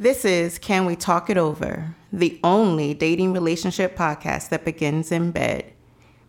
This 0.00 0.24
is 0.24 0.60
Can 0.60 0.84
We 0.84 0.94
Talk 0.94 1.28
It 1.28 1.36
Over, 1.36 1.96
the 2.12 2.38
only 2.44 2.94
dating 2.94 3.32
relationship 3.32 3.96
podcast 3.96 4.48
that 4.50 4.64
begins 4.64 5.10
in 5.10 5.32
bed. 5.32 5.72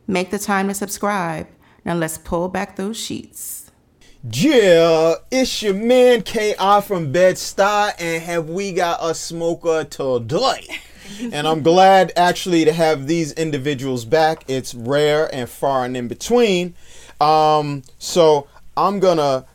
Make 0.07 0.31
the 0.31 0.39
time 0.39 0.69
to 0.69 0.73
subscribe. 0.73 1.47
Now 1.85 1.93
let's 1.93 2.17
pull 2.17 2.49
back 2.49 2.77
those 2.77 2.97
sheets. 2.97 3.69
Yeah, 4.23 5.13
it's 5.29 5.61
your 5.61 5.75
man 5.75 6.23
KI 6.23 6.81
from 6.81 7.11
Bed-Stuy, 7.11 7.93
and 7.99 8.23
have 8.23 8.49
we 8.49 8.71
got 8.71 9.03
a 9.03 9.13
smoker 9.13 9.83
today? 9.83 10.79
and 11.31 11.47
I'm 11.47 11.61
glad 11.61 12.11
actually 12.15 12.65
to 12.65 12.73
have 12.73 13.05
these 13.05 13.33
individuals 13.33 14.03
back. 14.03 14.45
It's 14.47 14.73
rare 14.73 15.29
and 15.31 15.47
far 15.47 15.85
and 15.85 15.95
in 15.95 16.07
between. 16.07 16.73
Um, 17.21 17.83
so 17.99 18.47
I'm 18.75 18.99
gonna 18.99 19.45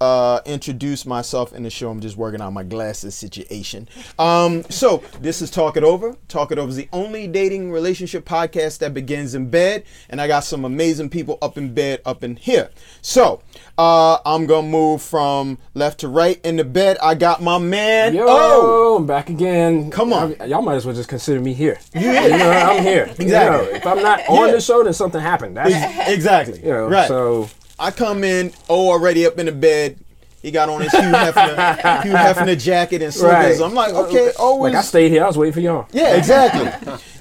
uh, 0.00 0.40
introduce 0.46 1.06
myself 1.06 1.52
in 1.52 1.62
the 1.62 1.70
show. 1.70 1.90
I'm 1.90 2.00
just 2.00 2.16
working 2.16 2.40
on 2.40 2.52
my 2.52 2.62
glasses 2.62 3.14
situation. 3.14 3.88
Um, 4.18 4.62
so 4.64 5.02
this 5.20 5.40
is 5.42 5.50
Talk 5.50 5.76
It 5.76 5.84
Over. 5.84 6.16
Talk 6.28 6.52
It 6.52 6.58
Over 6.58 6.68
is 6.68 6.76
the 6.76 6.88
only 6.92 7.26
dating 7.26 7.72
relationship 7.72 8.24
podcast 8.24 8.78
that 8.78 8.92
begins 8.94 9.34
in 9.34 9.50
bed, 9.50 9.84
and 10.10 10.20
I 10.20 10.26
got 10.28 10.40
some 10.44 10.64
amazing 10.64 11.10
people 11.10 11.38
up 11.42 11.56
in 11.56 11.72
bed 11.74 12.00
up 12.04 12.22
in 12.24 12.36
here. 12.36 12.70
So 13.02 13.42
uh, 13.78 14.18
I'm 14.26 14.46
gonna 14.46 14.66
move 14.68 15.02
from 15.02 15.58
left 15.74 16.00
to 16.00 16.08
right 16.08 16.40
in 16.44 16.56
the 16.56 16.64
bed. 16.64 16.98
I 17.02 17.14
got 17.14 17.42
my 17.42 17.58
man. 17.58 18.14
Yo, 18.14 18.24
Oh, 18.28 18.96
I'm 18.98 19.06
back 19.06 19.30
again. 19.30 19.90
Come 19.90 20.12
on. 20.12 20.36
I- 20.40 20.44
y'all 20.46 20.62
might 20.62 20.74
as 20.76 20.84
well 20.86 20.94
just 20.94 21.08
consider 21.08 21.40
me 21.40 21.52
here. 21.54 21.78
You 21.94 22.00
know, 22.12 22.50
I'm 22.50 22.82
here. 22.82 23.04
Exactly. 23.18 23.26
You 23.66 23.72
know, 23.72 23.76
if 23.76 23.86
I'm 23.86 24.02
not 24.02 24.20
on 24.28 24.46
Yeah. 24.48 24.52
the 24.54 24.60
show, 24.60 24.82
then 24.84 24.92
something 24.92 25.20
happened. 25.20 25.56
That's 25.56 26.08
exactly. 26.08 26.60
you 26.60 26.70
know. 26.70 26.88
right. 26.88 27.08
So 27.08 27.48
I 27.78 27.90
come 27.90 28.24
in, 28.24 28.52
oh, 28.68 28.90
already 28.90 29.26
up 29.26 29.38
in 29.38 29.46
the 29.46 29.52
bed. 29.52 29.98
He 30.42 30.50
got 30.52 30.68
on 30.68 30.80
his 30.80 30.92
Hugh 30.92 31.00
Hefner, 31.00 32.02
Hugh 32.04 32.12
Hefner 32.12 32.60
jacket 32.60 33.02
and 33.02 33.12
slippers. 33.12 33.58
right. 33.58 33.66
I'm 33.68 33.74
like, 33.74 33.92
okay, 33.94 34.30
always. 34.38 34.74
like 34.74 34.80
I 34.80 34.84
stayed 34.86 35.10
here. 35.10 35.24
I 35.24 35.26
was 35.26 35.36
waiting 35.36 35.52
for 35.54 35.60
y'all. 35.60 35.88
Yeah, 35.92 36.14
exactly. 36.14 36.70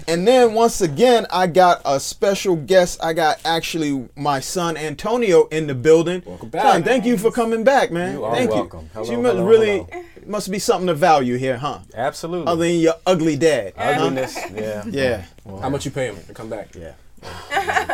and 0.08 0.28
then 0.28 0.54
once 0.54 0.82
again, 0.82 1.26
I 1.32 1.48
got 1.48 1.82
a 1.86 2.00
special 2.00 2.56
guest. 2.56 3.04
I 3.04 3.14
got 3.14 3.40
actually 3.44 4.08
my 4.16 4.40
son 4.42 4.78
Antonio 4.78 5.48
in 5.48 5.66
the 5.66 5.74
building. 5.74 6.22
Welcome 6.24 6.50
back. 6.50 6.62
Son, 6.64 6.84
thank 6.84 7.04
you 7.06 7.18
for 7.18 7.32
coming 7.32 7.64
back, 7.64 7.92
man. 7.92 8.14
You 8.14 8.26
are 8.26 8.36
thank 8.36 8.52
welcome. 8.52 8.82
you. 8.82 8.90
Hello, 8.94 9.06
So 9.06 9.12
you 9.14 9.18
must 9.22 9.36
hello, 9.38 9.48
really 9.50 9.78
hello. 9.92 10.04
must 10.28 10.52
be 10.52 10.60
something 10.60 10.88
to 10.88 10.94
value 10.94 11.38
here, 11.38 11.58
huh? 11.58 11.80
Absolutely. 11.96 12.46
Other 12.48 12.66
than 12.68 12.76
your 12.80 12.96
ugly 13.08 13.38
dad. 13.38 13.74
Ugliness. 13.76 14.38
Yeah. 14.54 14.84
Yeah. 14.88 15.26
How 15.62 15.70
much 15.70 15.84
you 15.86 15.90
pay 15.92 16.08
him 16.08 16.18
to 16.28 16.34
come 16.34 16.50
back? 16.50 16.76
Yeah. 16.76 16.92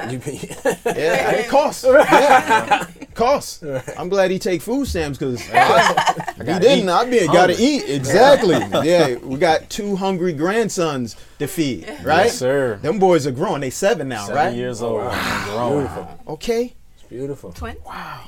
You 0.09 0.19
pay- 0.19 0.49
Yeah, 0.85 1.31
it 1.31 1.47
costs. 1.49 1.83
Yeah. 1.85 2.87
costs. 3.13 3.63
I'm 3.97 4.09
glad 4.09 4.31
he 4.31 4.39
take 4.39 4.61
food 4.61 4.87
stamps 4.87 5.17
because 5.17 5.39
he 5.41 5.51
didn't. 6.59 6.89
I 6.89 7.09
be 7.09 7.25
gotta 7.27 7.55
eat 7.57 7.83
exactly. 7.87 8.55
yeah, 8.87 9.15
we 9.17 9.37
got 9.37 9.69
two 9.69 9.95
hungry 9.95 10.33
grandsons 10.33 11.15
to 11.39 11.47
feed, 11.47 11.87
right? 12.03 12.25
Yes, 12.25 12.37
sir. 12.37 12.77
Them 12.81 12.99
boys 12.99 13.25
are 13.27 13.31
growing. 13.31 13.61
They 13.61 13.69
seven 13.69 14.07
now, 14.09 14.25
Seven 14.25 14.35
right? 14.35 14.55
years 14.55 14.81
old. 14.81 15.01
and 15.01 15.43
growing. 15.45 15.87
Okay, 16.27 16.73
It's 16.95 17.03
Beautiful. 17.09 17.51
Twin. 17.53 17.77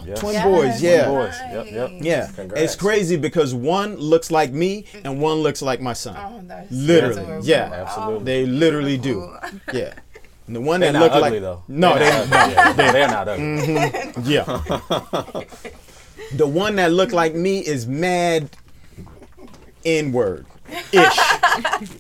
Yes. 0.06 0.20
twin 0.20 0.34
Yes. 0.34 0.46
boys. 0.46 0.82
Yeah, 0.82 1.06
Twin 1.06 1.16
Boys. 1.16 1.36
Yep. 1.52 1.66
Yep. 1.72 1.92
yeah. 2.02 2.28
Congrats. 2.36 2.64
It's 2.64 2.76
crazy 2.76 3.16
because 3.18 3.54
one 3.54 3.96
looks 3.98 4.30
like 4.32 4.52
me 4.52 4.86
and 5.04 5.20
one 5.22 5.38
looks 5.38 5.62
like 5.62 5.82
my 5.82 5.94
son. 5.94 6.16
Oh, 6.20 6.42
that's 6.46 6.72
literally, 6.72 7.40
yeah, 7.44 7.72
Absolutely. 7.88 8.24
they 8.26 8.46
literally 8.46 8.98
do. 8.98 9.22
Oh, 9.22 9.40
yeah, 9.74 9.94
and 9.94 10.02
the 10.48 10.62
one 10.62 10.82
They're 10.82 10.92
that 10.92 11.00
looked 11.00 11.16
look 11.16 11.24
ugly 11.24 11.40
like 11.40 11.42
though. 11.42 11.64
no, 11.68 11.94
they 11.98 12.92
They're 12.92 13.08
not 13.08 13.28
ugly. 13.28 13.46
Mm-hmm. 13.46 14.30
Yeah, 14.30 14.44
They're 14.46 14.62
not 14.72 15.36
ugly. 15.36 15.44
Yeah. 15.44 15.46
the 16.36 16.48
one 16.48 16.76
that 16.76 16.92
looked 16.92 17.14
like 17.14 17.36
me 17.36 17.60
is 17.60 17.88
mad 17.88 18.50
N 19.86 20.12
word 20.12 20.46
ish. 20.92 21.20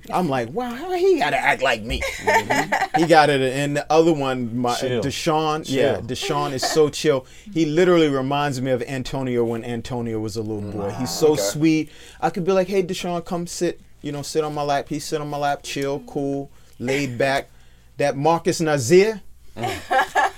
I'm 0.13 0.30
like, 0.30 0.50
wow, 0.50 0.73
how 0.73 0.91
he 0.94 1.19
gotta 1.19 1.38
act 1.38 1.61
like 1.61 1.83
me? 1.83 2.02
Mm-hmm. 2.02 3.00
He 3.02 3.08
got 3.08 3.30
it, 3.30 3.41
and 3.41 3.77
the 3.77 3.91
other 3.91 4.13
one, 4.13 4.57
my 4.57 4.75
Chill. 4.75 5.02
Deshaun, 5.02 5.63
yeah, 5.67 5.96
Chill. 5.97 6.01
Deshaun 6.03 6.53
is 6.53 6.63
so 6.63 6.90
chill. 6.90 7.25
He 7.53 7.66
literally 7.66 8.09
reminds 8.09 8.62
me 8.62 8.72
of 8.72 8.81
Antonio 8.84 9.44
when 9.44 9.63
Antonio 9.63 10.19
was 10.19 10.35
a 10.35 10.41
little 10.41 10.72
boy. 10.72 10.91
He's 10.91 11.12
so 11.12 11.35
sweet. 11.35 11.91
I 12.22 12.29
could 12.29 12.46
be 12.46 12.51
like, 12.51 12.67
hey, 12.67 12.84
Deshaun, 12.84 13.23
come 13.25 13.47
sit, 13.47 13.81
you 14.01 14.12
know, 14.12 14.22
sit 14.22 14.44
on 14.44 14.53
my 14.53 14.63
lap. 14.63 14.90
He 14.90 15.00
sit 15.00 15.22
on 15.22 15.29
my 15.29 15.38
lap, 15.38 15.62
chill, 15.63 16.00
cool, 16.01 16.50
laid 16.79 17.17
back. 17.17 17.50
That 17.97 18.17
Marcus 18.17 18.59
Nazir, 18.59 19.21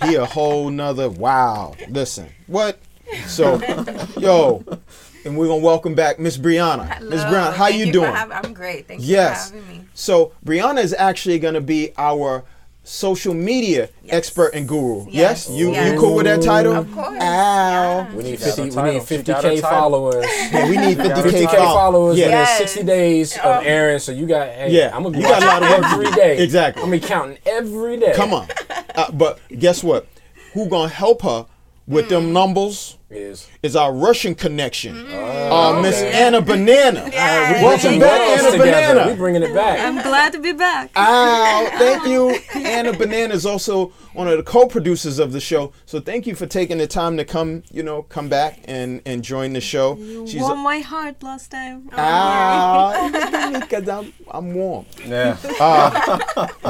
he 0.04 0.16
a 0.16 0.26
whole 0.26 0.70
nother 0.70 1.10
wow. 1.10 1.74
Listen, 1.90 2.30
what? 2.48 2.80
So, 3.28 3.62
yo, 4.18 4.64
and 5.24 5.38
we're 5.38 5.48
gonna 5.48 5.64
welcome 5.64 5.96
back 5.96 6.20
Miss 6.20 6.38
Brianna. 6.38 7.02
Miss. 7.02 7.22
Brianna, 7.24 7.54
how 7.54 7.68
you 7.68 7.86
for 7.88 7.92
doing? 7.94 8.14
hav- 8.14 8.32
I'm 8.32 8.54
great. 8.54 8.88
Thank 8.88 9.02
Yes. 9.04 9.52
you 9.54 9.60
for 9.62 9.66
having 9.66 9.80
me. 9.84 9.86
So 9.94 10.34
Brianna 10.46 10.84
is 10.84 10.94
actually 10.98 11.40
gonna 11.40 11.62
be 11.62 11.92
our 11.98 12.44
social 12.88 13.34
media 13.34 13.90
expert 14.10 14.54
and 14.54 14.68
guru. 14.68 15.06
Yes, 15.10 15.48
Yes. 15.48 15.50
you 15.50 15.72
Yes. 15.72 15.94
you 15.94 16.00
cool 16.00 16.16
with 16.16 16.26
that 16.26 16.42
title? 16.42 16.74
Of 16.76 16.92
course. 16.94 17.20
Ow. 17.20 18.08
We 18.16 18.24
need 18.24 18.40
50. 18.40 18.62
We 18.62 18.82
need 18.94 19.04
50 19.04 19.32
got 19.32 19.44
a 19.44 19.50
k 19.50 19.60
title. 19.62 19.70
followers. 19.70 20.26
Yeah, 20.54 20.70
we 20.70 20.78
need 20.78 20.98
50k 21.00 21.24
50k 21.24 21.46
followers. 21.46 21.74
followers 21.74 22.18
Yeah. 22.18 22.26
within 22.26 22.40
Yes. 22.40 22.58
60 22.60 22.84
days 22.84 23.38
Oh. 23.44 23.52
of 23.54 23.66
airing. 23.66 24.00
So 24.00 24.12
you 24.12 24.28
got. 24.28 24.48
Hey, 24.50 24.70
Yeah. 24.72 24.92
I'm 24.96 25.04
gonna 25.04 25.18
be 25.18 25.24
You 25.24 25.28
got 25.28 25.42
a 25.42 25.46
lot 25.48 25.64
of 25.64 25.70
work 25.70 25.82
to 26.14 26.22
every 26.24 26.44
Exactly. 26.44 26.84
I'm 26.84 26.90
gonna 26.90 27.02
be 27.02 27.08
counting 27.08 27.38
every 27.46 27.98
day. 27.98 28.14
Come 28.16 28.34
on. 28.34 28.48
Uh, 28.96 29.12
but 29.12 29.40
guess 29.60 29.84
what? 29.84 30.06
Who 30.54 30.68
gonna 30.68 30.88
help 30.90 31.24
her 31.24 31.48
with 31.88 32.06
Mm. 32.06 32.10
them 32.10 32.34
numbers? 32.34 32.98
Is 33.08 33.48
Is 33.62 33.76
our 33.76 33.94
Russian 33.94 34.34
connection, 34.34 34.96
Mm. 34.96 35.52
uh, 35.52 35.80
Miss 35.82 36.02
Anna 36.02 36.42
Banana. 36.42 37.04
Yes. 37.16 37.62
Welcome 37.64 37.90
Bring 37.90 38.00
back, 38.00 38.20
worlds 38.28 38.44
Anna 38.44 38.52
together. 38.58 38.94
Banana. 38.96 39.12
We 39.12 39.18
bringing 39.18 39.44
it 39.44 39.54
back. 39.54 39.80
I'm 39.80 40.02
glad 40.02 40.34
to 40.34 40.40
be 40.40 40.54
back. 40.54 40.90
Ow, 40.96 41.70
thank 41.78 42.08
you. 42.08 42.36
Anna 42.56 42.94
Banana 42.94 43.34
is 43.34 43.46
also 43.46 43.88
one 44.14 44.28
of 44.28 44.38
the 44.38 44.44
co-producers 44.44 45.20
of 45.20 45.32
the 45.34 45.40
show. 45.40 45.72
So 45.86 46.00
thank 46.00 46.26
you 46.26 46.34
for 46.36 46.48
taking 46.48 46.80
the 46.80 46.88
time 46.88 47.16
to 47.18 47.26
come, 47.26 47.62
you 47.72 47.84
know, 47.84 48.02
come 48.04 48.28
back 48.28 48.60
and, 48.66 49.02
and 49.06 49.24
join 49.24 49.54
the 49.54 49.62
show. 49.62 49.98
You 49.98 50.26
won 50.42 50.60
my 50.60 50.80
heart 50.80 51.22
last 51.22 51.52
time. 51.52 51.90
Ow, 51.96 53.52
because 53.60 53.88
I'm, 53.88 54.14
I'm 54.32 54.54
warm. 54.56 54.86
Yeah. 55.06 55.38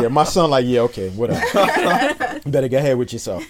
Yeah, 0.01 0.07
my 0.09 0.25
son 0.25 0.49
like, 0.49 0.65
yeah, 0.65 0.81
okay, 0.81 1.09
whatever. 1.11 1.39
Better 2.45 2.67
get 2.67 2.79
ahead 2.79 2.97
with 2.97 3.13
yourself. 3.13 3.43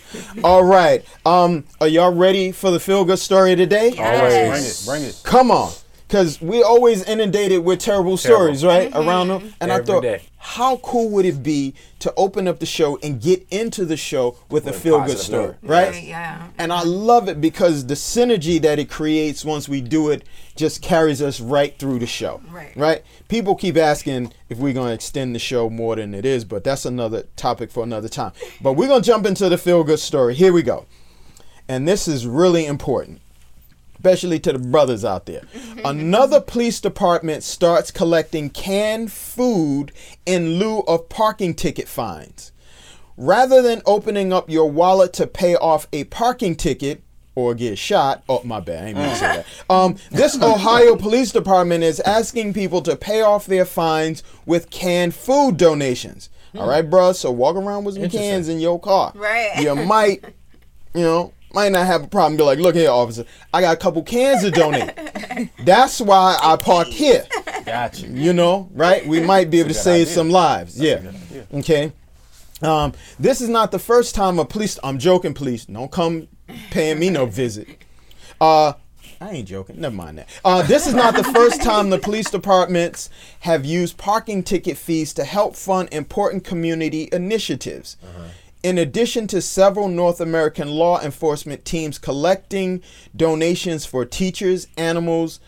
All 0.43 0.63
right. 0.63 1.03
Um, 1.25 1.63
are 1.81 1.87
y'all 1.87 2.13
ready 2.13 2.51
for 2.51 2.69
the 2.71 2.74
feel 2.79 3.05
good 3.05 3.19
story 3.19 3.55
today? 3.55 3.95
Always. 3.97 4.49
Bring 4.49 4.63
it. 4.63 4.83
Bring 4.85 5.09
it. 5.09 5.21
Come 5.23 5.51
on. 5.51 5.71
Cause 6.07 6.39
we 6.39 6.61
always 6.61 7.03
inundated 7.03 7.65
with 7.65 7.79
terrible 7.79 8.15
stories, 8.15 8.63
right? 8.63 8.91
Mm-hmm. 8.91 9.09
Around 9.09 9.27
them. 9.29 9.53
And 9.59 9.71
I 9.71 9.81
thought, 9.81 10.03
day. 10.03 10.21
how 10.37 10.77
cool 10.77 11.09
would 11.09 11.25
it 11.25 11.41
be 11.41 11.73
to 11.97 12.13
open 12.15 12.47
up 12.47 12.59
the 12.59 12.65
show 12.67 12.99
and 13.01 13.19
get 13.19 13.45
into 13.49 13.85
the 13.85 13.97
show 13.97 14.37
with 14.47 14.65
a 14.65 14.67
With 14.67 14.75
a 14.75 14.79
feel 14.79 15.03
good 15.03 15.17
story, 15.17 15.45
note. 15.47 15.55
right? 15.63 15.89
Right, 15.89 16.03
yeah. 16.03 16.49
And 16.59 16.71
I 16.71 16.83
love 16.83 17.27
it 17.27 17.41
because 17.41 17.87
the 17.87 17.95
synergy 17.95 18.61
that 18.61 18.77
it 18.77 18.87
creates 18.87 19.43
once 19.43 19.67
we 19.67 19.81
do 19.81 20.11
it 20.11 20.23
just 20.55 20.83
carries 20.83 21.23
us 21.23 21.41
right 21.41 21.77
through 21.79 21.97
the 21.97 22.07
show. 22.07 22.39
Right. 22.51 22.77
Right? 22.77 23.03
People 23.27 23.55
keep 23.55 23.75
asking 23.75 24.31
if 24.47 24.59
we're 24.59 24.73
going 24.73 24.89
to 24.89 24.93
extend 24.93 25.33
the 25.33 25.39
show 25.39 25.71
more 25.71 25.95
than 25.95 26.13
it 26.13 26.23
is, 26.23 26.45
but 26.45 26.63
that's 26.63 26.85
another 26.85 27.23
topic 27.35 27.71
for 27.71 27.83
another 27.83 28.09
time. 28.09 28.33
But 28.61 28.73
we're 28.73 28.87
going 28.87 29.01
to 29.01 29.07
jump 29.07 29.25
into 29.25 29.49
the 29.49 29.57
feel 29.57 29.83
good 29.83 29.99
story. 29.99 30.35
Here 30.35 30.53
we 30.53 30.61
go. 30.61 30.85
And 31.67 31.87
this 31.87 32.07
is 32.07 32.27
really 32.27 32.65
important, 32.65 33.21
especially 33.95 34.39
to 34.41 34.53
the 34.53 34.59
brothers 34.59 35.03
out 35.03 35.25
there. 35.25 35.41
Another 35.83 36.39
police 36.39 36.79
department 36.79 37.43
starts 37.43 37.91
collecting 37.91 38.49
canned 38.49 39.11
food 39.11 39.91
in 40.25 40.59
lieu 40.59 40.79
of 40.81 41.09
parking 41.09 41.53
ticket 41.53 41.87
fines. 41.87 42.51
Rather 43.17 43.61
than 43.61 43.81
opening 43.85 44.33
up 44.33 44.49
your 44.49 44.69
wallet 44.69 45.13
to 45.13 45.25
pay 45.25 45.55
off 45.55 45.87
a 45.93 46.03
parking 46.05 46.55
ticket 46.55 47.01
or 47.33 47.53
get 47.55 47.77
shot, 47.77 48.23
oh 48.29 48.41
my 48.43 48.59
bad, 48.59 48.83
I 48.83 48.87
didn't 48.87 49.01
mean 49.01 49.09
to 49.09 49.15
say 49.15 49.27
that. 49.27 49.45
Um, 49.69 49.95
this 50.11 50.41
Ohio 50.41 50.95
Police 50.95 51.31
Department 51.31 51.83
is 51.83 51.99
asking 52.01 52.53
people 52.53 52.81
to 52.83 52.95
pay 52.95 53.21
off 53.21 53.45
their 53.45 53.65
fines 53.65 54.21
with 54.45 54.69
canned 54.69 55.15
food 55.15 55.57
donations. 55.57 56.29
All 56.57 56.69
right, 56.69 56.89
bruh. 56.89 57.15
So 57.15 57.31
walk 57.31 57.55
around 57.55 57.83
with 57.83 57.95
some 57.95 58.09
cans 58.09 58.47
in 58.47 58.59
your 58.59 58.79
car. 58.79 59.11
Right. 59.15 59.61
You 59.61 59.75
might, 59.75 60.23
you 60.93 61.01
know, 61.01 61.33
might 61.55 61.71
not 61.71 61.87
have 61.87 62.03
a 62.03 62.07
problem. 62.07 62.37
Be 62.37 62.43
like, 62.43 62.59
look 62.59 62.75
here, 62.75 62.91
officer, 62.91 63.25
I 63.53 63.61
got 63.61 63.73
a 63.73 63.79
couple 63.79 64.03
cans 64.03 64.41
to 64.41 64.51
donate. 64.51 64.91
That's 65.65 65.99
why 65.99 66.37
I 66.41 66.57
parked 66.57 66.91
here. 66.91 67.25
Gotcha. 67.65 68.07
You 68.07 68.33
know, 68.33 68.69
right? 68.73 69.07
We 69.07 69.21
might 69.21 69.49
be 69.49 69.59
able 69.61 69.69
to 69.69 69.73
save 69.73 70.07
idea. 70.07 70.13
some 70.13 70.29
lives. 70.29 70.79
yeah. 70.79 71.11
Okay. 71.53 71.93
Um, 72.61 72.93
this 73.19 73.41
is 73.41 73.49
not 73.49 73.71
the 73.71 73.79
first 73.79 74.15
time 74.15 74.37
a 74.37 74.45
police. 74.45 74.77
I'm 74.83 74.99
joking, 74.99 75.33
police. 75.33 75.65
Don't 75.65 75.91
come 75.91 76.27
paying 76.71 76.99
me 76.99 77.09
no 77.09 77.25
visit. 77.41 77.67
Uh, 78.39 78.73
I 79.21 79.29
ain't 79.31 79.47
joking. 79.47 79.79
Never 79.79 79.95
mind 79.95 80.17
that. 80.17 80.29
Uh, 80.43 80.61
this 80.61 80.87
is 80.87 80.93
not 80.93 81.15
the 81.15 81.23
first 81.23 81.63
time 81.63 81.89
the 81.89 81.97
police 81.97 82.29
departments 82.29 83.09
have 83.39 83.65
used 83.65 83.97
parking 83.97 84.43
ticket 84.43 84.77
fees 84.77 85.13
to 85.13 85.23
help 85.23 85.55
fund 85.55 85.87
important 85.93 86.43
community 86.43 87.07
initiatives. 87.13 87.95
In 88.65 88.79
addition 88.79 89.27
to 89.27 89.43
several 89.43 89.87
North 89.87 90.19
American 90.19 90.71
law 90.71 90.99
enforcement 90.99 91.65
teams 91.65 91.99
collecting 91.99 92.81
donations 93.15 93.85
for 93.85 94.05
teachers, 94.05 94.65
animals, 94.75 95.39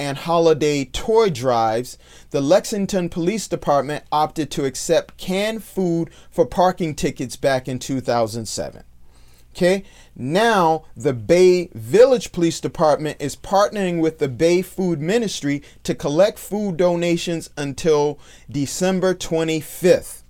and 0.00 0.16
holiday 0.16 0.86
toy 0.86 1.28
drives, 1.28 1.98
the 2.30 2.40
Lexington 2.40 3.10
Police 3.10 3.46
Department 3.46 4.04
opted 4.10 4.50
to 4.52 4.64
accept 4.64 5.18
canned 5.18 5.62
food 5.62 6.08
for 6.30 6.46
parking 6.46 6.94
tickets 6.94 7.36
back 7.36 7.68
in 7.68 7.78
2007. 7.78 8.84
Okay, 9.54 9.84
now 10.16 10.86
the 10.96 11.12
Bay 11.12 11.68
Village 11.74 12.32
Police 12.32 12.58
Department 12.58 13.18
is 13.20 13.36
partnering 13.36 14.00
with 14.00 14.18
the 14.18 14.28
Bay 14.28 14.62
Food 14.62 14.98
Ministry 14.98 15.62
to 15.82 15.94
collect 15.94 16.38
food 16.38 16.78
donations 16.78 17.50
until 17.54 18.18
December 18.50 19.14
25th. 19.14 20.21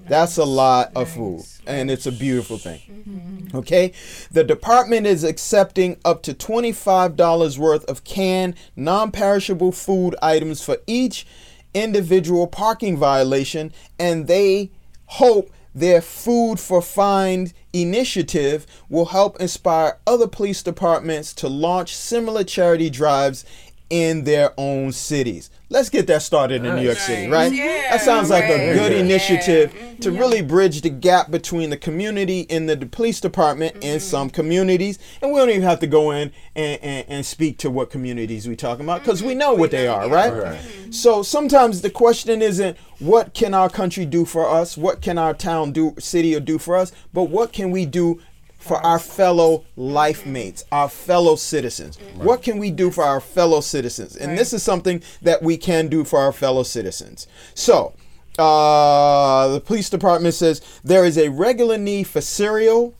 That's 0.07 0.38
a 0.38 0.45
lot 0.45 0.94
of 0.95 1.09
food, 1.09 1.44
and 1.68 1.91
it's 1.91 2.06
a 2.06 2.12
beautiful 2.13 2.57
thing. 2.57 3.50
Okay, 3.53 3.91
the 4.31 4.45
department 4.45 5.06
is 5.06 5.25
accepting 5.25 5.97
up 6.06 6.23
to 6.23 6.33
$25 6.33 7.57
worth 7.57 7.83
of 7.89 8.06
canned, 8.06 8.56
non 8.77 9.12
perishable 9.12 9.73
food 9.73 10.15
items 10.21 10.63
for 10.63 10.77
each 10.88 11.27
individual 11.73 12.47
parking 12.47 12.95
violation, 12.95 13.73
and 14.00 14.27
they 14.27 14.71
hope 15.07 15.51
their 15.73 16.01
Food 16.01 16.59
for 16.59 16.81
Fines 16.81 17.53
initiative 17.73 18.65
will 18.89 19.06
help 19.06 19.39
inspire 19.39 20.00
other 20.06 20.27
police 20.27 20.62
departments 20.62 21.33
to 21.35 21.47
launch 21.47 21.95
similar 21.95 22.44
charity 22.44 22.89
drives 22.89 23.45
in 23.89 24.23
their 24.23 24.53
own 24.57 24.91
cities. 24.91 25.50
Let's 25.71 25.89
get 25.89 26.06
that 26.07 26.21
started 26.21 26.65
in 26.65 26.75
New 26.75 26.81
York 26.81 26.97
City, 26.97 27.31
right? 27.31 27.50
Yeah, 27.50 27.91
that 27.91 28.01
sounds 28.01 28.29
like 28.29 28.44
a 28.44 28.73
good 28.73 28.91
Yeah. 28.91 28.97
initiative 28.97 29.73
to 30.01 30.12
really 30.12 30.41
bridge 30.41 30.81
the 30.81 30.89
gap 30.89 31.31
between 31.31 31.69
the 31.69 31.77
community 31.77 32.45
and 32.50 32.68
the, 32.68 32.75
the 32.75 32.85
police 32.85 33.21
department 33.21 33.75
Mm-hmm. 33.75 33.83
in 33.85 34.00
some 34.01 34.29
communities. 34.29 35.00
And 35.21 35.31
we 35.31 35.39
don't 35.39 35.50
even 35.50 35.62
have 35.62 35.79
to 35.79 35.88
go 35.88 36.12
in 36.12 36.33
and, 36.57 36.81
and, 36.83 37.06
and 37.07 37.25
speak 37.25 37.57
to 37.59 37.69
what 37.69 37.89
communities 37.89 38.50
we 38.50 38.57
talking 38.57 38.83
about 38.83 39.00
because 39.01 39.19
Mm-hmm. 39.19 39.27
we 39.29 39.35
know 39.35 39.53
what 39.53 39.71
they 39.71 39.88
are, 39.88 40.09
right? 40.09 40.59
So 40.89 41.23
sometimes 41.23 41.79
the 41.81 41.89
question 41.89 42.41
isn't 42.41 42.75
what 43.00 43.33
can 43.33 43.53
our 43.53 43.69
country 43.69 44.06
do 44.06 44.25
for 44.25 44.50
us, 44.50 44.75
what 44.77 45.01
can 45.01 45.18
our 45.18 45.33
town 45.33 45.71
do, 45.71 45.95
city 46.00 46.35
or 46.35 46.41
do 46.41 46.57
for 46.57 46.75
us, 46.75 46.91
but 47.13 47.29
what 47.29 47.53
can 47.53 47.71
we 47.71 47.85
do 47.85 48.19
for 48.61 48.77
our 48.77 48.99
fellow 48.99 49.65
life 49.75 50.25
mates, 50.25 50.63
our 50.71 50.87
fellow 50.87 51.35
citizens. 51.35 51.97
What 52.15 52.43
can 52.43 52.59
we 52.59 52.71
do 52.71 52.91
for 52.91 53.03
our 53.03 53.19
fellow 53.19 53.59
citizens? 53.59 54.15
And 54.15 54.37
this 54.37 54.53
is 54.53 54.63
something 54.63 55.03
that 55.21 55.41
we 55.41 55.57
can 55.57 55.87
do 55.87 56.03
for 56.03 56.19
our 56.19 56.31
fellow 56.31 56.63
citizens. 56.63 57.27
So, 57.55 57.93
uh, 58.37 59.47
the 59.49 59.59
police 59.59 59.89
department 59.89 60.35
says 60.35 60.61
there 60.83 61.03
is 61.03 61.17
a 61.17 61.29
regular 61.29 61.77
need 61.77 62.07
for 62.07 62.21
cereal, 62.21 62.93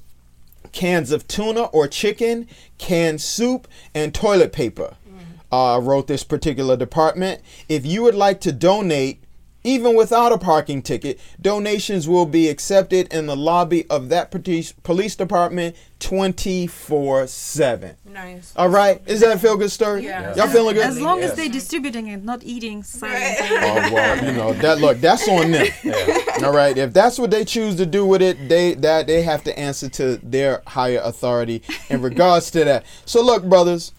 cans 0.71 1.11
of 1.11 1.27
tuna 1.27 1.65
or 1.65 1.87
chicken, 1.87 2.47
canned 2.77 3.21
soup, 3.21 3.67
and 3.93 4.13
toilet 4.13 4.51
paper. 4.51 4.95
Uh, 5.51 5.77
wrote 5.83 6.07
this 6.07 6.23
particular 6.23 6.77
department. 6.77 7.41
If 7.67 7.85
you 7.85 8.03
would 8.03 8.15
like 8.15 8.39
to 8.41 8.53
donate, 8.53 9.21
even 9.63 9.95
without 9.95 10.31
a 10.31 10.37
parking 10.37 10.81
ticket, 10.81 11.19
donations 11.39 12.07
will 12.07 12.25
be 12.25 12.47
accepted 12.49 13.11
in 13.13 13.27
the 13.27 13.35
lobby 13.35 13.85
of 13.89 14.09
that 14.09 14.31
police 14.31 14.71
police 14.83 15.15
department 15.15 15.75
24 15.99 17.27
7. 17.27 17.95
Nice. 18.05 18.53
All 18.55 18.69
right? 18.69 19.01
Is 19.05 19.19
that 19.21 19.35
a 19.35 19.39
feel 19.39 19.55
good 19.57 19.71
story? 19.71 20.03
Yeah. 20.03 20.35
Y'all 20.35 20.47
feeling 20.47 20.75
good? 20.75 20.85
As 20.85 20.99
long 20.99 21.19
Yes. 21.19 21.31
as 21.31 21.37
they're 21.37 21.49
distributing 21.49 22.07
it, 22.07 22.23
not 22.23 22.43
eating 22.43 22.81
silently. 22.83 23.57
Oh 23.57 23.93
well, 23.93 24.25
you 24.25 24.31
know 24.31 24.53
that. 24.53 24.79
Look, 24.79 24.99
that's 24.99 25.27
on 25.27 25.51
them. 25.51 25.67
All 26.43 26.51
right, 26.53 26.75
if 26.77 26.91
that's 26.93 27.19
what 27.19 27.29
they 27.31 27.45
choose 27.45 27.75
to 27.75 27.85
do 27.85 28.05
with 28.05 28.21
it, 28.21 28.49
they 28.49 28.73
that 28.75 29.07
they 29.07 29.21
have 29.21 29.43
to 29.43 29.57
answer 29.59 29.89
to 29.89 30.17
their 30.17 30.63
higher 30.67 31.01
authority 31.03 31.61
in 31.89 32.01
regards 32.01 32.49
to 32.51 32.65
that. 32.65 32.85
So 33.05 33.21
look, 33.23 33.43
brothers, 33.43 33.93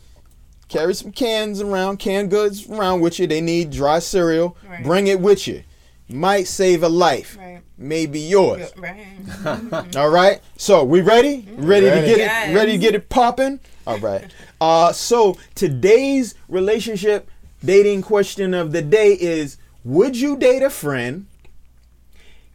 carry 0.73 0.95
some 0.95 1.13
cans 1.13 1.61
around, 1.61 1.99
canned 1.99 2.31
goods 2.31 2.69
around 2.69 3.01
with 3.03 3.19
you. 3.19 3.27
They 3.27 3.41
need 3.41 3.71
dry 3.71 3.99
cereal. 3.99 4.57
Right. 4.69 4.83
Bring 4.83 5.07
it 5.07 5.21
with 5.21 5.47
you. 5.47 5.63
Might 6.09 6.47
save 6.49 6.83
a 6.83 6.89
life. 6.89 7.37
Right. 7.39 7.61
Maybe 7.79 8.21
yours. 8.21 8.73
Right. 8.77 9.07
All 9.97 10.11
right. 10.11 10.41
So 10.57 10.85
we 10.85 11.01
ready? 11.01 11.47
Ready, 11.57 11.87
to 11.87 12.07
get 12.07 12.19
Yes. 12.19 12.51
it? 12.51 12.55
Ready 12.55 12.73
to 12.73 12.79
get 12.79 12.95
it 12.95 13.09
popping? 13.09 13.61
All 13.87 13.99
right. 13.99 14.25
Uh, 14.63 14.93
so 14.93 15.37
today's 15.57 16.37
relationship 16.49 17.29
dating 17.65 18.01
question 18.01 18.55
of 18.55 18.71
the 18.71 18.81
day 18.81 19.13
is: 19.15 19.57
Would 19.83 20.17
you 20.17 20.37
date 20.37 20.63
a 20.63 20.71
friend? 20.71 21.27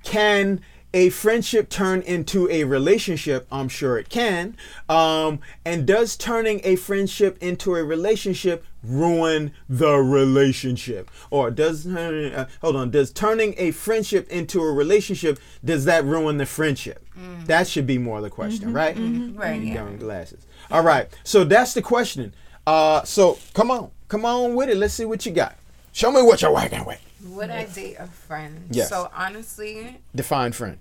Can 0.06 0.62
a 0.98 1.10
friendship 1.12 1.70
turn 1.70 2.02
into 2.02 2.50
a 2.50 2.64
relationship? 2.64 3.46
I'm 3.52 3.70
sure 3.70 4.00
it 4.00 4.10
can. 4.10 4.58
Um, 4.90 5.40
and 5.64 5.86
does 5.86 6.18
turning 6.18 6.60
a 6.64 6.76
friendship 6.76 7.38
into 7.40 7.76
a 7.76 7.84
relationship 7.84 8.66
ruin 8.84 9.52
the 9.70 9.94
relationship? 9.98 11.12
Or 11.30 11.52
does 11.52 11.86
uh, 11.86 12.48
hold 12.62 12.76
on? 12.76 12.90
Does 12.90 13.12
turning 13.12 13.54
a 13.60 13.70
friendship 13.70 14.28
into 14.30 14.60
a 14.60 14.72
relationship 14.72 15.40
does 15.64 15.86
that 15.86 16.04
ruin 16.04 16.38
the 16.38 16.48
friendship? 16.48 17.06
That 17.46 17.68
should 17.68 17.86
be 17.86 18.00
more 18.00 18.20
the 18.22 18.32
question, 18.32 18.74
right? 18.74 18.96
Right, 19.36 19.62
You 19.62 19.68
yeah. 19.68 19.74
got 19.76 19.92
my 19.92 19.98
glasses. 19.98 20.48
All 20.72 20.84
right. 20.84 21.08
So 21.24 21.44
that's 21.44 21.76
the 21.76 21.82
question. 21.84 22.34
Uh, 22.66 23.04
so 23.04 23.38
come 23.54 23.70
on, 23.70 23.92
come 24.08 24.26
on 24.26 24.56
with 24.56 24.70
it. 24.70 24.78
Let's 24.78 24.96
see 24.96 25.06
what 25.06 25.26
you 25.28 25.32
got. 25.32 25.56
Show 25.92 26.12
me 26.12 26.24
what 26.24 26.42
you're 26.42 26.54
working 26.54 26.86
with. 26.86 27.02
Would 27.30 27.50
I 27.50 27.66
date 27.66 27.98
a 28.00 28.08
friend? 28.08 28.68
Yes. 28.72 28.90
So 28.90 29.10
honestly, 29.16 29.98
Define 30.16 30.52
friend. 30.54 30.78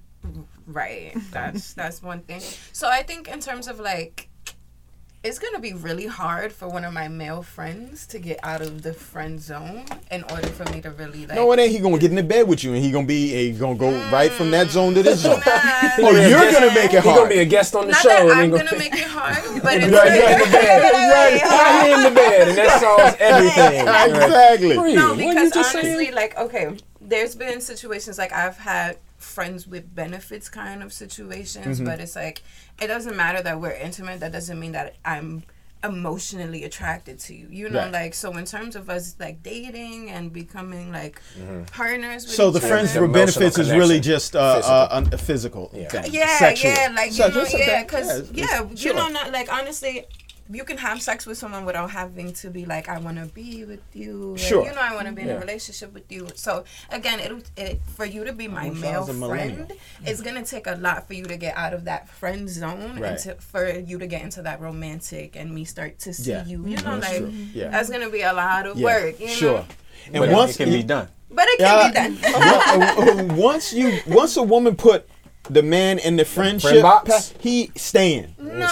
Right. 0.67 1.13
That's 1.33 1.75
that's 1.75 2.03
one 2.03 2.21
thing. 2.21 2.41
So 2.73 2.89
I 2.89 3.03
think 3.03 3.29
in 3.29 3.41
terms 3.41 3.69
of 3.69 3.79
like 3.81 4.29
it's 5.25 5.41
gonna 5.41 5.59
be 5.59 5.73
really 5.73 6.07
hard 6.07 6.53
for 6.53 6.69
one 6.69 6.85
of 6.85 6.93
my 6.93 7.09
male 7.09 7.43
friends 7.43 8.07
to 8.07 8.19
get 8.21 8.39
out 8.45 8.61
of 8.63 8.83
the 8.83 8.93
friend 8.93 9.41
zone 9.41 9.85
in 10.13 10.23
order 10.31 10.47
for 10.47 10.71
me 10.73 10.81
to 10.83 10.91
really 10.93 11.27
like 11.27 11.35
No, 11.35 11.51
it 11.51 11.59
ain't. 11.59 11.73
He 11.73 11.81
gonna 11.81 11.99
get 11.99 12.11
in 12.11 12.17
the 12.17 12.23
bed 12.23 12.47
with 12.47 12.63
you, 12.63 12.75
and 12.75 12.85
he 12.85 12.93
gonna 12.93 13.07
be 13.09 13.35
a 13.35 13.53
gonna 13.53 13.75
go 13.77 13.91
right 14.13 14.31
from 14.31 14.53
that 14.53 14.71
zone 14.71 14.95
to 14.95 15.03
this 15.03 15.21
zone. 15.21 15.41
Nah, 15.47 15.53
Oh, 15.99 16.11
you're 16.13 16.39
guest- 16.41 16.61
gonna 16.61 16.73
make 16.75 16.93
it 16.95 17.03
hard. 17.03 17.05
He 17.05 17.15
gonna 17.15 17.29
be 17.31 17.39
a 17.41 17.45
guest 17.45 17.75
on 17.75 17.87
the 17.87 17.93
not 17.93 18.03
show. 18.03 18.09
that 18.09 18.21
and 18.23 18.31
I'm 18.33 18.53
he 18.53 18.57
gonna 18.57 18.79
make 18.79 18.95
it 18.95 19.07
hard, 19.09 19.63
but 19.65 19.75
it's 19.79 19.87
Right, 19.93 19.93
right 19.93 20.31
in 20.33 20.39
the 20.39 20.51
bed. 20.53 20.93
Right. 20.93 21.43
Right 21.43 21.93
in 21.97 22.03
the 22.05 22.11
bed, 22.21 22.49
and 22.49 22.59
that 22.59 22.81
solves 22.81 23.17
everything. 23.19 23.81
exactly. 23.81 24.77
Right. 24.79 24.95
No, 24.95 25.15
because 25.17 25.57
honestly, 25.57 25.83
saying? 26.05 26.15
like, 26.15 26.37
okay, 26.39 26.77
there's 27.01 27.35
been 27.35 27.61
situations 27.61 28.17
like 28.19 28.33
I've 28.33 28.59
had 28.59 28.99
friends 29.19 29.67
with 29.67 29.95
benefits 29.95 30.49
kind 30.49 30.83
of 30.83 30.93
situations, 30.93 31.77
Mm-hmm. 31.79 31.87
but 31.87 32.01
it's 32.01 32.17
like 32.17 32.43
it 32.81 32.87
doesn't 32.89 33.17
matter 33.17 33.43
that 33.43 33.61
we're 33.61 33.73
intimate. 33.73 34.21
That 34.21 34.33
doesn't 34.33 34.59
mean 34.61 34.73
that 34.73 34.97
I'm 35.05 35.45
emotionally 35.85 36.65
attracted 36.65 37.19
to 37.21 37.35
you. 37.35 37.47
You 37.51 37.69
know, 37.69 37.81
Right. 37.81 37.93
like 37.93 38.15
so 38.15 38.37
in 38.37 38.45
terms 38.45 38.75
of 38.77 38.91
us 38.91 39.15
like 39.21 39.43
dating 39.43 40.11
and 40.11 40.33
becoming 40.33 40.91
like 40.91 41.21
partners. 41.73 42.25
With 42.27 42.35
So 42.35 42.51
the 42.51 42.61
friends 42.61 42.95
with 42.99 43.13
benefits 43.13 43.59
is 43.59 43.71
really 43.71 44.01
just 44.01 44.35
uh, 44.35 44.57
Physical. 44.57 44.75
uh, 44.75 44.89
un- 44.91 45.11
a 45.13 45.19
physical 45.19 45.71
Yeah. 45.73 45.89
thing. 45.89 46.13
Yeah, 46.13 46.39
Sexual. 46.39 46.71
yeah, 46.73 46.93
like 46.95 47.11
you 47.11 47.17
Sexual, 47.17 47.43
know, 47.45 47.49
yeah, 47.59 47.83
because 47.85 48.09
it's- 48.19 48.31
yeah, 48.35 48.45
it's- 48.63 48.71
you 48.71 48.77
sure. 48.91 48.95
know, 48.95 49.09
not 49.09 49.33
like 49.33 49.53
honestly, 49.53 50.07
you 50.51 50.65
can 50.65 50.79
have 50.79 51.03
sex 51.03 51.27
with 51.27 51.37
someone 51.39 51.65
without 51.65 51.91
having 51.91 52.33
to 52.35 52.51
be 52.51 52.65
like, 52.65 52.89
I 52.89 52.99
want 52.99 53.19
to 53.19 53.27
be 53.27 53.65
with 53.65 53.81
you. 53.93 54.35
or, 54.35 54.39
Sure. 54.39 54.65
you 54.65 54.71
know, 54.73 54.81
I 54.81 54.95
want 54.95 55.07
to 55.07 55.13
be 55.13 55.23
in 55.23 55.29
Yeah. 55.29 55.35
a 55.35 55.41
relationship 55.41 55.93
with 55.93 56.11
you. 56.11 56.29
So 56.35 56.65
again, 56.91 57.19
it, 57.21 57.51
it 57.57 57.81
for 57.97 58.05
you 58.05 58.25
to 58.25 58.33
be 58.33 58.47
my 58.49 58.71
male 58.71 59.01
was 59.01 59.09
a 59.11 59.13
millennial. 59.15 59.67
friend, 59.67 59.73
it's 60.05 60.21
gonna 60.21 60.45
take 60.45 60.67
a 60.67 60.77
lot 60.77 61.07
for 61.07 61.15
you 61.15 61.25
to 61.25 61.37
get 61.37 61.57
out 61.57 61.73
of 61.75 61.85
that 61.85 62.09
friend 62.09 62.49
zone 62.49 62.99
Right. 63.01 63.11
and 63.13 63.19
to, 63.21 63.35
for 63.37 63.69
you 63.69 63.99
to 63.99 64.07
get 64.07 64.23
into 64.23 64.43
that 64.43 64.61
romantic 64.61 65.37
and 65.37 65.53
me 65.55 65.65
start 65.65 65.99
to 66.01 66.13
see 66.15 66.31
Yeah. 66.31 66.45
you. 66.47 66.59
You 66.67 66.77
mm-hmm. 66.77 66.85
know, 66.87 67.01
That's 67.01 67.13
like 67.13 67.19
true. 67.19 67.33
Yeah. 67.55 67.69
that's 67.71 67.91
gonna 67.91 68.11
be 68.11 68.23
a 68.23 68.33
lot 68.33 68.67
of 68.67 68.79
Yeah, 68.79 68.85
work. 68.85 69.21
You 69.21 69.29
sure. 69.29 69.53
know? 69.59 69.67
And 70.13 70.15
But 70.21 70.31
once 70.31 70.55
it 70.55 70.59
can 70.65 70.71
be 70.73 70.83
done. 70.83 71.09
But 71.31 71.47
it 71.49 71.61
Yeah. 71.61 71.91
can 71.93 72.15
be 72.15 72.21
done. 72.23 72.33
Once- 72.33 73.21
uh, 73.31 73.35
once 73.35 73.73
you 73.73 74.01
once 74.07 74.37
a 74.37 74.43
woman 74.43 74.77
put 74.77 75.09
the 75.51 75.63
man 75.63 75.99
in 75.99 76.17
the 76.17 76.25
friendship, 76.25 76.83
box? 76.83 77.09
pa- 77.33 77.39
he 77.41 77.71
staying. 77.77 78.35
no. 78.39 78.69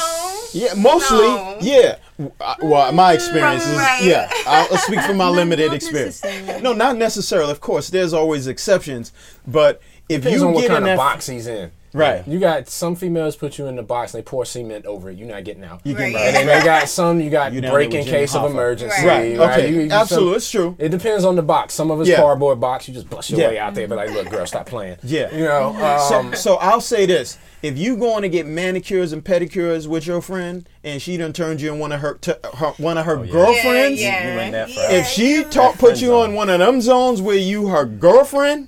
Yeah, 0.52 0.75
mostly. 0.75 1.19
No. 1.19 1.59
Yeah. 1.61 1.97
Uh, 2.40 2.54
Well, 2.62 2.93
my 2.93 3.12
experience 3.12 3.66
is 3.66 3.76
Right. 3.76 4.04
yeah. 4.04 4.31
I'll, 4.47 4.69
I'll 4.71 4.78
speak 4.78 5.00
from 5.00 5.16
my 5.16 5.28
limited 5.40 5.66
not 5.66 5.75
experience. 5.76 6.23
No, 6.62 6.73
not 6.73 6.97
necessarily. 6.97 7.50
Of 7.50 7.61
course, 7.61 7.90
there's 7.90 8.12
always 8.12 8.47
exceptions, 8.47 9.11
but 9.49 9.81
if 10.09 10.23
Depends 10.23 10.40
you 10.43 10.47
on 10.49 10.54
what 10.54 10.61
get 10.61 10.69
kind 10.69 10.85
in 10.85 10.90
of 10.93 10.97
that 10.97 11.02
box 11.02 11.26
he's 11.26 11.49
in. 11.49 11.73
Right. 11.94 12.26
You 12.26 12.40
got 12.40 12.68
some 12.68 12.96
females 12.96 13.36
put 13.36 13.56
you 13.56 13.66
in 13.66 13.76
the 13.76 13.82
box 13.84 14.12
and 14.12 14.20
they 14.22 14.24
pour 14.28 14.44
cement 14.44 14.84
over 14.84 15.10
it. 15.10 15.16
You're 15.16 15.28
not 15.28 15.44
getting 15.44 15.62
out. 15.64 15.80
You 15.84 15.96
Right. 15.96 16.12
get 16.12 16.20
And 16.26 16.36
then 16.36 16.46
they 16.58 16.64
got 16.64 16.88
some 16.88 17.20
you 17.20 17.30
got 17.30 17.52
You 17.52 17.60
down 17.60 17.72
break 17.72 17.92
in 17.92 17.98
with 17.98 18.06
Jimmy 18.06 18.18
case 18.18 18.34
of 18.34 18.50
emergency. 18.50 19.06
Right. 19.06 19.38
Right. 19.38 19.50
Okay. 19.60 19.72
you- 19.72 19.90
Absolutely. 19.92 20.28
some- 20.30 20.36
It's 20.36 20.50
true. 20.50 20.76
It 20.80 20.88
depends 20.88 21.24
on 21.24 21.36
the 21.36 21.42
box. 21.42 21.72
Some 21.72 21.92
of 21.92 22.00
it's 22.00 22.10
Yeah. 22.10 22.16
cardboard 22.16 22.58
box. 22.60 22.88
You 22.88 22.94
just 22.94 23.08
bust 23.08 23.30
your 23.30 23.40
Yeah. 23.40 23.48
way 23.48 23.58
out 23.58 23.74
there, 23.76 23.86
but 23.86 23.96
like, 23.96 24.10
look, 24.10 24.28
girl, 24.28 24.44
stop 24.44 24.66
playing. 24.66 24.96
Yeah. 25.04 25.32
You 25.32 25.44
know. 25.44 25.74
So, 26.08 26.18
Um, 26.18 26.34
so 26.34 26.56
I'll 26.56 26.80
say 26.80 27.06
this: 27.06 27.38
if 27.62 27.78
you 27.78 27.96
going 27.96 28.22
to 28.22 28.28
get 28.28 28.46
manicures 28.46 29.12
and 29.12 29.24
pedicures 29.24 29.86
with 29.86 30.04
your 30.06 30.20
friend, 30.20 30.68
and 30.82 31.00
she 31.00 31.16
done 31.16 31.32
turned 31.32 31.60
you 31.60 31.72
in 31.72 31.78
one 31.78 31.92
of 31.92 32.00
her, 32.00 32.14
t- 32.20 32.32
her 32.58 32.72
one 32.78 32.98
of 32.98 33.06
her 33.06 33.24
yeah. 33.24 33.30
girlfriends, 33.30 34.00
Yeah, 34.02 34.34
You 34.34 34.40
in 34.40 34.52
that 34.52 34.68
yeah. 34.68 34.90
if 34.90 35.06
she 35.06 35.30
you- 35.34 35.44
talk, 35.44 35.74
put 35.74 35.90
friend 35.90 36.00
you 36.00 36.14
on 36.16 36.34
one 36.34 36.50
of 36.50 36.58
them 36.58 36.80
zones 36.80 37.22
where 37.22 37.36
you 37.36 37.68
her 37.68 37.84
girlfriend, 37.84 38.66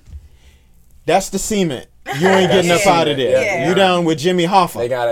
that's 1.07 1.29
the 1.29 1.39
cement. 1.41 1.87
You 2.19 2.29
ain't 2.29 2.51
getting 2.51 2.71
up 2.71 2.87
out 2.87 3.09
of 3.09 3.17
there. 3.17 3.43
Yeah. 3.43 3.69
You 3.69 3.75
down 3.75 4.05
with 4.05 4.19
Jimmy 4.19 4.45
Hoffa. 4.47 4.79
they 4.79 4.89
got 4.89 5.09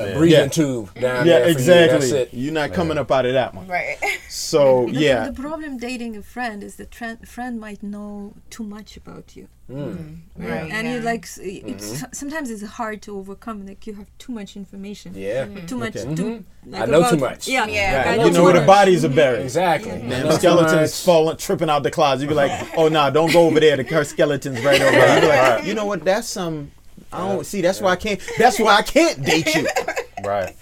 a, 0.00 0.04
a 0.04 0.08
Yeah. 0.08 0.18
breathing 0.18 0.40
Yeah. 0.40 0.48
tube 0.48 0.94
down 0.94 1.26
yeah, 1.26 1.32
there. 1.38 1.44
For 1.44 1.50
exactly. 1.50 2.06
You. 2.06 2.12
That's 2.14 2.32
it. 2.32 2.38
You're 2.38 2.52
not 2.54 2.72
coming 2.72 2.98
up 2.98 3.10
out 3.10 3.26
of 3.26 3.32
that 3.34 3.54
one. 3.54 3.66
Right. 3.66 3.96
So 4.28 4.86
The- 4.92 4.92
yeah, 5.00 5.26
The 5.28 5.32
problem 5.42 5.76
dating 5.78 6.16
a 6.16 6.22
friend 6.22 6.62
is 6.62 6.76
the 6.76 6.86
tran- 6.86 7.26
friend 7.26 7.60
might 7.60 7.82
know 7.82 8.34
too 8.50 8.64
much 8.64 8.96
about 8.96 9.36
you. 9.36 9.48
Hmm. 9.68 9.76
Mm. 9.76 10.16
Mm. 10.40 10.48
Right. 10.50 10.70
and 10.72 10.88
you 10.88 10.94
yeah. 10.96 11.10
like 11.10 11.24
s- 11.24 11.38
it's 11.40 11.86
mm-hmm. 12.02 12.12
sometimes 12.12 12.50
it's 12.50 12.64
hard 12.64 13.02
to 13.02 13.16
overcome 13.16 13.64
like 13.64 13.86
you 13.86 13.94
have 13.94 14.08
too 14.18 14.32
much 14.32 14.56
information 14.56 15.14
Yeah. 15.14 15.46
Mm. 15.46 15.68
too 15.68 15.78
much 15.78 15.94
Okay. 15.96 16.14
to, 16.16 16.22
mm-hmm. 16.22 16.70
like, 16.72 16.82
I 16.82 16.86
know 16.86 17.08
too 17.08 17.16
much. 17.18 17.46
yeah, 17.46 17.66
Yeah. 17.66 17.96
like, 17.98 18.06
I 18.06 18.08
Right. 18.10 18.18
know 18.18 18.24
you 18.24 18.30
know 18.32 18.38
too 18.38 18.44
where 18.46 18.60
the 18.60 18.66
bodies 18.66 19.04
are 19.04 19.08
buried. 19.22 19.42
Exactly. 19.42 19.92
Yeah. 19.92 19.96
I 20.16 20.18
And 20.18 20.28
the 20.28 20.38
skeletons 20.38 21.04
falling, 21.04 21.36
tripping 21.36 21.70
out 21.70 21.84
the 21.84 21.90
closet. 21.92 22.22
You'd 22.22 22.30
be 22.30 22.34
like, 22.34 22.50
oh 22.76 22.88
no, 22.88 22.98
nah, 23.04 23.10
don't 23.10 23.32
go 23.32 23.42
over 23.46 23.60
there. 23.60 23.76
The 23.76 23.84
her 23.84 24.02
skeleton's 24.02 24.60
right 24.64 24.80
over 24.82 24.90
there. 24.90 25.28
Like, 25.56 25.64
you 25.66 25.74
know 25.74 25.86
what? 25.86 26.04
That's 26.04 26.26
some. 26.28 26.72
I 27.12 27.28
don't 27.28 27.44
see. 27.44 27.60
That's 27.60 27.80
why 27.80 27.92
I 27.92 27.96
can't. 27.96 28.20
That's 28.38 28.58
why 28.58 28.76
I 28.76 28.82
can't 28.82 29.24
date 29.24 29.54
you 29.54 29.66
Right. 30.24 30.54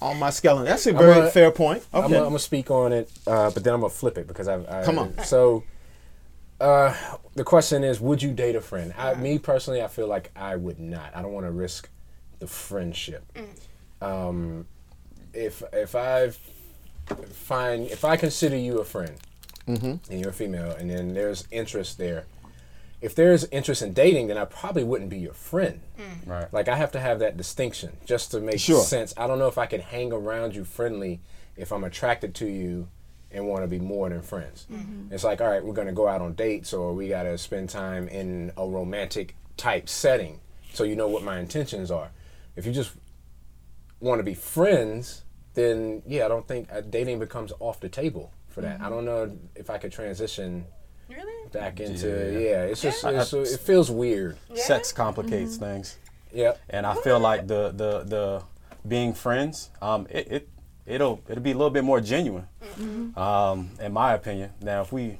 on 0.00 0.18
my 0.18 0.30
skeleton. 0.30 0.66
That's 0.66 0.86
a 0.86 0.92
very 0.92 1.26
a- 1.26 1.30
fair 1.30 1.50
point. 1.50 1.84
I'm 1.92 2.10
gonna 2.10 2.38
speak 2.38 2.70
on 2.70 2.92
it, 2.92 3.10
uh, 3.26 3.50
but 3.50 3.64
then 3.64 3.74
I'm 3.74 3.80
gonna 3.80 3.90
flip 3.90 4.18
it 4.18 4.26
because 4.28 4.46
I, 4.48 4.80
I 4.80 4.84
Come 4.84 4.98
on. 4.98 5.18
So, 5.24 5.64
uh, 6.60 6.94
the 7.34 7.44
question 7.44 7.82
is, 7.82 8.00
would 8.00 8.22
you 8.22 8.32
date 8.32 8.56
a 8.56 8.60
friend? 8.60 8.92
I, 8.96 9.14
me 9.14 9.38
personally, 9.38 9.82
I 9.82 9.88
feel 9.88 10.06
like 10.06 10.30
I 10.36 10.56
would 10.56 10.78
not. 10.78 11.14
I 11.14 11.22
don't 11.22 11.32
want 11.32 11.46
to 11.46 11.50
risk 11.52 11.88
the 12.38 12.46
friendship. 12.46 13.24
Um, 14.00 14.66
if 15.32 15.62
if 15.72 15.94
I 15.94 16.30
find 17.32 17.86
if 17.88 18.04
I 18.04 18.16
consider 18.16 18.56
you 18.56 18.78
a 18.78 18.84
friend 18.84 19.14
and 19.66 20.00
you're 20.10 20.30
a 20.30 20.32
female, 20.32 20.70
and 20.72 20.90
then 20.90 21.14
there's 21.14 21.46
interest 21.50 21.98
there. 21.98 22.24
If 23.00 23.14
there's 23.14 23.44
interest 23.46 23.82
in 23.82 23.92
dating, 23.92 24.28
then 24.28 24.38
I 24.38 24.46
probably 24.46 24.84
wouldn't 24.84 25.10
be 25.10 25.18
your 25.18 25.34
friend. 25.34 25.80
Mm. 25.98 26.28
Right. 26.28 26.52
Like 26.52 26.68
I 26.68 26.76
have 26.76 26.92
to 26.92 27.00
have 27.00 27.18
that 27.18 27.36
distinction 27.36 27.98
just 28.04 28.30
to 28.30 28.40
make 28.40 28.58
Sure. 28.58 28.82
sense. 28.82 29.12
I 29.16 29.26
don't 29.26 29.38
know 29.38 29.48
if 29.48 29.58
I 29.58 29.66
can 29.66 29.80
hang 29.80 30.12
around 30.12 30.54
you 30.54 30.64
friendly 30.64 31.20
if 31.56 31.72
I'm 31.72 31.84
attracted 31.84 32.34
to 32.36 32.46
you 32.46 32.88
and 33.30 33.46
want 33.46 33.62
to 33.62 33.68
be 33.68 33.78
more 33.78 34.08
than 34.08 34.22
friends. 34.22 34.66
Mm-hmm. 34.72 35.12
It's 35.12 35.24
like, 35.24 35.40
all 35.40 35.48
right, 35.48 35.64
we're 35.64 35.74
going 35.74 35.88
to 35.88 35.92
go 35.92 36.08
out 36.08 36.22
on 36.22 36.34
dates 36.34 36.72
or 36.72 36.94
we 36.94 37.08
got 37.08 37.24
to 37.24 37.36
spend 37.36 37.68
time 37.68 38.08
in 38.08 38.52
a 38.56 38.66
romantic 38.66 39.36
type 39.56 39.88
setting 39.88 40.40
so 40.72 40.84
you 40.84 40.96
know 40.96 41.08
what 41.08 41.22
my 41.22 41.38
intentions 41.38 41.90
are. 41.90 42.10
If 42.54 42.66
you 42.66 42.72
just 42.72 42.92
want 44.00 44.18
to 44.18 44.22
be 44.22 44.34
friends, 44.34 45.22
then 45.54 46.02
yeah, 46.06 46.24
I 46.24 46.28
don't 46.28 46.46
think 46.46 46.68
uh, 46.72 46.82
dating 46.82 47.18
becomes 47.18 47.52
off 47.60 47.80
the 47.80 47.88
table 47.88 48.32
for 48.48 48.60
that. 48.60 48.80
I 48.80 48.84
mm-hmm. 48.84 48.92
don't 48.92 49.04
know 49.04 49.38
if 49.54 49.70
I 49.70 49.78
could 49.78 49.92
transition 49.92 50.66
Really? 51.08 51.48
back 51.52 51.80
into 51.80 52.08
Yeah. 52.08 52.38
yeah. 52.38 52.62
it's 52.64 52.82
just 52.82 53.02
Yeah. 53.04 53.22
it's, 53.22 53.32
it 53.32 53.60
feels 53.60 53.90
weird. 53.90 54.36
Sex 54.54 54.92
complicates 54.92 55.56
things. 55.56 55.96
Yep. 56.32 56.58
and 56.68 56.86
I 56.86 56.94
feel 56.96 57.18
like 57.18 57.46
the 57.46 57.70
the 57.70 58.00
the 58.04 58.42
being 58.86 59.14
friends, 59.14 59.70
um, 59.80 60.06
it, 60.10 60.26
it 60.30 60.48
it'll 60.86 61.20
it'll 61.28 61.42
be 61.42 61.52
a 61.52 61.56
little 61.56 61.70
bit 61.70 61.84
more 61.84 62.00
genuine, 62.00 62.46
um, 63.16 63.70
in 63.80 63.92
my 63.92 64.12
opinion. 64.14 64.50
Now, 64.60 64.82
if 64.82 64.92
we, 64.92 65.18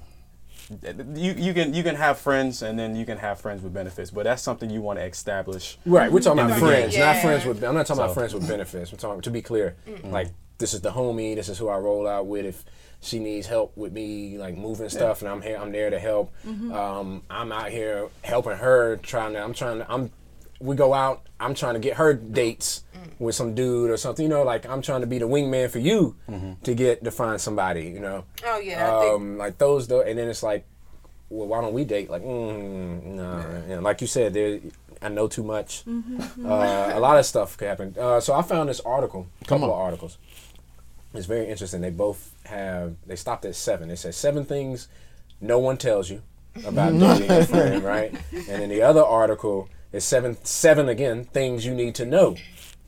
you 1.14 1.32
you 1.32 1.54
can 1.54 1.72
you 1.74 1.82
can 1.82 1.94
have 1.96 2.18
friends 2.18 2.62
and 2.62 2.78
then 2.78 2.96
you 2.96 3.04
can 3.06 3.18
have 3.18 3.40
friends 3.40 3.62
with 3.62 3.72
benefits, 3.72 4.10
but 4.10 4.24
that's 4.24 4.42
something 4.42 4.68
you 4.70 4.80
want 4.82 4.98
to 4.98 5.04
establish. 5.04 5.78
Right, 5.86 6.10
we're 6.10 6.20
talking 6.20 6.44
about 6.44 6.58
friends, 6.58 6.94
beginning. 6.94 7.14
not 7.14 7.22
friends 7.22 7.44
with. 7.44 7.62
I'm 7.64 7.74
not 7.74 7.86
talking 7.86 8.02
about 8.02 8.14
friends 8.14 8.34
with 8.34 8.46
benefits. 8.48 8.92
We're 8.92 8.98
talking 8.98 9.22
to 9.22 9.30
be 9.30 9.42
clear, 9.42 9.76
like 10.04 10.28
this 10.58 10.74
is 10.74 10.80
the 10.80 10.90
homie. 10.90 11.34
This 11.34 11.48
is 11.48 11.58
who 11.58 11.68
I 11.68 11.78
roll 11.78 12.06
out 12.06 12.26
with. 12.26 12.44
If 12.44 12.64
she 13.00 13.18
needs 13.18 13.46
help 13.46 13.76
with 13.76 13.92
me, 13.92 14.36
like 14.38 14.56
moving 14.56 14.88
stuff, 14.88 15.20
and 15.22 15.28
I'm 15.30 15.42
here, 15.42 15.56
I'm 15.58 15.70
there 15.72 15.90
to 15.90 15.98
help. 15.98 16.32
Um, 16.46 17.22
I'm 17.30 17.52
out 17.52 17.70
here 17.70 18.08
helping 18.22 18.56
her, 18.56 18.96
trying 18.96 19.34
to. 19.34 19.40
I'm 19.40 19.52
trying 19.52 19.78
to. 19.78 19.92
I'm. 19.92 20.10
We 20.58 20.74
go 20.74 20.94
out. 20.94 21.26
I'm 21.38 21.54
trying 21.54 21.74
to 21.74 21.80
get 21.80 21.98
her 21.98 22.14
dates 22.14 22.82
with 23.18 23.34
some 23.34 23.54
dude 23.54 23.90
or 23.90 23.96
something. 23.98 24.22
You 24.22 24.28
know, 24.30 24.42
like 24.42 24.66
I'm 24.66 24.80
trying 24.82 25.02
to 25.02 25.06
be 25.06 25.18
the 25.18 25.28
wingman 25.28 25.68
for 25.70 25.78
you 25.78 26.16
to 26.64 26.74
get 26.74 27.04
to 27.04 27.10
find 27.10 27.40
somebody. 27.40 27.84
You 27.84 28.00
know, 28.00 28.24
Oh 28.44 28.58
yeah. 28.58 28.96
I 28.96 29.00
think, 29.02 29.14
um, 29.14 29.38
like 29.38 29.58
those. 29.58 29.86
Though, 29.86 30.00
and 30.00 30.18
then 30.18 30.28
it's 30.28 30.42
like, 30.42 30.64
well, 31.28 31.46
why 31.46 31.60
don't 31.60 31.74
we 31.74 31.84
date? 31.84 32.08
Like, 32.10 32.22
mm, 32.22 33.04
no, 33.04 33.62
you 33.68 33.74
know, 33.76 33.80
like 33.82 34.00
you 34.00 34.06
said, 34.06 34.32
there. 34.34 34.60
I 35.02 35.10
know 35.10 35.28
too 35.28 35.42
much. 35.42 35.84
Uh, 35.86 36.90
a 36.94 36.98
lot 36.98 37.18
of 37.18 37.26
stuff 37.26 37.58
could 37.58 37.68
happen. 37.68 37.94
Uh, 38.00 38.18
so 38.18 38.32
I 38.32 38.40
found 38.40 38.70
this 38.70 38.80
article, 38.80 39.26
a 39.42 39.44
couple 39.44 39.64
on. 39.64 39.70
of 39.70 39.76
articles. 39.76 40.16
It's 41.16 41.26
very 41.26 41.48
interesting. 41.48 41.80
They 41.80 41.90
both 41.90 42.34
have. 42.44 42.96
They 43.06 43.16
stopped 43.16 43.44
at 43.44 43.54
seven. 43.54 43.88
They 43.88 43.96
said 43.96 44.14
seven 44.14 44.44
things 44.44 44.88
no 45.40 45.58
one 45.58 45.76
tells 45.76 46.08
you 46.10 46.22
about 46.64 46.92
dating 46.98 47.30
a 47.30 47.44
friend, 47.46 47.84
right? 47.84 48.14
And 48.32 48.46
then 48.62 48.68
the 48.68 48.82
other 48.82 49.04
article 49.04 49.68
is 49.92 50.04
seven. 50.04 50.36
Seven 50.44 50.88
again 50.88 51.24
things 51.24 51.64
you 51.66 51.74
need 51.74 51.94
to 51.96 52.06
know 52.06 52.36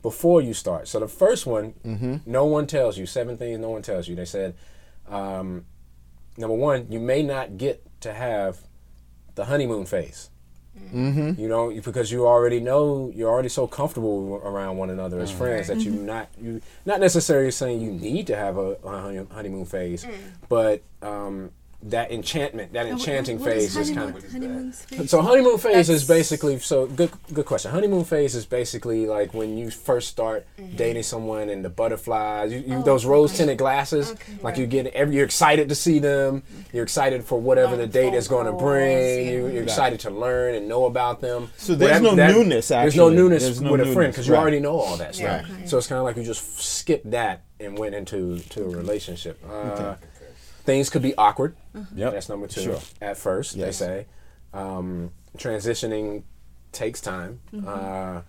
before 0.01 0.41
you 0.41 0.53
start. 0.53 0.87
So 0.87 0.99
the 0.99 1.07
first 1.07 1.45
one, 1.45 2.21
no 2.25 2.45
one 2.45 2.67
tells 2.67 2.97
you. 2.97 3.05
Seven 3.05 3.37
things 3.37 3.59
no 3.59 3.69
one 3.69 3.81
tells 3.81 4.07
you. 4.07 4.15
They 4.15 4.25
said, 4.25 4.55
um, 5.07 5.65
number 6.37 6.55
one, 6.55 6.87
you 6.89 6.99
may 6.99 7.21
not 7.21 7.57
get 7.57 7.85
to 8.01 8.13
have 8.13 8.59
the 9.35 9.45
honeymoon 9.45 9.85
phase. 9.85 10.29
Mm-hmm. 10.93 11.39
You 11.39 11.47
know, 11.47 11.69
because 11.71 12.11
you 12.11 12.25
already 12.25 12.59
know 12.59 13.11
you're 13.13 13.29
already 13.29 13.49
so 13.49 13.67
comfortable 13.67 14.41
around 14.43 14.77
one 14.77 14.89
another 14.89 15.19
as 15.19 15.31
friends 15.31 15.67
that 15.67 15.79
you 15.81 15.91
not 15.91 16.29
you 16.41 16.61
not 16.85 16.99
necessarily 16.99 17.51
saying 17.51 17.81
you 17.81 17.91
need 17.91 18.27
to 18.27 18.35
have 18.35 18.57
a, 18.57 18.71
a 18.83 19.25
honeymoon 19.33 19.65
phase, 19.65 20.05
but 20.47 20.81
um, 21.01 21.51
that 21.81 22.11
enchantment, 22.11 22.73
that 22.73 22.85
what- 22.85 22.91
enchanting 22.93 23.39
phase 23.39 23.75
is 23.77 23.91
kind 23.91 24.15
of. 24.15 24.31
honeymoon 24.31 24.71
phase? 24.71 25.09
So 25.09 25.21
honeymoon 25.21 25.57
phase 25.57 25.89
is 25.89 26.05
basically 26.05 26.59
so 26.59 26.87
good. 26.87 27.09
Good 27.33 27.45
question. 27.45 27.71
Honeymoon 27.71 28.03
phase 28.03 28.35
is 28.35 28.45
basically 28.45 29.05
like 29.05 29.33
when 29.33 29.57
you 29.57 29.71
first 29.71 30.09
start 30.09 30.45
dating 30.75 31.03
someone 31.03 31.47
and 31.49 31.63
the 31.63 31.69
butterflies, 31.69 32.51
you, 32.51 32.59
you 32.59 32.83
those 32.83 33.05
rose 33.05 33.35
tinted 33.37 33.57
glasses. 33.57 34.13
Like 34.41 34.57
you 34.57 34.67
get 34.67 34.87
every, 34.87 35.15
you're 35.15 35.25
excited 35.25 35.69
to 35.69 35.75
see 35.75 35.99
them. 35.99 36.43
You're 36.73 36.83
excited 36.83 37.23
for 37.23 37.39
whatever 37.39 37.77
the 37.77 37.87
date 37.87 38.13
is 38.13 38.27
going 38.27 38.45
to 38.45 38.51
bring. 38.53 39.25
yeah. 39.25 39.31
You, 39.31 39.47
you're 39.47 39.63
excited 39.63 40.01
to 40.01 40.09
learn 40.09 40.55
and 40.55 40.67
know 40.67 40.85
about 40.85 41.21
them. 41.21 41.49
So 41.57 41.75
there's 41.75 42.01
no 42.01 42.13
newness, 42.13 42.71
Actually. 42.71 42.83
There's 42.83 42.95
no 42.97 43.09
newness 43.09 43.43
There's 43.43 43.61
no 43.61 43.71
with 43.71 43.81
a 43.81 43.83
friend 43.85 43.95
newness, 43.95 44.15
because 44.15 44.27
you 44.27 44.35
already 44.35 44.59
know 44.59 44.77
all 44.79 44.97
that 44.97 45.15
stuff. 45.15 45.47
Yeah. 45.47 45.65
So 45.65 45.77
it's 45.77 45.87
kind 45.87 45.99
of 45.99 46.05
like 46.05 46.17
you 46.17 46.23
just 46.23 46.59
skipped 46.59 47.09
that 47.11 47.43
and 47.61 47.77
went 47.77 47.95
into 47.95 48.39
to 48.39 48.63
a 48.63 48.69
relationship. 48.69 49.41
Uh, 49.49 49.95
Things 50.69 50.91
could 50.91 51.01
be 51.01 51.15
awkward. 51.15 51.55
Yep. 51.95 52.13
That's 52.13 52.29
number 52.29 52.45
two. 52.45 52.61
Sure. 52.61 52.79
At 53.01 53.17
first, 53.17 53.57
they 53.57 53.71
say 53.71 54.05
um, 54.53 55.09
transitioning 55.35 56.21
takes 56.71 57.01
time. 57.01 57.39
Uh, 57.65 58.21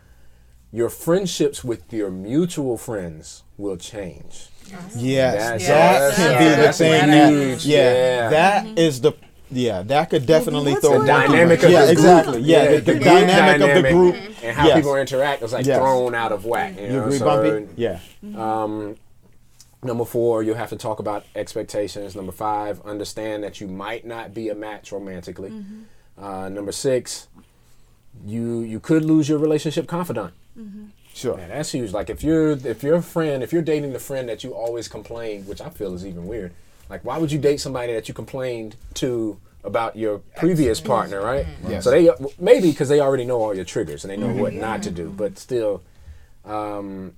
your 0.73 0.89
friendships 0.89 1.63
with 1.63 1.93
your 1.93 2.11
mutual 2.11 2.79
friends 2.79 3.43
will 3.59 3.77
change. 3.77 4.49
Yes, 4.97 5.35
That's- 5.35 5.67
that 5.67 5.67
that's- 5.67 6.17
can 6.17 6.39
be 6.39 6.45
the 6.49 6.57
that's 6.63 6.79
thing. 6.79 7.13
huge, 7.13 7.63
That, 7.65 7.69
yeah, 7.69 7.93
yeah. 7.93 8.29
that 8.31 8.79
is 8.79 9.03
the. 9.03 9.13
Yeah, 9.51 9.83
that 9.83 10.09
could 10.09 10.25
definitely 10.25 10.73
what's 10.73 10.87
throw 10.87 11.03
the 11.03 11.05
a 11.05 11.13
monkey 11.13 11.33
dynamic 11.33 11.61
wrench. 11.61 11.65
of 11.65 11.71
Yeah, 11.73 11.81
the 11.87 11.95
group. 11.95 11.99
exactly. 11.99 12.41
Yeah, 12.41 12.67
the, 12.71 12.81
the 12.81 12.93
group 12.93 13.05
dynamic, 13.05 13.77
of 13.77 13.83
the 13.83 13.91
group. 13.91 14.15
and 14.45 14.57
how 14.57 14.67
Yes. 14.67 14.77
people 14.77 14.97
interact 14.97 15.43
is 15.43 15.53
like 15.53 15.67
Yes. 15.67 15.77
thrown 15.79 16.15
out 16.15 16.33
of 16.33 16.47
whack. 16.47 16.77
You, 16.79 16.87
You 16.87 16.89
know? 16.93 17.03
agree, 17.05 17.19
So, 17.19 17.25
Bumpy? 17.27 17.69
Yeah. 17.77 17.99
Um, 18.35 18.97
number 19.83 20.05
four, 20.05 20.43
you'll 20.43 20.57
have 20.57 20.71
to 20.71 20.77
talk 20.77 20.99
about 20.99 21.25
expectations. 21.35 22.15
Number 22.15 22.33
five, 22.33 22.81
understand 22.83 23.43
that 23.45 23.61
you 23.61 23.67
might 23.67 24.07
not 24.07 24.35
be 24.35 24.49
a 24.49 24.55
match 24.55 24.93
romantically. 24.93 25.51
Mm-hmm. 25.51 26.25
Uh, 26.25 26.49
number 26.49 26.73
six, 26.73 27.29
you 28.25 28.61
you 28.61 28.81
could 28.81 29.05
lose 29.05 29.29
your 29.29 29.39
relationship 29.39 29.87
confidant. 29.87 30.35
Mm-hmm. 30.59 30.87
Sure. 31.15 31.37
Man, 31.37 31.49
that's 31.49 31.73
huge. 31.73 31.93
Like 31.93 32.11
if 32.11 32.23
you're 32.23 32.53
if 32.53 32.83
you're 32.83 32.97
a 32.97 33.03
friend, 33.03 33.43
if 33.43 33.53
you're 33.53 33.63
dating 33.63 33.93
the 33.93 33.99
friend 33.99 34.29
that 34.29 34.45
you 34.45 34.53
always 34.53 34.89
complain, 34.89 35.47
which 35.47 35.61
I 35.61 35.71
feel 35.71 35.95
is 35.95 36.07
even 36.07 36.27
weird. 36.27 36.53
Like 36.89 37.05
why 37.05 37.19
would 37.19 37.33
you 37.33 37.39
date 37.39 37.61
somebody 37.61 37.93
that 37.95 38.09
you 38.09 38.15
complained 38.15 38.77
to 38.95 39.39
about 39.63 39.97
your 39.97 40.19
previous 40.37 40.81
partner, 40.81 41.21
right? 41.21 41.47
Mm-hmm. 41.47 41.71
Yes. 41.71 41.85
So 41.85 41.91
they 41.91 42.11
maybe 42.39 42.71
because 42.71 42.89
they 42.89 43.01
already 43.01 43.25
know 43.25 43.41
all 43.43 43.55
your 43.55 43.65
triggers 43.65 44.05
and 44.05 44.11
they 44.11 44.17
know 44.17 44.33
what 44.35 44.55
not 44.55 44.83
to 44.85 44.91
do, 44.91 45.11
but 45.11 45.39
still, 45.39 45.83
um, 46.45 47.15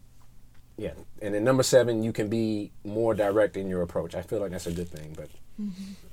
yeah. 0.77 0.93
And 1.21 1.35
then 1.35 1.45
number 1.45 1.63
seven, 1.63 2.03
you 2.03 2.13
can 2.13 2.29
be 2.29 2.71
more 2.85 3.15
direct 3.15 3.57
in 3.57 3.69
your 3.69 3.83
approach. 3.83 4.15
I 4.15 4.23
feel 4.23 4.41
like 4.41 4.51
that's 4.51 4.67
a 4.67 4.73
good 4.73 4.89
thing, 4.89 5.17
but 5.17 5.29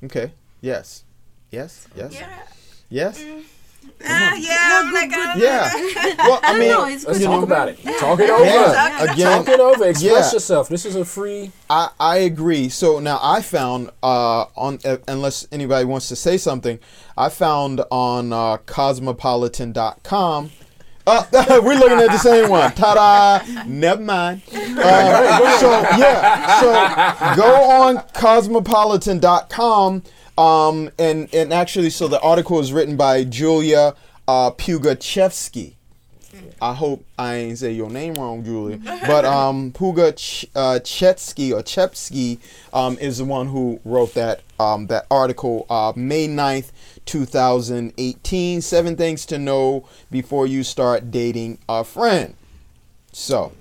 Okay. 0.03 0.31
Yes. 0.61 1.03
Yes. 1.51 1.87
Yes. 1.95 2.13
yeah. 2.13 2.29
Yes. 2.89 3.23
Ah, 4.05 4.35
yeah, 4.35 4.81
I'm 4.83 4.93
like, 4.93 5.11
uh, 5.13 5.33
Yeah. 5.37 5.71
Well, 6.17 6.39
I 6.43 6.57
mean, 6.59 6.67
know, 6.69 6.85
it's 6.85 7.05
Let's 7.05 7.19
good. 7.19 7.25
talk 7.25 7.43
about 7.43 7.69
it. 7.69 7.79
Talk 7.99 8.19
it 8.19 8.29
over. 8.29 8.43
yeah, 8.45 9.03
again, 9.13 9.37
Talk 9.45 9.47
it 9.53 9.59
over. 9.59 9.85
Express 9.87 10.01
Yeah. 10.01 10.31
yourself. 10.33 10.67
This 10.69 10.85
is 10.85 10.95
a 10.95 11.05
free. 11.05 11.51
I, 11.69 11.89
I 11.99 12.17
agree. 12.17 12.69
So 12.69 12.99
now 12.99 13.19
I 13.21 13.41
found 13.41 13.89
uh, 14.03 14.45
on 14.55 14.79
uh, 14.85 14.97
unless 15.07 15.47
anybody 15.51 15.85
wants 15.85 16.07
to 16.09 16.15
say 16.15 16.37
something, 16.37 16.77
I 17.17 17.29
found 17.29 17.81
on 17.89 18.33
uh, 18.33 18.57
cosmopolitan.com. 18.65 20.51
Uh, 21.09 21.25
we're 21.63 21.77
looking 21.77 21.99
at 21.99 22.07
the 22.11 22.17
same 22.17 22.49
one. 22.49 22.71
Ta-da! 22.75 23.63
Never 23.65 24.01
mind. 24.01 24.41
Uh, 24.79 25.59
so 25.59 25.71
yeah, 25.97 26.59
so 26.61 27.35
go 27.35 27.63
on 27.63 27.97
cosmopolitan.com. 28.13 30.03
Um, 30.37 30.89
and 30.97 31.33
and 31.33 31.51
actually, 31.51 31.89
so 31.89 32.07
the 32.07 32.21
article 32.21 32.59
is 32.59 32.71
written 32.71 32.95
by 32.95 33.25
Julia 33.25 33.93
uh, 34.27 34.51
Pugachevsky. 34.51 35.73
I 36.61 36.73
hope 36.73 37.03
I 37.17 37.35
ain't 37.35 37.57
say 37.57 37.71
your 37.73 37.89
name 37.89 38.15
wrong, 38.15 38.43
Julia. 38.43 38.79
But 39.07 39.25
um, 39.25 39.71
Puga 39.71 40.15
Ch- 40.15 40.45
uh, 40.55 40.79
Chetsky 40.81 41.51
or 41.51 41.63
Chepsky 41.63 42.37
um, 42.73 42.97
is 42.99 43.17
the 43.17 43.25
one 43.25 43.47
who 43.47 43.79
wrote 43.83 44.13
that 44.13 44.41
um, 44.59 44.87
that 44.87 45.07
article, 45.09 45.65
uh, 45.69 45.93
May 45.95 46.27
9th, 46.27 46.71
2018. 47.09 48.61
Seven 48.61 48.95
things 48.95 49.25
to 49.25 49.39
know 49.39 49.87
before 50.11 50.45
you 50.45 50.63
start 50.63 51.09
dating 51.09 51.57
a 51.67 51.83
friend. 51.83 52.35
So 53.11 53.51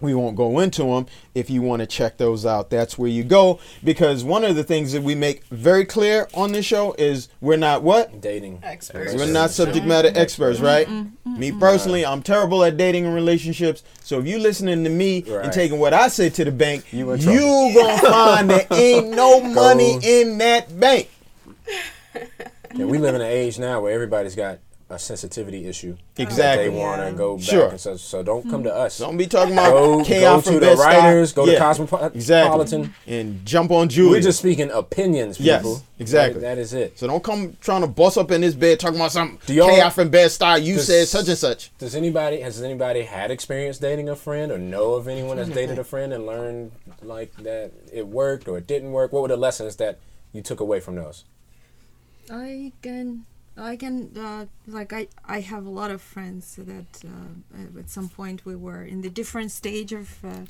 we 0.00 0.12
won't 0.12 0.34
go 0.34 0.58
into 0.58 0.82
them. 0.82 1.06
If 1.32 1.50
you 1.50 1.62
want 1.62 1.80
to 1.80 1.86
check 1.86 2.16
those 2.16 2.44
out, 2.44 2.68
that's 2.68 2.98
where 2.98 3.08
you 3.08 3.22
go. 3.22 3.60
Because 3.84 4.24
one 4.24 4.42
of 4.42 4.56
the 4.56 4.64
things 4.64 4.92
that 4.92 5.02
we 5.02 5.14
make 5.14 5.44
very 5.44 5.84
clear 5.84 6.28
on 6.34 6.50
this 6.50 6.66
show 6.66 6.94
is 6.98 7.28
we're 7.40 7.56
not 7.56 7.84
what? 7.84 8.20
Dating. 8.20 8.58
Experts. 8.64 9.14
We're 9.14 9.32
not 9.32 9.50
subject 9.50 9.86
matter 9.86 10.08
mm-hmm. 10.08 10.18
experts, 10.18 10.56
mm-hmm. 10.56 10.66
right? 10.66 10.88
Mm-hmm. 10.88 11.38
Me 11.38 11.52
personally, 11.52 12.04
I'm 12.04 12.22
terrible 12.22 12.64
at 12.64 12.76
dating 12.76 13.06
and 13.06 13.14
relationships. 13.14 13.84
So 14.02 14.18
if 14.18 14.26
you 14.26 14.40
listening 14.40 14.82
to 14.82 14.90
me 14.90 15.22
Right. 15.28 15.44
and 15.44 15.52
taking 15.52 15.78
what 15.78 15.94
I 15.94 16.08
say 16.08 16.28
to 16.30 16.44
the 16.44 16.50
bank, 16.50 16.92
You 16.92 17.14
you, 17.14 17.72
gonna 17.74 17.98
find 17.98 18.50
there 18.50 18.66
ain't 18.72 19.10
no 19.10 19.40
money 19.54 19.98
in 20.02 20.38
that 20.38 20.78
bank. 20.80 21.08
Yeah, 22.74 22.84
we 22.86 22.98
live 22.98 23.14
in 23.14 23.20
an 23.20 23.26
age 23.26 23.58
now 23.58 23.80
where 23.80 23.92
everybody's 23.92 24.34
got 24.36 24.58
a 24.92 24.98
sensitivity 24.98 25.66
issue. 25.66 25.96
Exactly. 26.16 26.64
That 26.66 26.70
they 26.72 26.76
want 26.76 27.00
to 27.00 27.12
go 27.16 27.36
back. 27.36 27.44
Sure. 27.46 27.68
And 27.68 27.80
so, 27.80 27.96
so 27.96 28.24
don't 28.24 28.50
come 28.50 28.64
to 28.64 28.74
us. 28.74 28.98
Don't 28.98 29.16
be 29.16 29.28
talking 29.28 29.52
about 29.52 29.70
Go, 29.70 30.02
KI 30.04 30.18
go 30.20 30.40
from 30.40 30.54
to 30.54 30.58
the 30.60 30.66
Bed-Stuy. 30.66 30.78
writers. 30.84 31.32
Go 31.32 31.46
Yeah, 31.46 31.52
to 31.52 31.58
Cosmopolitan. 31.60 32.16
Exactly. 32.16 32.90
And 33.06 33.46
jump 33.46 33.70
on 33.70 33.88
Julia. 33.88 34.10
We're 34.10 34.20
just 34.20 34.40
speaking 34.40 34.68
opinions, 34.72 35.38
people. 35.38 35.74
Yes, 35.74 35.82
exactly. 36.00 36.40
That- 36.40 36.56
that 36.56 36.58
is 36.58 36.74
it. 36.74 36.98
so 36.98 37.06
don't 37.06 37.22
come 37.22 37.56
trying 37.60 37.82
to 37.82 37.86
bust 37.86 38.18
up 38.18 38.32
in 38.32 38.40
this 38.40 38.54
bed 38.54 38.80
talking 38.80 38.96
about 38.96 39.12
something. 39.12 39.38
Do 39.46 39.54
y'all- 39.54 39.68
KI 39.68 39.90
from 39.90 40.08
Bed 40.08 40.28
Stuy. 40.28 40.64
You 40.64 40.74
Does- 40.74 40.86
said 40.88 41.06
such 41.06 41.28
and 41.28 41.38
such. 41.38 41.70
Does 41.78 41.94
anybody 41.94 42.40
has 42.40 42.60
anybody 42.60 43.02
had 43.02 43.30
experience 43.30 43.78
dating 43.78 44.08
a 44.08 44.16
friend 44.16 44.50
or 44.50 44.58
know 44.58 44.94
of 44.94 45.06
anyone 45.06 45.36
that's 45.36 45.50
dated 45.50 45.78
a 45.78 45.84
friend 45.84 46.12
and 46.12 46.26
learned 46.26 46.72
like 47.00 47.32
that 47.44 47.70
it 47.92 48.08
worked 48.08 48.48
or 48.48 48.58
it 48.58 48.66
didn't 48.66 48.90
work? 48.90 49.12
What 49.12 49.22
were 49.22 49.28
the 49.28 49.36
lessons 49.36 49.76
that 49.76 50.00
you 50.32 50.42
took 50.42 50.58
away 50.58 50.80
from 50.80 50.96
those? 50.96 51.24
I 52.30 52.72
can, 52.82 53.24
I 53.56 53.76
can, 53.76 54.16
uh, 54.16 54.46
like 54.66 54.92
I, 54.92 55.08
I 55.26 55.40
have 55.40 55.66
a 55.66 55.70
lot 55.70 55.90
of 55.90 56.00
friends 56.02 56.56
that 56.56 57.04
uh, 57.04 57.08
uh, 57.56 57.78
at 57.80 57.88
some 57.90 58.08
point 58.08 58.44
we 58.44 58.56
were 58.56 58.82
in 58.84 59.02
the 59.02 59.10
different 59.10 59.50
stage 59.50 59.92
of 59.92 60.24
uh, 60.24 60.40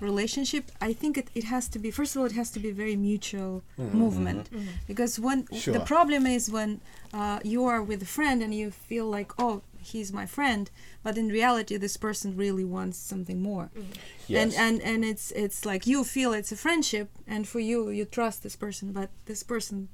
relationship. 0.00 0.70
I 0.80 0.92
think 0.92 1.18
it, 1.18 1.28
it 1.34 1.44
has 1.44 1.68
to 1.68 1.78
be 1.78 1.90
first 1.90 2.14
of 2.14 2.20
all 2.20 2.26
it 2.26 2.32
has 2.32 2.50
to 2.52 2.60
be 2.60 2.70
very 2.70 2.96
mutual 2.96 3.62
movement 3.76 4.48
because 4.86 5.18
when 5.18 5.46
Sure. 5.52 5.74
the 5.74 5.80
problem 5.80 6.24
is 6.26 6.50
when 6.50 6.80
uh, 7.12 7.40
you 7.42 7.64
are 7.64 7.82
with 7.82 8.02
a 8.02 8.06
friend 8.06 8.42
and 8.42 8.54
you 8.54 8.70
feel 8.70 9.06
like 9.06 9.32
oh 9.38 9.62
he's 9.80 10.12
my 10.12 10.26
friend, 10.26 10.70
but 11.02 11.16
in 11.18 11.28
reality 11.28 11.76
this 11.76 11.96
person 11.96 12.36
really 12.36 12.64
wants 12.64 12.96
something 12.98 13.40
more. 13.42 13.70
And, 13.74 13.86
Yes. 14.28 14.54
and 14.56 14.80
and 14.82 15.04
it's 15.04 15.30
it's 15.32 15.64
like 15.64 15.86
you 15.86 16.04
feel 16.04 16.32
it's 16.32 16.52
a 16.52 16.56
friendship 16.56 17.08
and 17.26 17.48
for 17.48 17.60
you 17.60 17.90
you 17.90 18.04
trust 18.04 18.42
this 18.42 18.56
person 18.56 18.92
but 18.92 19.08
this 19.26 19.42
person 19.42 19.88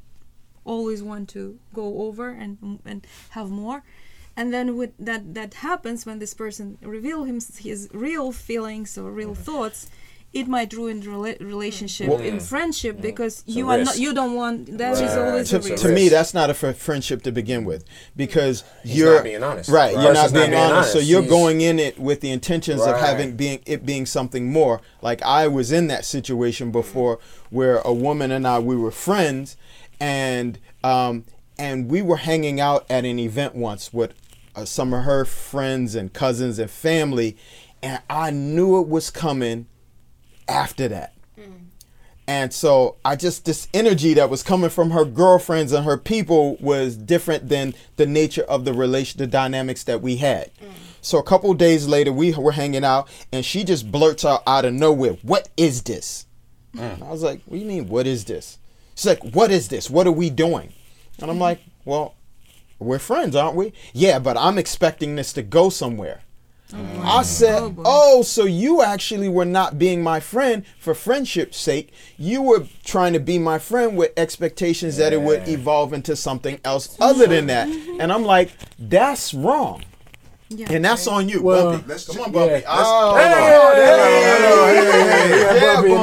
always 0.64 1.02
want 1.02 1.28
to 1.28 1.58
go 1.72 2.02
over 2.02 2.28
and 2.30 2.80
and 2.84 3.06
have 3.30 3.50
more 3.50 3.82
and 4.36 4.52
then 4.52 4.76
with 4.76 4.92
that 4.98 5.34
that 5.34 5.54
happens 5.54 6.04
when 6.06 6.18
this 6.18 6.34
person 6.34 6.78
reveal 6.82 7.24
him 7.24 7.40
his 7.58 7.88
real 7.92 8.32
feelings 8.32 8.98
or 8.98 9.10
real 9.10 9.32
mm-hmm. 9.32 9.42
thoughts 9.42 9.90
it 10.34 10.48
might 10.48 10.72
ruin 10.72 10.98
the 10.98 11.06
rela- 11.06 11.40
relationship 11.40 12.08
Well, 12.08 12.18
in 12.18 12.34
yeah. 12.34 12.40
friendship 12.40 13.00
because 13.00 13.44
It's 13.46 13.56
you 13.56 13.70
are 13.70 13.78
not 13.78 13.96
you 13.98 14.12
don't 14.12 14.34
want 14.34 14.78
that 14.78 14.94
is 14.94 15.00
Right. 15.02 15.18
always 15.18 15.48
to, 15.50 15.56
a 15.56 15.60
risk 15.60 15.82
to 15.84 15.88
me, 15.92 16.08
that's 16.08 16.34
not 16.34 16.50
a 16.50 16.54
fr- 16.54 16.72
friendship 16.72 17.22
to 17.22 17.32
begin 17.32 17.64
with 17.64 17.84
because 18.16 18.64
He's 18.82 18.96
you're 18.98 19.14
not 19.14 19.24
being 19.24 19.42
honest. 19.44 19.70
Right, 19.70 19.94
Right. 19.94 20.02
you're 20.02 20.12
not 20.12 20.32
being, 20.32 20.50
not 20.50 20.56
being 20.56 20.72
honest. 20.72 20.92
So 20.92 20.98
you're 20.98 21.20
He's- 21.22 21.30
going 21.30 21.60
in 21.60 21.78
it 21.78 22.00
with 22.00 22.20
the 22.20 22.32
intentions 22.32 22.82
of 22.82 22.98
having 22.98 23.36
being 23.36 23.60
it 23.64 23.86
being 23.86 24.06
something 24.06 24.50
more. 24.50 24.80
Like 25.00 25.22
I 25.22 25.46
was 25.46 25.70
in 25.70 25.86
that 25.86 26.04
situation 26.04 26.72
before, 26.72 27.20
where 27.50 27.76
a 27.78 27.92
woman 27.92 28.32
and 28.32 28.44
I 28.44 28.58
we 28.58 28.76
were 28.76 28.90
friends, 28.90 29.56
and 30.00 30.58
um, 30.82 31.24
and 31.58 31.88
we 31.90 32.02
were 32.02 32.16
hanging 32.16 32.60
out 32.60 32.86
at 32.90 33.04
an 33.04 33.18
event 33.18 33.54
once 33.54 33.92
with 33.92 34.14
uh, 34.56 34.64
some 34.64 34.92
of 34.92 35.04
her 35.04 35.24
friends 35.24 35.94
and 35.94 36.12
cousins 36.12 36.58
and 36.58 36.70
family, 36.70 37.36
and 37.82 38.00
I 38.08 38.30
knew 38.30 38.80
it 38.80 38.88
was 38.88 39.10
coming 39.10 39.66
after 40.48 40.88
that. 40.88 41.12
And 42.26 42.54
so 42.54 42.96
I 43.04 43.16
just 43.16 43.44
this 43.44 43.68
energy 43.74 44.14
that 44.14 44.30
was 44.30 44.42
coming 44.42 44.70
from 44.70 44.90
her 44.92 45.04
girlfriends 45.04 45.72
and 45.72 45.84
her 45.84 45.98
people 45.98 46.56
was 46.56 46.96
different 46.96 47.50
than 47.50 47.74
the 47.96 48.06
nature 48.06 48.44
of 48.44 48.64
the 48.64 48.72
relation, 48.72 49.18
the 49.18 49.26
dynamics 49.26 49.84
that 49.84 50.00
we 50.00 50.16
had. 50.16 50.50
So 51.02 51.18
a 51.18 51.22
couple 51.22 51.52
days 51.52 51.86
later, 51.86 52.12
we 52.12 52.32
were 52.32 52.52
hanging 52.52 52.82
out, 52.82 53.08
and 53.30 53.44
she 53.44 53.62
just 53.62 53.92
blurts 53.92 54.24
out 54.24 54.42
out 54.46 54.64
of 54.64 54.72
nowhere, 54.72 55.18
"What 55.20 55.50
is 55.58 55.82
this?" 55.82 56.24
And 56.78 57.02
I 57.04 57.10
was 57.10 57.22
like, 57.22 57.42
"What 57.44 57.58
do 57.58 57.60
you 57.62 57.68
mean? 57.68 57.88
What 57.88 58.06
is 58.06 58.24
this?" 58.24 58.58
She's 58.94 59.06
like, 59.06 59.34
"What 59.34 59.50
is 59.50 59.68
this? 59.68 59.90
What 59.90 60.06
are 60.06 60.12
we 60.12 60.30
doing?" 60.30 60.72
And 61.20 61.30
I'm 61.30 61.38
like, 61.38 61.60
"Well, 61.84 62.14
we're 62.78 62.98
friends, 62.98 63.34
aren't 63.36 63.56
we?" 63.56 63.72
Yeah, 63.92 64.18
but 64.18 64.36
I'm 64.36 64.58
expecting 64.58 65.16
this 65.16 65.32
to 65.34 65.42
go 65.42 65.70
somewhere. 65.70 66.22
Oh, 66.72 67.02
I 67.02 67.22
said, 67.22 67.62
Oh, 67.62 67.82
"Oh, 67.84 68.22
so 68.22 68.44
you 68.44 68.82
actually 68.82 69.28
were 69.28 69.44
not 69.44 69.78
being 69.78 70.02
my 70.02 70.18
friend 70.18 70.64
for 70.78 70.94
friendship's 70.94 71.58
sake. 71.58 71.92
You 72.16 72.42
were 72.42 72.66
trying 72.84 73.12
to 73.12 73.20
be 73.20 73.38
my 73.38 73.58
friend 73.58 73.96
with 73.96 74.12
expectations 74.16 74.96
that 74.96 75.12
it 75.12 75.20
would 75.20 75.46
evolve 75.46 75.92
into 75.92 76.16
something 76.16 76.58
else 76.64 76.96
other 77.00 77.26
than 77.26 77.46
that." 77.46 77.68
And 78.00 78.12
I'm 78.12 78.24
like, 78.24 78.50
"That's 78.78 79.34
wrong." 79.34 79.84
Yeah 80.58 80.66
And 80.70 80.84
that's 80.84 81.06
on 81.06 81.28
you, 81.28 81.42
Well, 81.42 81.72
Bumpy. 81.72 81.88
let's 81.88 82.06
Come 82.06 82.22
on, 82.24 82.32
Bumpy. 82.32 82.52
yeah, 82.54 82.62
oh, 82.68 83.12
let's- 83.16 84.52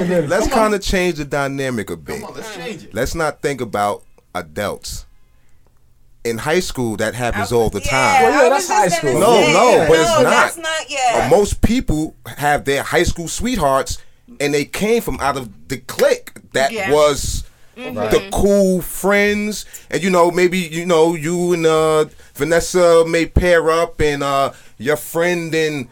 yeah, 0.10 0.20
Let's 0.28 0.48
kind 0.48 0.74
of 0.74 0.82
change 0.82 1.18
the 1.18 1.26
dynamic 1.26 1.90
a 1.90 1.98
bit. 1.98 2.20
Come 2.22 2.30
on, 2.30 2.36
let's 2.36 2.56
change 2.56 2.84
it. 2.86 2.94
Let's 2.94 3.16
not 3.16 3.42
think 3.42 3.62
about 3.62 4.04
adults. 4.36 5.06
In 6.24 6.38
high 6.38 6.60
school, 6.60 6.98
that 6.98 7.16
happens 7.16 7.52
I- 7.52 7.56
all 7.56 7.70
the 7.72 7.82
yeah, 7.82 7.90
time. 7.90 8.24
Well, 8.24 8.44
yeah, 8.44 8.50
that's 8.50 8.68
high 8.68 8.88
school. 8.90 9.20
No, 9.20 9.42
say, 9.42 9.54
no, 9.54 9.86
but 9.88 10.00
it's 10.00 10.10
no, 10.10 10.22
not. 10.24 10.30
That's 10.30 10.58
not 10.58 10.90
yeah. 10.90 11.26
Uh, 11.26 11.30
most 11.36 11.62
people 11.62 12.16
have 12.38 12.66
their 12.66 12.84
high 12.84 13.04
school 13.04 13.28
sweethearts, 13.28 13.98
and 14.40 14.54
they 14.54 14.66
came 14.66 15.02
from 15.02 15.20
out 15.20 15.36
of 15.36 15.68
the 15.68 15.78
clique 15.78 16.32
that 16.54 16.72
Yeah. 16.72 16.92
was 16.92 17.41
the 17.76 18.30
cool 18.32 18.82
friends, 18.82 19.66
and 19.90 20.04
you 20.04 20.10
know 20.10 20.32
maybe 20.32 20.60
you 20.60 20.86
know 20.86 21.16
you 21.16 21.54
and 21.54 21.66
uh, 21.66 22.06
Vanessa 22.36 23.06
may 23.08 23.26
pair 23.26 23.70
up, 23.70 24.00
and 24.02 24.24
uh, 24.24 24.52
your 24.78 24.98
friend 24.98 25.54
and 25.56 25.88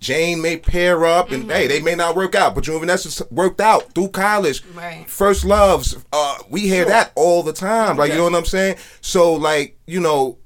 Jane 0.00 0.42
may 0.42 0.58
pair 0.58 1.04
up, 1.06 1.32
and 1.32 1.50
hey, 1.50 1.66
they 1.66 1.80
may 1.80 1.94
not 1.94 2.14
work 2.14 2.34
out, 2.34 2.54
but 2.54 2.66
you 2.66 2.74
and 2.74 2.80
Vanessa 2.80 3.26
worked 3.30 3.60
out 3.60 3.92
through 3.94 4.08
college. 4.08 4.62
Right. 4.74 5.08
First 5.08 5.44
loves, 5.44 5.96
uh, 6.12 6.38
we 6.50 6.60
hear 6.62 6.84
that 6.84 7.12
all 7.14 7.42
the 7.42 7.52
time. 7.54 7.96
Like 7.96 8.10
you 8.12 8.18
know 8.18 8.24
what 8.24 8.34
I'm 8.34 8.44
saying? 8.44 8.76
So 9.00 9.32
like 9.34 9.78
you 9.86 10.00
know, 10.00 10.36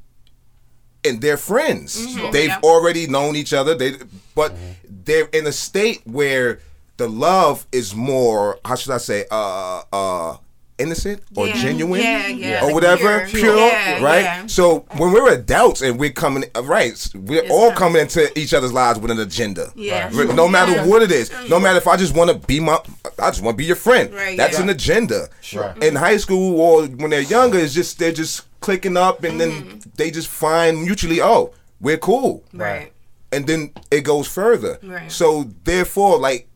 and 1.04 1.20
they're 1.20 1.36
friends. 1.36 2.14
They've 2.32 2.48
Yeah. 2.48 2.60
already 2.62 3.06
known 3.06 3.34
each 3.36 3.52
other. 3.52 3.74
They 3.74 3.94
but 4.34 4.54
they're 4.88 5.28
in 5.32 5.46
a 5.46 5.52
state 5.52 6.02
where 6.04 6.60
the 6.96 7.08
love 7.08 7.66
is 7.72 7.94
more 7.94 8.58
how 8.64 8.74
should 8.74 8.92
I 8.92 8.98
say 8.98 9.24
uh 9.30 9.82
uh 9.92 10.36
innocent 10.78 11.22
or 11.34 11.46
Yeah. 11.48 11.54
genuine 11.62 12.00
Yeah, 12.02 12.26
yeah, 12.28 12.64
or 12.64 12.72
whatever 12.72 13.26
pure. 13.26 13.40
pure, 13.42 13.56
Yeah, 13.56 14.02
right 14.02 14.22
yeah. 14.22 14.46
so 14.46 14.86
when 14.96 15.12
we're 15.12 15.32
adults 15.32 15.82
and 15.82 15.98
we're 15.98 16.10
coming 16.10 16.44
uh, 16.54 16.62
right 16.62 16.94
we're 17.14 17.42
It's 17.42 17.50
all 17.50 17.68
not- 17.70 17.76
coming 17.78 18.02
into 18.02 18.38
each 18.38 18.54
other's 18.54 18.72
lives 18.72 18.98
with 19.00 19.10
an 19.10 19.18
agenda 19.20 19.72
Yeah. 19.74 20.08
Right. 20.12 20.34
no 20.34 20.46
matter 20.48 20.72
Yeah. 20.72 20.84
what 20.86 21.02
it 21.02 21.10
is 21.10 21.30
no 21.48 21.58
matter 21.58 21.78
if 21.78 21.86
I 21.88 21.96
just 21.96 22.14
want 22.14 22.30
to 22.30 22.46
be 22.46 22.60
my 22.60 22.78
I 23.18 23.30
just 23.30 23.42
want 23.42 23.54
to 23.56 23.58
be 23.58 23.64
your 23.64 23.76
friend 23.76 24.12
Right, 24.14 24.36
that's 24.36 24.56
yeah. 24.58 24.62
an 24.64 24.68
agenda 24.70 25.28
Sure. 25.40 25.74
in 25.82 25.96
high 25.96 26.16
school 26.18 26.60
or 26.60 26.86
when 26.86 27.10
they're 27.10 27.20
younger 27.22 27.58
it's 27.58 27.74
just 27.74 27.98
they're 27.98 28.12
just 28.12 28.42
clicking 28.60 28.96
up 28.96 29.24
and 29.24 29.40
Mm-hmm. 29.40 29.68
then 29.68 29.80
they 29.96 30.10
just 30.10 30.28
find 30.28 30.82
mutually 30.82 31.20
oh 31.20 31.52
we're 31.80 31.98
cool 31.98 32.44
right. 32.52 32.92
and 33.32 33.46
then 33.46 33.72
it 33.90 34.02
goes 34.02 34.26
further. 34.26 34.78
Right. 34.82 35.10
So 35.12 35.48
therefore, 35.64 36.18
like 36.18 36.48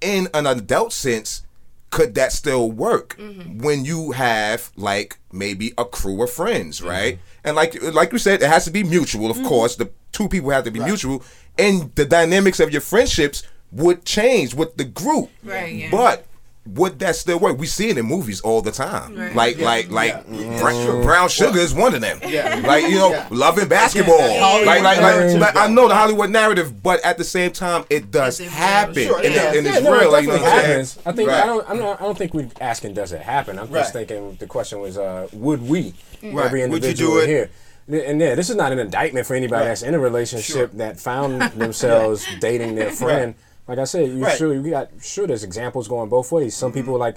in 0.00 0.28
an 0.34 0.46
adult 0.46 0.92
sense, 0.92 1.42
could 1.90 2.14
that 2.14 2.32
still 2.32 2.70
work 2.70 3.16
Mm-hmm. 3.18 3.58
when 3.58 3.84
you 3.84 4.12
have 4.12 4.70
like 4.76 5.18
maybe 5.32 5.72
a 5.78 5.84
crew 5.84 6.22
of 6.22 6.30
friends, 6.30 6.80
Mm-hmm. 6.80 6.88
right? 6.88 7.18
And 7.44 7.56
like 7.56 7.80
like 7.94 8.12
you 8.12 8.18
said, 8.18 8.42
it 8.42 8.48
has 8.48 8.64
to 8.66 8.70
be 8.70 8.82
mutual. 8.84 9.30
Of 9.30 9.42
course, 9.44 9.76
the 9.76 9.90
two 10.12 10.28
people 10.28 10.50
have 10.50 10.64
to 10.64 10.70
be 10.70 10.80
mutual, 10.80 11.22
and 11.58 11.94
the 11.94 12.04
dynamics 12.04 12.60
of 12.60 12.70
your 12.70 12.80
friendships 12.82 13.42
would 13.72 14.04
change 14.04 14.54
with 14.54 14.76
the 14.76 14.84
group. 14.84 15.30
Right, 15.44 15.74
yeah. 15.74 15.90
But 15.90 16.26
would 16.74 16.98
that 16.98 17.16
still 17.16 17.38
work? 17.38 17.58
We 17.58 17.66
see 17.66 17.88
it 17.88 17.98
in 17.98 18.04
movies 18.06 18.40
all 18.40 18.60
the 18.62 18.70
time. 18.72 19.14
Right. 19.16 19.34
Like 19.34 19.58
like 19.58 19.90
like 19.90 20.26
Brown, 20.26 21.02
Brown 21.02 21.28
Sugar 21.28 21.58
is 21.58 21.72
one 21.74 21.94
of 21.94 22.00
them. 22.00 22.18
Like 22.68 22.84
you 22.84 22.96
know, 22.96 23.10
Yeah. 23.10 23.26
Love 23.30 23.58
and 23.58 23.68
Basketball. 23.68 24.18
Like 24.66 24.82
like, 24.82 25.00
like, 25.00 25.40
like 25.40 25.56
I 25.56 25.68
know 25.68 25.88
the 25.88 25.94
Hollywood 25.94 26.30
narrative, 26.30 26.82
but 26.82 27.04
at 27.04 27.16
the 27.18 27.24
same 27.24 27.52
time, 27.52 27.84
it 27.88 28.10
does 28.10 28.38
happen, 28.38 28.94
Sure, 29.06 29.16
and, 29.16 29.26
it- 29.26 29.32
yeah. 29.34 29.52
and 29.54 29.66
Yeah, 29.66 29.74
it's 29.76 29.82
no, 29.84 29.92
real. 29.92 30.02
it 30.08 30.12
Like 30.12 30.22
you 30.24 30.28
know 30.28 30.34
definitely 30.38 30.60
I'm 30.62 30.70
happens. 30.70 30.98
I 31.06 31.12
think 31.12 31.28
Right. 31.30 31.42
I 31.42 31.46
don't. 31.46 31.70
I'm 31.70 31.78
not. 31.78 32.00
I 32.00 32.04
don't 32.04 32.18
think 32.18 32.34
we're 32.34 32.48
asking 32.60 32.94
does 32.94 33.12
it 33.12 33.22
happen. 33.22 33.58
I'm 33.58 33.66
just 33.72 33.94
Right. 33.94 34.06
thinking 34.08 34.36
the 34.38 34.46
question 34.46 34.80
was, 34.80 34.98
uh, 34.98 35.28
would 35.32 35.66
we? 35.68 35.94
Right. 36.22 36.46
Every 36.46 36.60
Would 36.62 36.82
you 36.82 36.88
individual 36.90 37.12
do 37.14 37.18
it? 37.20 37.26
here. 37.28 37.50
And 37.90 38.20
yeah, 38.20 38.34
this 38.34 38.50
is 38.50 38.56
not 38.56 38.70
an 38.72 38.78
indictment 38.78 39.26
for 39.26 39.34
anybody 39.34 39.60
Right. 39.62 39.68
that's 39.68 39.82
in 39.82 39.94
a 39.94 39.98
relationship 39.98 40.72
that 40.74 41.00
found 41.00 41.40
themselves 41.52 42.26
dating 42.40 42.74
their 42.74 42.90
friend. 42.90 43.34
Like 43.68 43.78
I 43.78 43.84
said, 43.84 44.08
you 44.10 44.24
Right. 44.24 44.36
sure 44.36 44.52
you 44.54 44.70
got 44.70 44.88
sure 45.02 45.26
there's 45.26 45.44
examples 45.44 45.86
going 45.88 46.08
both 46.08 46.32
ways. 46.32 46.56
Some 46.56 46.70
mm-hmm. 46.72 46.80
people 46.80 46.98
like 46.98 47.16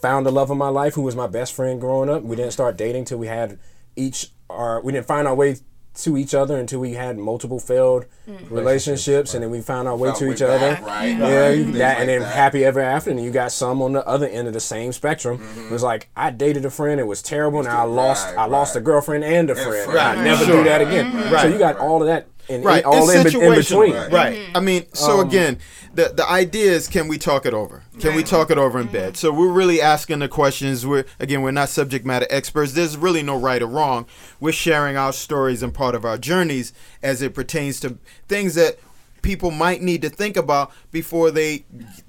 found 0.00 0.24
the 0.24 0.30
love 0.32 0.50
of 0.50 0.56
my 0.56 0.68
life 0.68 0.94
who 0.94 1.02
was 1.02 1.14
my 1.16 1.26
best 1.26 1.52
friend 1.52 1.80
growing 1.80 2.08
up. 2.08 2.22
We 2.22 2.36
didn't 2.36 2.52
start 2.52 2.76
dating 2.76 3.04
till 3.06 3.18
we 3.18 3.26
had 3.26 3.58
each 3.96 4.28
our 4.48 4.80
we 4.80 4.92
didn't 4.92 5.06
find 5.06 5.26
our 5.28 5.34
way 5.34 5.56
to 5.92 6.16
each 6.16 6.34
other 6.34 6.56
until 6.56 6.78
we 6.78 6.92
had 6.94 7.18
multiple 7.18 7.58
failed 7.58 8.06
mm. 8.26 8.38
relationships 8.48 9.34
and 9.34 9.42
then 9.42 9.50
we 9.50 9.60
found 9.60 9.88
our 9.88 9.96
way 9.96 10.08
Found 10.10 10.18
to 10.20 10.26
way 10.28 10.32
each 10.34 10.38
back, 10.40 10.62
other. 10.80 10.86
right, 10.86 11.04
Yeah, 11.18 11.38
right, 11.40 11.50
you- 11.58 11.64
things 11.64 11.78
that, 11.78 11.88
like 11.88 11.98
and 11.98 12.08
then 12.08 12.20
that. 12.20 12.32
happy 12.34 12.64
ever 12.64 12.80
after. 12.80 13.10
And 13.10 13.22
you 13.22 13.30
got 13.32 13.50
some 13.50 13.82
on 13.82 13.92
the 13.92 14.06
other 14.06 14.26
end 14.28 14.46
of 14.46 14.54
the 14.54 14.60
same 14.60 14.92
spectrum. 14.92 15.38
Mm-hmm. 15.38 15.66
It 15.66 15.70
was 15.72 15.82
like 15.82 16.08
I 16.16 16.30
dated 16.30 16.64
a 16.64 16.70
friend, 16.70 17.00
it 17.00 17.06
was 17.08 17.20
terrible. 17.22 17.62
Now 17.64 17.80
I 17.80 17.84
lost, 17.84 18.26
Right, 18.28 18.38
I 18.38 18.46
lost 18.46 18.76
a 18.76 18.80
girlfriend 18.80 19.24
and 19.24 19.50
a 19.50 19.54
friend. 19.56 19.84
friend. 19.84 19.98
I 19.98 20.14
Right. 20.14 20.24
never 20.24 20.44
Sure. 20.44 20.58
do 20.58 20.64
that 20.64 20.80
again. 20.80 21.06
Mm-hmm. 21.10 21.22
So 21.28 21.34
Right. 21.34 21.50
you 21.52 21.58
got 21.58 21.76
all 21.78 22.00
of 22.00 22.06
that 22.06 22.28
in, 22.50 22.62
right 22.62 22.84
all 22.84 23.08
it's 23.08 23.34
in, 23.34 23.40
be- 23.40 23.46
in 23.46 23.54
between. 23.54 23.92
situational. 23.92 24.12
right, 24.12 24.36
mm-hmm. 24.36 24.56
i 24.56 24.60
mean 24.60 24.84
so 24.92 25.20
um, 25.20 25.26
again 25.26 25.58
the 25.94 26.12
the 26.14 26.28
idea 26.28 26.70
is 26.72 26.88
can 26.88 27.08
we 27.08 27.18
talk 27.18 27.46
it 27.46 27.54
over? 27.54 27.82
Can 27.98 28.14
we 28.14 28.22
talk 28.22 28.50
it 28.50 28.58
over 28.58 28.78
in 28.78 28.86
mm-hmm. 28.86 28.92
bed? 28.92 29.16
So 29.16 29.32
we're 29.32 29.52
really 29.52 29.80
asking 29.80 30.20
the 30.20 30.28
questions. 30.28 30.86
We're 30.86 31.04
again 31.18 31.42
we're 31.42 31.50
not 31.50 31.68
subject 31.68 32.06
matter 32.06 32.26
experts. 32.30 32.72
There's 32.72 32.96
really 32.96 33.22
no 33.22 33.36
right 33.36 33.60
or 33.60 33.66
wrong. 33.66 34.06
We're 34.38 34.52
sharing 34.52 34.96
our 34.96 35.12
stories 35.12 35.62
and 35.62 35.74
part 35.74 35.94
of 35.94 36.04
our 36.04 36.16
journeys 36.16 36.72
as 37.02 37.22
it 37.22 37.34
pertains 37.34 37.80
to 37.80 37.98
things 38.28 38.54
that 38.54 38.78
people 39.22 39.50
might 39.50 39.82
need 39.82 40.00
to 40.02 40.08
think 40.08 40.36
about 40.36 40.72
before 40.90 41.30
they 41.30 41.64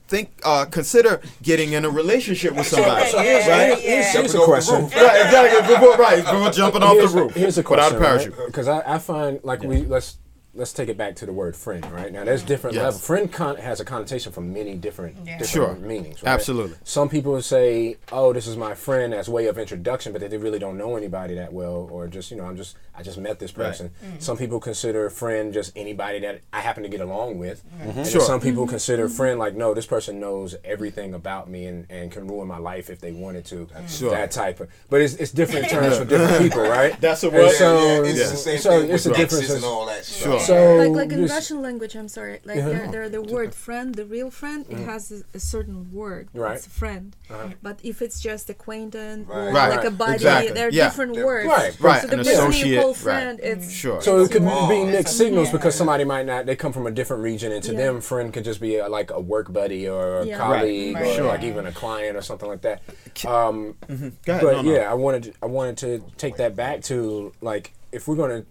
think 0.07 0.31
uh 0.43 0.65
consider 0.65 1.19
getting 1.41 1.73
in 1.73 1.83
a 1.83 1.89
relationship 1.89 2.53
with 2.53 2.67
somebody 2.67 3.09
So 3.09 3.19
here's, 3.19 3.45
Yeah, 3.47 3.65
here's- 3.65 3.83
yeah. 3.83 4.01
here's 4.01 4.13
Jumping 4.13 4.41
a 4.41 4.45
question. 4.45 4.75
right 4.83 5.25
exactly. 5.25 5.75
Before 5.75 5.95
right. 5.97 6.23
Before 6.23 6.51
jumping 6.51 6.83
off 6.83 6.93
here's, 6.93 7.13
the 7.13 7.21
roof 7.21 7.33
Here's 7.33 7.57
a 7.57 7.63
without 7.63 7.93
a 7.93 7.97
parachute. 7.97 8.33
Uh, 8.37 8.45
because 8.45 8.67
I, 8.67 8.95
I 8.95 8.99
find 8.99 9.39
like 9.43 9.63
we 9.63 9.81
let's 9.83 10.17
let's 10.53 10.73
take 10.73 10.89
it 10.89 10.97
back 10.97 11.15
to 11.15 11.25
the 11.25 11.31
word 11.31 11.55
friend, 11.55 11.85
right? 11.91 12.11
Now 12.11 12.25
there's 12.25 12.43
different 12.43 12.75
Yes. 12.75 12.83
levels. 12.83 13.05
Friend 13.05 13.31
con- 13.31 13.55
has 13.55 13.79
a 13.79 13.85
connotation 13.85 14.31
from 14.33 14.51
many 14.53 14.75
different 14.75 15.15
Yeah. 15.25 15.37
different 15.37 15.79
Sure. 15.79 15.87
meanings. 15.87 16.21
Right? 16.21 16.31
Absolutely. 16.33 16.75
Some 16.83 17.07
people 17.07 17.41
say, 17.41 17.95
"Oh, 18.11 18.33
this 18.33 18.47
is 18.47 18.57
my 18.57 18.73
friend" 18.73 19.13
as 19.13 19.29
way 19.29 19.45
of 19.47 19.57
introduction, 19.57 20.11
but 20.11 20.21
they 20.29 20.37
really 20.37 20.59
don't 20.59 20.77
know 20.77 20.97
anybody 20.97 21.35
that 21.35 21.53
well, 21.53 21.87
or 21.91 22.07
just 22.07 22.31
you 22.31 22.37
know, 22.37 22.43
I'm 22.45 22.57
just 22.57 22.75
I 22.93 23.03
just 23.03 23.17
met 23.17 23.39
this 23.39 23.55
Right. 23.57 23.67
person. 23.67 23.91
Mm-hmm. 24.05 24.19
Some 24.19 24.37
people 24.37 24.59
consider 24.59 25.05
a 25.05 25.11
friend 25.11 25.53
just 25.53 25.71
anybody 25.77 26.19
that 26.19 26.41
I 26.51 26.59
happen 26.59 26.83
to 26.83 26.89
get 26.89 26.99
along 26.99 27.39
with. 27.39 27.63
Mm-hmm. 27.65 27.89
And 27.89 27.97
then 27.99 28.05
Sure. 28.05 28.21
some 28.21 28.41
people 28.41 28.63
mm-hmm. 28.63 28.71
consider 28.71 29.05
a 29.05 29.09
friend 29.09 29.39
like, 29.39 29.55
no, 29.55 29.73
this 29.73 29.85
person 29.85 30.19
knows 30.19 30.55
everything 30.65 31.13
about 31.13 31.49
me 31.49 31.65
and, 31.65 31.85
and 31.89 32.11
can 32.11 32.27
ruin 32.27 32.47
my 32.49 32.57
life 32.57 32.89
if 32.89 32.99
they 32.99 33.13
wanted 33.13 33.45
to. 33.45 33.67
Mm. 33.67 33.89
Sure. 33.89 34.11
That 34.11 34.31
type 34.31 34.59
of, 34.59 34.67
but 34.89 35.01
it's, 35.01 35.13
it's 35.15 35.31
different 35.31 35.69
terms 35.69 35.97
for 35.99 36.05
different 36.05 36.37
people, 36.43 36.61
right? 36.63 36.99
That's 36.99 37.23
a 37.23 37.27
And 37.29 37.37
word. 37.37 37.51
So, 37.55 37.77
yeah, 38.03 38.09
it's 38.09 38.19
yeah. 38.19 38.29
the 38.29 38.35
same 38.37 38.59
so 38.59 38.81
thing 38.81 38.91
it's 38.91 39.05
with 39.05 39.17
a 39.17 39.21
exes 39.21 39.39
difference. 39.39 39.63
and 39.63 39.71
all 39.71 39.85
that 39.85 40.05
Sure. 40.05 40.39
Stuff. 40.43 40.57
So 40.57 40.75
like 40.75 40.91
like 40.91 41.11
in 41.11 41.25
Russian 41.25 41.61
language, 41.61 41.95
I'm 41.95 42.07
sorry, 42.07 42.39
like 42.45 42.57
Yeah. 42.57 42.69
there, 42.69 42.87
there 42.91 43.09
the 43.09 43.21
word 43.21 43.53
friend, 43.55 43.95
the 43.95 44.05
real 44.05 44.29
friend, 44.31 44.65
it 44.69 44.77
mm. 44.77 44.85
has 44.85 45.11
a, 45.11 45.23
a 45.37 45.39
certain 45.39 45.91
word. 45.91 46.29
Right. 46.33 46.55
It's 46.57 46.67
a 46.67 46.69
friend. 46.69 47.15
Uh-huh. 47.29 47.49
But 47.61 47.79
if 47.83 48.01
it's 48.01 48.19
just 48.19 48.49
acquaintance 48.49 49.27
or 49.29 49.45
Right. 49.45 49.53
Right. 49.53 49.69
like 49.75 49.85
a 49.85 49.91
buddy, 49.91 50.13
Exactly. 50.15 50.53
there 50.53 50.67
are 50.67 50.71
Yeah. 50.71 50.85
different 50.89 51.15
Yeah. 51.15 51.23
words. 51.23 51.47
Right. 51.47 51.79
Right, 51.79 52.01
So 52.01 52.07
the 52.07 52.13
an 52.13 52.19
person 52.19 52.33
you 52.35 52.39
associate, 52.49 52.79
call 52.81 52.89
right. 52.93 52.97
friend, 52.97 53.39
it's 53.41 53.67
mm. 53.67 53.71
sure 53.71 54.01
So 54.01 54.19
it 54.21 54.31
could 54.31 54.43
Oh, 54.45 54.67
be 54.69 54.85
mixed 54.85 55.17
signals 55.17 55.47
Yeah. 55.47 55.53
because 55.53 55.75
somebody 55.75 56.03
might 56.03 56.25
not. 56.25 56.45
They 56.45 56.55
come 56.55 56.73
from 56.73 56.87
a 56.87 56.91
different 56.91 57.23
region, 57.23 57.51
and 57.51 57.63
to 57.63 57.71
Yeah. 57.73 57.77
them, 57.77 58.01
friend 58.01 58.33
could 58.33 58.43
just 58.43 58.59
be 58.59 58.77
a, 58.77 58.87
like 58.87 59.11
a 59.11 59.19
work 59.19 59.51
buddy 59.53 59.87
or 59.87 60.19
a 60.19 60.25
Yeah. 60.25 60.37
colleague 60.37 60.95
Right. 60.95 61.07
or 61.07 61.13
Sure. 61.13 61.27
like 61.27 61.43
even 61.43 61.65
a 61.65 61.71
client 61.71 62.17
or 62.17 62.21
something 62.21 62.49
like 62.49 62.61
that. 62.61 62.81
Um, 63.25 63.75
mm-hmm. 63.87 64.09
Go 64.25 64.33
ahead. 64.33 64.43
but 64.43 64.51
No, 64.57 64.61
no. 64.61 64.71
yeah, 64.73 64.91
I 64.91 64.93
wanted 64.93 65.33
I 65.41 65.45
wanted 65.45 65.77
to 65.77 66.03
take 66.17 66.37
that 66.37 66.55
back 66.55 66.81
to 66.83 67.31
like 67.41 67.73
if 67.91 68.07
we're 68.07 68.15
gonna 68.15 68.43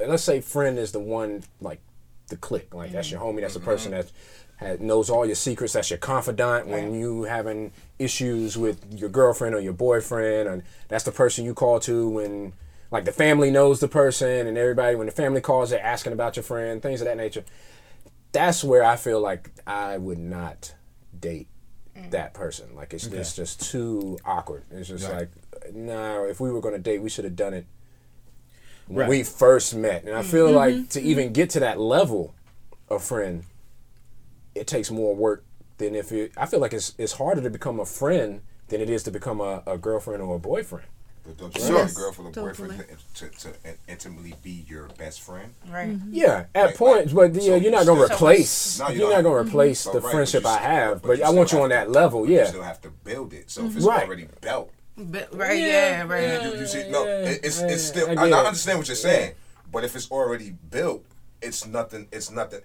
let's 0.00 0.22
say 0.22 0.40
friend 0.40 0.78
is 0.78 0.92
the 0.92 1.00
one 1.00 1.42
like 1.60 1.80
the 2.28 2.36
click 2.36 2.74
like 2.74 2.92
that's 2.92 3.10
your 3.10 3.20
homie 3.20 3.40
that's 3.40 3.54
the 3.54 3.60
person 3.60 3.92
mm-hmm. 3.92 4.02
that 4.02 4.12
has, 4.56 4.80
knows 4.80 5.08
all 5.08 5.24
your 5.24 5.34
secrets 5.34 5.72
that's 5.72 5.90
your 5.90 5.98
confidant 5.98 6.66
when 6.66 6.94
you 6.94 7.22
having 7.24 7.72
issues 7.98 8.56
with 8.58 8.84
your 8.92 9.08
girlfriend 9.08 9.54
or 9.54 9.60
your 9.60 9.72
boyfriend 9.72 10.48
and 10.48 10.62
that's 10.88 11.04
the 11.04 11.12
person 11.12 11.44
you 11.44 11.54
call 11.54 11.80
to 11.80 12.08
when 12.08 12.52
like 12.90 13.04
the 13.04 13.12
family 13.12 13.50
knows 13.50 13.80
the 13.80 13.88
person 13.88 14.46
and 14.46 14.58
everybody 14.58 14.94
when 14.94 15.06
the 15.06 15.12
family 15.12 15.40
calls 15.40 15.70
they're 15.70 15.84
asking 15.84 16.12
about 16.12 16.36
your 16.36 16.42
friend 16.42 16.82
things 16.82 17.00
of 17.00 17.06
that 17.06 17.16
nature 17.16 17.44
that's 18.32 18.62
where 18.62 18.84
I 18.84 18.96
feel 18.96 19.20
like 19.20 19.50
I 19.66 19.98
would 19.98 20.18
not 20.18 20.74
date 21.18 21.48
mm. 21.96 22.10
that 22.10 22.34
person. 22.34 22.74
Like 22.74 22.94
it's 22.94 23.06
it's 23.06 23.34
just 23.34 23.70
too 23.70 24.18
awkward. 24.24 24.64
It's 24.70 24.88
just 24.88 25.08
Right. 25.08 25.28
like 25.64 25.74
no. 25.74 26.24
If 26.24 26.40
we 26.40 26.50
were 26.50 26.60
gonna 26.60 26.78
date, 26.78 27.02
we 27.02 27.10
should 27.10 27.24
have 27.24 27.36
done 27.36 27.54
it 27.54 27.66
when 27.76 27.77
Right. 28.88 29.08
we 29.08 29.22
first 29.22 29.74
met. 29.74 30.04
And 30.04 30.14
I 30.14 30.22
feel 30.22 30.46
mm-hmm. 30.46 30.56
like 30.56 30.88
to 30.90 30.98
mm-hmm. 31.00 31.08
even 31.08 31.32
get 31.32 31.50
to 31.50 31.60
that 31.60 31.78
level 31.78 32.34
of 32.88 33.04
friend, 33.04 33.44
it 34.54 34.66
takes 34.66 34.90
more 34.90 35.14
work 35.14 35.44
than 35.78 35.94
if 35.94 36.10
you. 36.10 36.30
I 36.36 36.46
feel 36.46 36.60
like 36.60 36.72
it's 36.72 36.94
it's 36.98 37.12
harder 37.14 37.42
to 37.42 37.50
become 37.50 37.80
a 37.80 37.86
friend 37.86 38.40
than 38.68 38.80
it 38.80 38.90
is 38.90 39.02
to 39.04 39.10
become 39.10 39.40
a, 39.40 39.62
a 39.66 39.78
girlfriend 39.78 40.22
or 40.22 40.36
a 40.36 40.38
boyfriend. 40.38 40.86
But 41.24 41.36
don't 41.36 41.54
you 41.56 41.62
Sure. 41.62 41.76
want 41.76 41.92
your 41.92 42.04
girlfriend 42.04 42.36
or 42.36 42.52
Totally. 42.52 42.68
boyfriend 42.76 42.98
to, 43.16 43.28
to 43.28 43.48
in- 43.68 43.76
intimately 43.86 44.34
be 44.42 44.64
your 44.66 44.88
best 44.96 45.20
friend? 45.20 45.52
Right. 45.70 45.88
Mm-hmm. 45.90 46.08
mm-hmm. 46.08 46.14
Yeah, 46.14 46.44
at 46.54 46.66
Like- 46.66 46.76
points, 46.76 47.12
but 47.12 47.34
yeah, 47.34 47.40
so 47.40 47.56
you're 47.56 47.70
not 47.70 47.84
gonna 47.86 48.02
replace. 48.02 48.78
No, 48.80 48.88
you 48.88 48.92
you're 49.00 49.10
don't. 49.10 49.22
not 49.24 49.30
gonna 49.30 49.46
replace 49.48 49.84
But 49.84 49.92
the 49.92 50.00
right, 50.00 50.12
friendship 50.12 50.42
you 50.44 50.48
I 50.48 50.58
have, 50.58 51.02
but 51.02 51.18
but 51.18 51.22
I 51.22 51.30
want 51.30 51.52
you 51.52 51.60
on 51.60 51.68
to- 51.68 51.74
that 51.74 51.90
level. 51.90 52.22
but 52.22 52.30
You 52.30 52.36
Yeah, 52.38 52.46
still 52.46 52.62
have 52.62 52.80
to 52.80 52.90
build 52.90 53.34
it. 53.34 53.50
So 53.50 53.66
if 53.66 53.76
it's 53.76 53.84
Right. 53.84 54.06
already 54.06 54.26
built, 54.40 54.72
But, 54.98 55.34
right. 55.34 55.58
Yeah. 55.58 56.02
Right. 56.06 56.42
you, 56.42 56.60
you 56.60 56.66
see, 56.66 56.90
no, 56.90 57.06
it, 57.06 57.40
it's 57.44 57.60
it's 57.60 57.62
yeah, 57.62 57.76
still. 57.76 58.08
I 58.08 58.12
I, 58.22 58.28
get 58.28 58.32
I 58.34 58.40
it. 58.42 58.46
understand 58.46 58.78
what 58.78 58.88
you're 58.88 58.96
saying, 58.96 59.34
but 59.70 59.84
if 59.84 59.94
it's 59.94 60.10
already 60.10 60.50
built, 60.70 61.04
it's 61.40 61.66
nothing. 61.66 62.08
It's 62.12 62.30
nothing. 62.30 62.60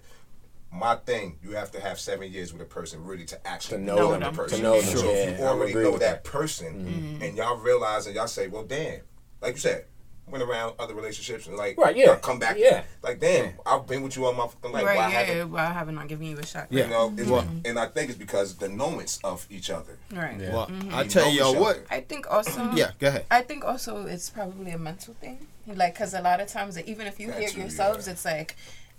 My 0.72 0.96
thing, 0.96 1.38
you 1.42 1.52
have 1.52 1.70
to 1.72 1.80
have 1.80 2.00
seven 2.00 2.32
years 2.32 2.52
with 2.52 2.60
a 2.60 2.64
person 2.64 3.04
really 3.04 3.24
to 3.26 3.46
actually 3.46 3.78
To 3.78 3.84
know 3.84 3.96
know 3.96 4.10
them, 4.10 4.20
the 4.20 4.30
to 4.30 4.32
person. 4.36 4.62
know 4.62 4.80
them, 4.80 4.96
So 4.96 5.04
yeah, 5.04 5.16
if 5.18 5.38
you 5.38 5.44
I 5.44 5.48
already 5.48 5.70
agree 5.70 5.84
know 5.84 5.90
with 5.92 6.00
that 6.00 6.24
that. 6.24 6.30
person, 6.30 6.84
mm-hmm. 6.86 7.22
and 7.22 7.36
y'all 7.36 7.56
realize 7.56 8.06
and 8.06 8.16
y'all 8.16 8.26
say, 8.26 8.48
well, 8.48 8.64
damn, 8.64 9.00
like 9.40 9.54
you 9.54 9.60
said. 9.60 9.84
Went 10.26 10.42
around 10.42 10.74
other 10.78 10.94
relationships 10.94 11.46
and 11.46 11.56
like 11.56 11.76
Right, 11.78 11.94
yeah. 11.96 12.16
come 12.16 12.38
back 12.38 12.56
Yeah. 12.58 12.82
like 13.02 13.20
damn 13.20 13.52
I've 13.66 13.86
been 13.86 14.02
with 14.02 14.16
you 14.16 14.24
all 14.24 14.32
my 14.32 14.46
fucking 14.48 14.72
life 14.72 14.84
right. 14.84 14.96
why 14.96 15.10
Yeah. 15.12 15.22
haven't 15.22 15.52
Well, 15.52 15.64
I 15.66 15.72
haven't 15.72 15.94
not 15.96 16.08
given 16.08 16.26
you 16.26 16.38
a 16.38 16.46
shot. 16.46 16.66
Yeah. 16.70 16.84
you 16.84 16.90
know 16.90 17.14
it's, 17.16 17.28
Well- 17.30 17.46
and 17.64 17.78
I 17.78 17.86
think 17.86 18.08
it's 18.10 18.18
because 18.18 18.56
the 18.56 18.68
knowings 18.68 19.20
of 19.22 19.46
each 19.50 19.68
other 19.70 19.98
Right. 20.12 20.38
well 20.38 20.66
Mm-hmm. 20.66 20.94
i 20.94 21.04
tell 21.06 21.30
y'all 21.30 21.54
what. 21.60 21.84
I 21.90 22.00
think 22.00 22.28
also. 22.30 22.70
yeah 22.74 22.92
go 22.98 23.08
ahead 23.08 23.26
I 23.30 23.42
think 23.42 23.64
also 23.64 24.06
it's 24.06 24.30
probably 24.30 24.70
a 24.72 24.78
mental 24.78 25.14
thing. 25.20 25.46
Like, 25.66 25.94
because 25.94 26.12
a 26.12 26.20
lot 26.20 26.40
of 26.42 26.48
times, 26.48 26.78
even 26.78 27.06
if 27.06 27.18
you 27.18 27.28
That 27.28 27.40
hear 27.40 27.48
yourselves, 27.60 28.06
yeah. 28.06 28.12
it's 28.12 28.24
like, 28.26 28.54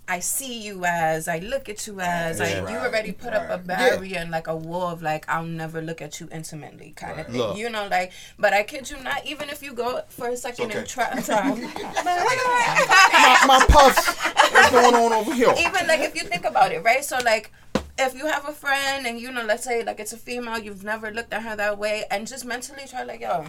I 0.08 0.20
see 0.20 0.62
you 0.62 0.86
as, 0.86 1.28
I 1.28 1.40
look 1.40 1.68
at 1.68 1.88
you 1.88 2.00
as, 2.00 2.40
I, 2.40 2.50
Yeah. 2.50 2.70
you 2.70 2.78
already 2.78 3.12
put 3.12 3.34
up 3.34 3.50
a 3.50 3.58
Right. 3.58 3.68
barrier 3.68 4.20
and 4.20 4.32
like 4.32 4.48
a 4.48 4.56
wall 4.56 4.90
of 4.90 5.02
like, 5.02 5.26
I'll 5.28 5.44
never 5.46 5.82
look 5.82 6.02
at 6.02 6.20
you 6.20 6.30
intimately 6.32 6.94
kind 6.96 7.20
of 7.20 7.28
thing. 7.28 7.38
Look. 7.38 7.58
You 7.58 7.70
know, 7.70 7.88
like, 7.88 8.12
but 8.38 8.54
I 8.54 8.64
kid 8.64 8.90
you 8.90 8.98
not, 9.02 9.26
even 9.26 9.50
if 9.50 9.64
you 9.64 9.74
go 9.74 10.02
for 10.10 10.30
a 10.30 10.38
second 10.38 10.66
okay. 10.68 10.80
and 10.80 10.88
try, 10.88 11.10
time, 11.22 11.62
my, 12.06 13.44
my 13.48 13.66
puffs 13.70 14.16
what's 14.52 14.72
going 14.72 14.96
on 14.96 15.12
over 15.14 15.34
here 15.34 15.54
even 15.58 15.88
like 15.88 16.02
if 16.02 16.16
you 16.16 16.24
think 16.24 16.46
about 16.46 16.72
it, 16.72 16.84
right? 16.84 17.04
So 17.04 17.18
like 17.26 17.52
if 17.98 18.14
you 18.14 18.26
have 18.28 18.48
a 18.48 18.52
friend 18.52 19.08
and 19.08 19.20
you 19.20 19.32
know, 19.32 19.44
let's 19.46 19.64
say 19.64 19.84
like 19.84 20.00
it's 20.00 20.12
a 20.12 20.18
female, 20.18 20.60
you've 20.60 20.84
never 20.84 21.12
looked 21.12 21.32
at 21.34 21.44
her 21.44 21.56
that 21.56 21.78
way, 21.78 22.04
and 22.12 22.28
just 22.28 22.44
mentally 22.46 22.84
try 22.88 23.04
like, 23.04 23.22
yo, 23.22 23.46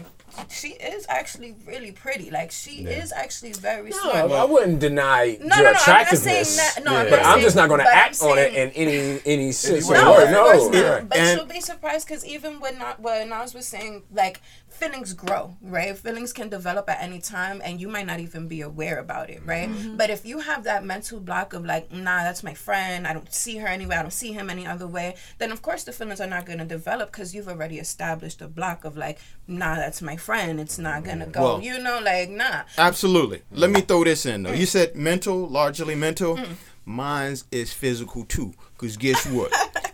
she 0.48 0.68
is 0.68 1.04
actually 1.08 1.56
really 1.66 1.90
pretty. 1.92 2.30
Like 2.30 2.52
she 2.52 2.84
is 2.84 3.12
actually 3.12 3.52
very 3.54 3.90
No, 3.90 3.98
smart. 3.98 4.30
I 4.30 4.44
wouldn't 4.44 4.78
deny 4.78 5.36
No, 5.40 5.46
your 5.46 5.48
no, 5.48 5.48
no, 5.48 5.56
I'm 5.56 5.64
not 5.72 5.80
attractiveness. 5.82 6.22
saying 6.56 6.56
that- 6.84 6.84
no, 6.84 6.96
I'm 6.96 7.10
but 7.10 7.16
not 7.22 7.26
I'm 7.36 7.40
just 7.40 7.56
not 7.56 7.68
going 7.68 7.80
to 7.80 7.84
but 7.84 7.92
I'm 7.92 7.98
act 7.98 8.22
on 8.22 8.38
it 8.38 8.54
in 8.54 8.70
any 8.70 9.20
any 9.26 9.52
sense. 9.52 9.88
No, 9.90 10.12
of 10.12 10.16
word. 10.24 10.30
no. 10.30 10.44
course 10.44 10.72
not. 10.74 10.90
right. 10.92 11.08
But 11.08 11.18
And- 11.18 11.38
she'll 11.40 11.46
be 11.48 11.60
surprised 11.60 12.06
because 12.06 12.24
even 12.24 12.60
when 12.60 12.78
not 12.78 13.00
when 13.00 13.28
Nas 13.30 13.52
was 13.54 13.66
saying 13.66 14.04
like 14.12 14.40
feelings 14.68 15.12
grow, 15.14 15.56
right? 15.62 15.96
Feelings 15.96 16.32
can 16.34 16.50
develop 16.50 16.88
at 16.90 17.02
any 17.02 17.18
time, 17.18 17.62
and 17.64 17.80
you 17.80 17.88
might 17.88 18.04
not 18.06 18.20
even 18.20 18.46
be 18.46 18.60
aware 18.60 18.98
about 18.98 19.30
it, 19.30 19.40
right? 19.46 19.70
Mm-hmm. 19.70 19.96
But 19.96 20.10
if 20.10 20.26
you 20.26 20.40
have 20.40 20.64
that 20.64 20.84
mental 20.84 21.18
block 21.18 21.54
of 21.54 21.64
like, 21.64 21.90
nah, 21.90 22.22
that's 22.22 22.42
my 22.42 22.52
friend. 22.52 23.06
I 23.06 23.14
don't 23.14 23.32
see 23.32 23.56
her 23.56 23.66
anywhere. 23.66 23.98
I 23.98 24.02
don't 24.02 24.10
see 24.12 24.32
him 24.36 24.50
any 24.50 24.66
other 24.66 24.86
way, 24.86 25.16
then 25.38 25.50
of 25.50 25.62
course 25.62 25.84
the 25.84 25.92
feelings 25.92 26.20
are 26.20 26.26
not 26.26 26.46
going 26.46 26.58
to 26.58 26.64
develop 26.64 27.10
because 27.10 27.34
you've 27.34 27.48
already 27.48 27.78
established 27.78 28.40
a 28.40 28.48
block 28.48 28.84
of 28.84 28.96
like, 28.96 29.18
nah, 29.48 29.74
that's 29.74 30.00
my 30.00 30.16
friend. 30.16 30.60
It's 30.60 30.78
not 30.78 31.04
going 31.04 31.18
to 31.20 31.26
go. 31.26 31.42
Well- 31.42 31.62
you 31.62 31.78
know, 31.78 32.00
like, 32.00 32.30
nah. 32.30 32.62
Absolutely. 32.78 33.42
Let 33.50 33.70
me 33.70 33.80
throw 33.80 34.04
this 34.04 34.26
in 34.26 34.44
though. 34.44 34.52
You 34.52 34.64
mm. 34.64 34.68
said 34.68 34.94
mental, 34.94 35.48
largely 35.48 35.94
mental. 35.94 36.36
Mm. 36.36 36.56
Mine's 36.86 37.44
is 37.50 37.72
physical 37.72 38.24
too. 38.24 38.54
Cause 38.78 38.96
guess 38.96 39.26
what? 39.26 39.52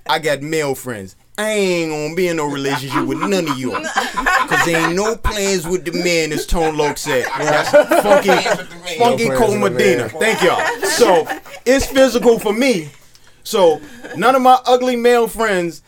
I 0.09 0.19
got 0.19 0.43
male 0.43 0.75
friends. 0.75 1.17
I 1.39 1.51
ain't 1.51 1.91
gonna 1.91 2.15
be 2.15 2.29
in 2.29 2.37
no 2.37 2.47
relationship 2.47 3.07
with 3.07 3.19
none 3.19 3.49
of 3.49 3.59
y'all. 3.59 3.83
Cause 3.83 4.67
there 4.67 4.87
ain't 4.87 4.95
no 4.95 5.17
plans 5.17 5.67
with 5.67 5.87
the 5.87 5.93
man, 5.93 6.33
as 6.33 6.45
Tone 6.45 6.77
Loc 6.77 6.99
said. 6.99 7.25
That's 7.39 7.71
funky, 8.03 8.99
funky 8.99 9.29
No 9.31 9.39
Cold 9.39 9.61
Medina. 9.61 10.11
Thank 10.11 10.43
y'all. 10.43 10.61
So 10.87 11.27
it's 11.65 11.87
physical 11.87 12.39
for 12.39 12.53
me. 12.53 12.91
So 13.45 13.81
none 14.17 14.35
of 14.35 14.43
my 14.43 14.59
ugly 14.67 14.97
male 14.97 15.29
friends 15.29 15.83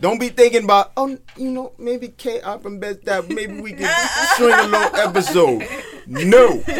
don't 0.00 0.18
be 0.18 0.30
thinking 0.30 0.64
about, 0.64 0.92
oh, 0.96 1.16
you 1.36 1.50
know, 1.50 1.72
maybe 1.78 2.08
K 2.08 2.40
up 2.40 2.64
and 2.66 2.80
best 2.80 3.04
that 3.04 3.28
maybe 3.28 3.60
we 3.60 3.72
can 3.72 3.88
string 4.34 4.52
a 4.52 4.66
little 4.66 4.96
episode. 4.96 5.68
No. 6.06 6.62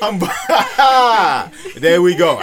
I'm, 0.00 0.18
there 1.80 2.00
we 2.02 2.14
go. 2.14 2.36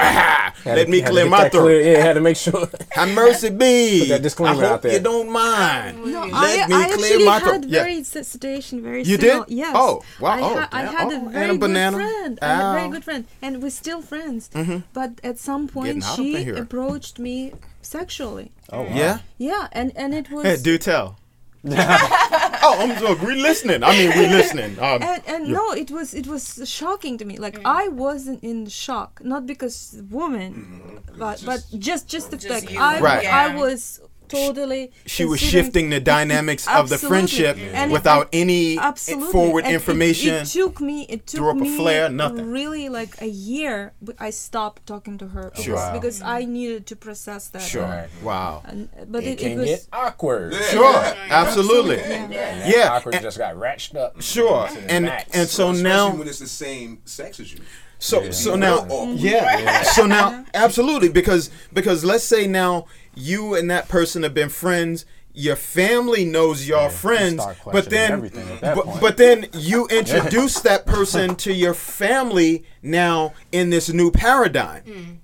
Let 0.66 0.86
to- 0.86 0.88
me 0.88 1.02
clear 1.02 1.28
my 1.30 1.50
throat. 1.50 1.62
clear. 1.64 1.82
Yeah, 1.82 2.04
had 2.04 2.14
to 2.14 2.22
make 2.22 2.38
sure. 2.38 2.68
Have 2.92 3.10
mercy 3.14 3.50
be. 3.50 4.00
Put 4.02 4.10
that 4.10 4.22
disclaimer 4.22 4.64
I 4.64 4.66
hope 4.66 4.74
out 4.76 4.82
there. 4.82 4.94
you 4.94 5.00
don't 5.00 5.30
mind. 5.32 6.04
No, 6.06 6.26
Let 6.26 6.34
I, 6.34 6.68
me 6.68 6.74
I 6.76 6.90
clear 6.90 7.06
actually 7.14 7.26
my 7.26 7.40
throat. 7.40 7.52
had 7.54 7.66
Yeah. 7.66 7.82
very 7.84 7.98
s- 8.00 8.28
situation 8.28 8.82
very 8.82 9.04
You 9.04 9.18
similar. 9.18 9.46
did? 9.46 9.56
Yes. 9.58 9.74
Oh, 9.78 10.02
wow. 10.20 10.32
I, 10.32 10.42
Oh, 10.42 10.54
ha- 10.56 10.70
I 10.72 10.84
yeah. 10.84 10.92
had 10.92 11.08
Oh, 11.14 11.26
a 11.28 11.30
very 11.30 11.46
a 11.46 11.52
good 11.54 11.60
banana. 11.60 11.98
friend. 11.98 12.40
I 12.42 12.46
had 12.48 12.60
a 12.70 12.74
very 12.74 12.88
ah. 12.88 12.92
good 12.92 13.04
friend, 13.04 13.26
and 13.42 13.62
we're 13.64 13.70
still 13.70 14.02
friends. 14.02 14.50
Mm-hmm. 14.54 14.78
But 14.94 15.12
at 15.24 15.38
some 15.40 15.68
point, 15.68 15.88
Getting 15.88 16.02
hot 16.02 16.14
up 16.20 16.26
in 16.26 16.34
she 16.46 16.50
approached 16.50 17.20
me 17.20 17.54
sexually. 17.82 18.52
Oh, 18.72 18.82
wow. 18.84 18.96
Yeah? 18.96 19.20
Yeah, 19.38 19.68
and 19.72 19.92
and 19.96 20.14
it 20.14 20.30
was. 20.32 20.44
Hey, 20.46 20.58
do 20.58 20.78
tell. 20.78 21.18
oh, 21.72 22.78
I'm 22.80 22.98
so 23.00 23.16
we 23.26 23.36
listening. 23.36 23.84
I 23.84 23.92
mean, 23.92 24.10
we're 24.10 24.30
listening. 24.30 24.78
Um, 24.86 25.02
and 25.02 25.24
and 25.26 25.48
no, 25.48 25.72
it 25.72 25.90
was 25.90 26.14
it 26.14 26.28
was 26.28 26.62
shocking 26.66 27.18
to 27.18 27.26
me. 27.26 27.38
Like 27.38 27.60
I 27.66 27.88
wasn't 27.88 28.44
in 28.44 28.68
shock, 28.68 29.22
not 29.24 29.46
because 29.48 30.00
woman, 30.12 31.02
but 31.18 31.42
but 31.46 31.66
just 31.80 32.08
just 32.08 32.30
the 32.30 32.38
Just 32.38 32.48
fact 32.48 32.72
you. 32.72 32.80
I 32.80 33.00
Right. 33.00 33.24
Yeah. 33.24 33.36
I 33.36 33.56
was 33.56 34.02
totally. 34.30 34.92
she 35.06 35.26
was 35.26 35.40
shifting 35.40 35.90
the 35.90 36.00
dynamics 36.16 36.68
of 36.68 36.90
the 36.90 36.96
Absolutely. 36.96 37.08
friendship 37.08 37.58
And 37.58 37.92
it- 37.92 37.94
without 37.94 38.30
any 38.34 38.78
Absolutely. 38.78 39.32
forward 39.32 39.66
And 39.66 39.74
information. 39.74 40.34
It, 40.36 40.46
took 40.48 40.80
me. 40.82 41.04
It 41.10 41.28
took 41.28 41.40
threw 41.40 41.50
up 41.52 41.62
a 41.62 41.76
flare, 41.78 42.10
nothing. 42.10 42.50
really 42.52 42.90
like 42.90 43.22
a 43.22 43.28
year. 43.28 43.94
But 44.02 44.16
I 44.20 44.30
stopped 44.32 44.86
talking 44.86 45.18
to 45.20 45.28
her 45.30 45.52
because, 45.56 45.68
Wow. 45.68 45.94
because 45.94 46.22
I 46.22 46.44
mm. 46.44 46.48
needed 46.50 46.86
to 46.88 46.96
process 46.96 47.48
that. 47.50 47.62
sure. 47.62 47.84
Right. 47.84 48.10
Wow. 48.24 48.64
And, 48.66 48.90
but 49.08 49.24
It 49.24 49.28
it, 49.28 49.32
it, 49.32 49.38
can 49.40 49.58
was. 49.60 49.66
get 49.70 49.88
awkward. 49.94 50.54
Sure. 50.72 50.96
Absolutely. 51.30 51.98
Yeah. 51.98 52.68
Yeah. 52.68 52.90
Awkward 52.94 53.16
and- 53.16 53.24
just 53.24 53.38
got 53.38 53.56
ratcheted 53.56 53.96
up. 53.98 54.22
Sure. 54.22 54.68
to 54.68 54.74
the 54.74 54.92
And 54.92 55.08
and 55.10 55.50
so 55.50 55.70
Especially 55.72 55.84
now 55.84 56.16
when 56.16 56.28
it's 56.28 56.40
the 56.40 56.48
same 56.48 57.00
sex 57.06 57.40
as 57.40 57.54
you. 57.54 57.60
So 58.00 58.30
so 58.32 58.52
Yeah. 58.52 58.56
now 58.58 58.88
Oh. 58.90 59.14
yeah. 59.14 59.84
So 59.84 60.06
now 60.06 60.46
absolutely 60.54 61.10
because 61.10 61.50
because 61.74 62.04
let's 62.04 62.24
say 62.24 62.46
now 62.48 62.86
you 63.16 63.56
and 63.56 63.70
that 63.72 63.88
person 63.88 64.24
have 64.24 64.34
been 64.34 64.50
friends. 64.50 65.06
Your 65.38 65.58
family 65.58 66.24
knows 66.24 66.66
y'all 66.66 66.86
you 66.86 66.90
friends, 66.92 67.42
start 67.42 67.58
but 67.66 67.90
then 67.90 68.12
everything 68.14 68.48
at 68.48 68.62
that 68.62 68.76
but, 68.76 69.02
but 69.02 69.18
then 69.18 69.48
you 69.54 69.86
introduce 69.92 70.62
that 70.62 70.86
person 70.86 71.36
to 71.38 71.52
your 71.54 71.74
family 71.74 72.64
now 72.82 73.34
in 73.52 73.70
this 73.70 73.90
new 73.92 74.12
paradigm. 74.12 75.20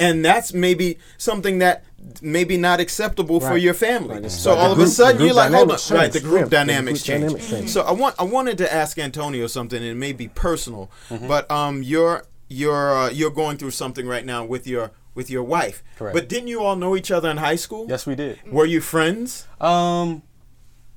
And 0.00 0.24
that's 0.24 0.54
maybe 0.54 0.98
something 1.16 1.58
that 1.58 1.84
maybe 2.22 2.56
not 2.56 2.78
acceptable 2.78 3.40
for 3.40 3.56
your 3.56 3.74
family. 3.74 4.20
Right, 4.20 4.30
So 4.30 4.50
like 4.50 4.58
the 4.60 4.64
all 4.66 4.72
of 4.72 4.78
a 4.78 4.86
sudden 4.86 5.20
you're 5.24 5.34
like, 5.34 5.50
hold 5.50 5.72
on, 5.72 5.76
dynamics 5.78 5.90
right? 5.90 6.12
The 6.12 6.20
group 6.20 6.38
Yeah, 6.38 6.44
the 6.44 6.50
dynamics 6.50 6.98
group 7.00 7.04
change. 7.06 7.20
dynamics 7.22 7.50
change. 7.50 7.70
So 7.70 7.80
I 7.82 7.90
want 7.92 8.14
I 8.20 8.22
wanted 8.22 8.58
to 8.58 8.72
ask 8.72 8.96
Antonio 8.98 9.48
something, 9.48 9.78
and 9.78 9.86
it 9.90 9.96
may 9.96 10.12
be 10.12 10.28
personal, 10.28 10.90
Mm-hmm. 11.10 11.26
but 11.26 11.50
um, 11.50 11.82
you're 11.82 12.24
you're 12.48 12.96
uh, 12.96 13.10
you're 13.10 13.32
going 13.32 13.56
through 13.56 13.72
something 13.72 14.06
right 14.06 14.24
now 14.24 14.44
with 14.44 14.68
your 14.68 14.92
with 15.18 15.28
your 15.28 15.42
wife. 15.42 15.82
Correct. 15.98 16.14
But 16.14 16.28
didn't 16.28 16.46
you 16.46 16.60
all 16.62 16.76
know 16.76 16.94
each 16.96 17.10
other 17.10 17.28
in 17.28 17.38
high 17.38 17.56
school? 17.56 17.86
Yes, 17.88 18.06
we 18.06 18.14
did. 18.14 18.38
Were 18.52 18.64
you 18.64 18.80
friends, 18.80 19.48
Um, 19.60 20.22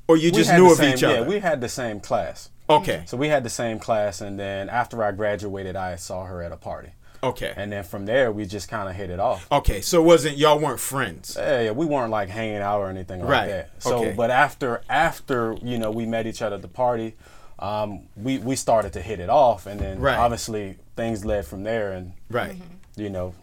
or 0.08 0.16
you 0.16 0.32
just 0.32 0.54
knew 0.54 0.72
of 0.72 0.78
same, 0.78 0.94
each 0.94 1.04
other? 1.04 1.22
Yeah, 1.22 1.28
we 1.28 1.40
had 1.40 1.60
the 1.60 1.68
same 1.68 2.00
class. 2.00 2.50
okay. 2.70 3.02
So 3.08 3.18
we 3.18 3.30
had 3.30 3.44
the 3.44 3.50
same 3.50 3.80
class, 3.80 4.22
and 4.22 4.40
then 4.40 4.70
after 4.70 5.04
I 5.04 5.12
graduated, 5.12 5.76
I 5.76 5.96
saw 5.96 6.26
her 6.26 6.44
at 6.44 6.52
a 6.52 6.56
party, 6.58 6.90
Okay. 7.24 7.52
and 7.58 7.72
then 7.72 7.84
from 7.84 8.06
there 8.06 8.32
we 8.32 8.46
just 8.46 8.70
kind 8.70 8.88
of 8.88 8.96
hit 8.96 9.10
it 9.10 9.20
off. 9.20 9.48
Okay. 9.52 9.82
So 9.82 10.00
it 10.02 10.06
wasn't 10.06 10.38
y'all 10.38 10.60
weren't 10.60 10.80
friends? 10.80 11.36
Yeah, 11.38 11.62
yeah, 11.62 11.72
we 11.72 11.88
weren't 11.88 12.12
like 12.12 12.30
hanging 12.30 12.58
out 12.62 12.80
or 12.80 12.90
anything 12.90 13.22
like 13.22 13.30
Right. 13.30 13.48
that. 13.50 13.70
So, 13.80 13.98
Okay. 13.98 14.14
but 14.16 14.30
after 14.30 14.82
after 14.88 15.56
you 15.64 15.78
know 15.80 15.90
we 15.90 16.06
met 16.06 16.28
each 16.28 16.44
other 16.44 16.58
at 16.58 16.62
the 16.62 16.68
party, 16.86 17.16
um, 17.58 18.02
we 18.16 18.38
we 18.38 18.56
started 18.56 18.94
to 18.94 19.02
hit 19.02 19.20
it 19.20 19.30
off, 19.32 19.66
and 19.66 19.80
then 19.80 20.00
Right. 20.00 20.18
obviously 20.26 20.78
things 20.96 21.26
led 21.26 21.46
from 21.46 21.64
there, 21.64 21.92
and 21.92 22.14
Right. 22.30 22.56
you 22.96 23.10
know 23.10 23.34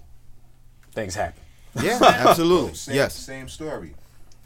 things 0.98 1.14
happen. 1.14 1.40
Yeah. 1.80 1.98
Absolutely. 2.02 2.74
Same, 2.74 2.94
yes. 2.96 3.14
Same 3.14 3.48
story. 3.48 3.94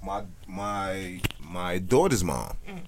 My 0.02 0.24
my 0.46 1.20
my 1.40 1.78
daughter's 1.78 2.22
mom. 2.24 2.56
Mm. 2.68 2.80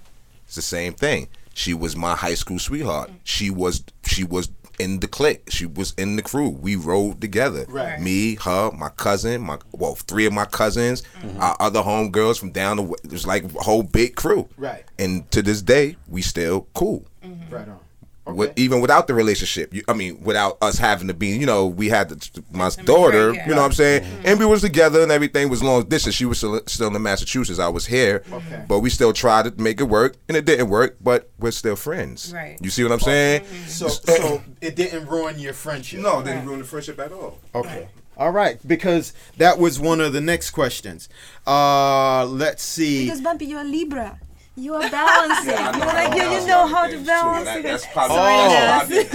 It's 0.47 0.57
the 0.57 0.63
same 0.63 0.93
thing. 0.93 1.29
She 1.55 1.73
was 1.73 1.97
my 1.97 2.15
high 2.15 2.35
school 2.35 2.59
sweetheart. 2.59 3.11
Mm. 3.11 3.15
She 3.25 3.51
was 3.51 3.85
she 4.05 4.25
was 4.25 4.51
in 4.81 4.99
the 5.01 5.07
clique. 5.07 5.45
She 5.49 5.67
was 5.67 5.95
in 5.97 6.17
the 6.17 6.23
crew. 6.23 6.49
We 6.51 6.75
rode 6.77 7.21
together. 7.21 7.65
Right. 7.69 8.01
Me, 8.01 8.35
her, 8.43 8.73
my 8.73 8.89
cousin, 8.91 9.41
my 9.41 9.59
well, 9.73 9.95
three 9.95 10.27
of 10.27 10.33
my 10.33 10.45
cousins, 10.47 11.03
Mm-hmm. 11.23 11.41
our 11.41 11.57
other 11.61 11.81
homegirls 11.81 12.39
from 12.39 12.51
down 12.51 12.77
the 12.77 12.83
way. 12.83 12.97
It 13.05 13.13
was 13.13 13.27
like 13.27 13.45
a 13.45 13.63
whole 13.63 13.85
big 13.85 14.17
crew. 14.17 14.49
Right. 14.59 14.85
And 14.99 15.31
to 15.31 15.41
this 15.43 15.63
day, 15.63 15.97
we 16.09 16.21
still 16.23 16.67
cool. 16.75 17.07
Mm-hmm. 17.25 17.55
Right 17.55 17.69
on. 17.69 17.79
With, 18.27 18.59
even 18.59 18.81
without 18.81 19.07
the 19.07 19.13
relationship, 19.13 19.75
you, 19.75 19.83
I 19.87 19.93
mean, 19.93 20.19
without 20.23 20.57
us 20.63 20.79
having 20.79 21.09
to 21.09 21.15
be, 21.15 21.37
you 21.37 21.45
know, 21.45 21.67
we 21.67 21.91
had 21.91 22.09
the, 22.09 22.43
my 22.53 22.71
daughter, 22.71 23.35
yeah. 23.35 23.47
you 23.47 23.55
know 23.55 23.61
what 23.61 23.67
I'm 23.67 23.73
saying, 23.73 24.03
and 24.25 24.39
we 24.39 24.47
was 24.47 24.63
together 24.63 25.03
and 25.03 25.13
everything 25.13 25.51
was 25.51 25.63
long 25.63 25.85
distance. 25.85 26.15
She 26.15 26.25
was 26.25 26.39
still, 26.39 26.59
still 26.67 26.97
in 26.97 27.03
Massachusetts, 27.03 27.59
I 27.59 27.69
was 27.69 27.85
here, 27.85 28.23
Okay. 28.33 28.65
but 28.67 28.79
we 28.81 28.89
still 28.89 29.13
tried 29.13 29.45
to 29.45 29.63
make 29.63 29.79
it 29.79 29.85
work, 29.85 30.17
and 30.27 30.39
it 30.39 30.47
didn't 30.47 30.71
work, 30.71 30.97
but 31.03 31.29
we're 31.39 31.51
still 31.51 31.77
friends. 31.77 32.33
Right. 32.33 32.57
You 32.63 32.71
see 32.71 32.83
what 32.83 32.93
I'm 32.93 33.01
saying? 33.01 33.45
So 33.67 33.89
so 33.89 34.43
it 34.63 34.75
didn't 34.75 35.07
ruin 35.07 35.39
your 35.39 35.53
friendship. 35.53 36.01
No, 36.01 36.21
it 36.21 36.25
didn't 36.25 36.47
ruin 36.47 36.61
the 36.61 36.65
friendship 36.65 36.99
at 37.01 37.13
all. 37.13 37.39
Okay. 37.55 37.89
All 38.17 38.31
right, 38.31 38.59
because 38.67 39.13
that 39.39 39.59
was 39.59 39.81
one 39.81 40.01
of 40.01 40.13
the 40.13 40.21
next 40.21 40.51
questions. 40.51 41.09
Uh, 41.47 42.25
let's 42.25 42.63
see. 42.63 43.05
Because 43.05 43.21
Bumpy, 43.21 43.47
you 43.47 43.57
are 43.57 43.63
a 43.63 43.65
Libra. 43.65 44.21
You 44.57 44.75
are 44.75 44.89
balancing. 44.89 45.51
You're 45.51 45.87
like 45.87 46.15
you, 46.15 46.23
you 46.41 46.47
know 46.47 46.67
how 46.69 46.87
to 46.87 46.97
balance 47.05 47.49
it. 47.57 47.63
That's 47.65 47.87
probably 47.87 48.17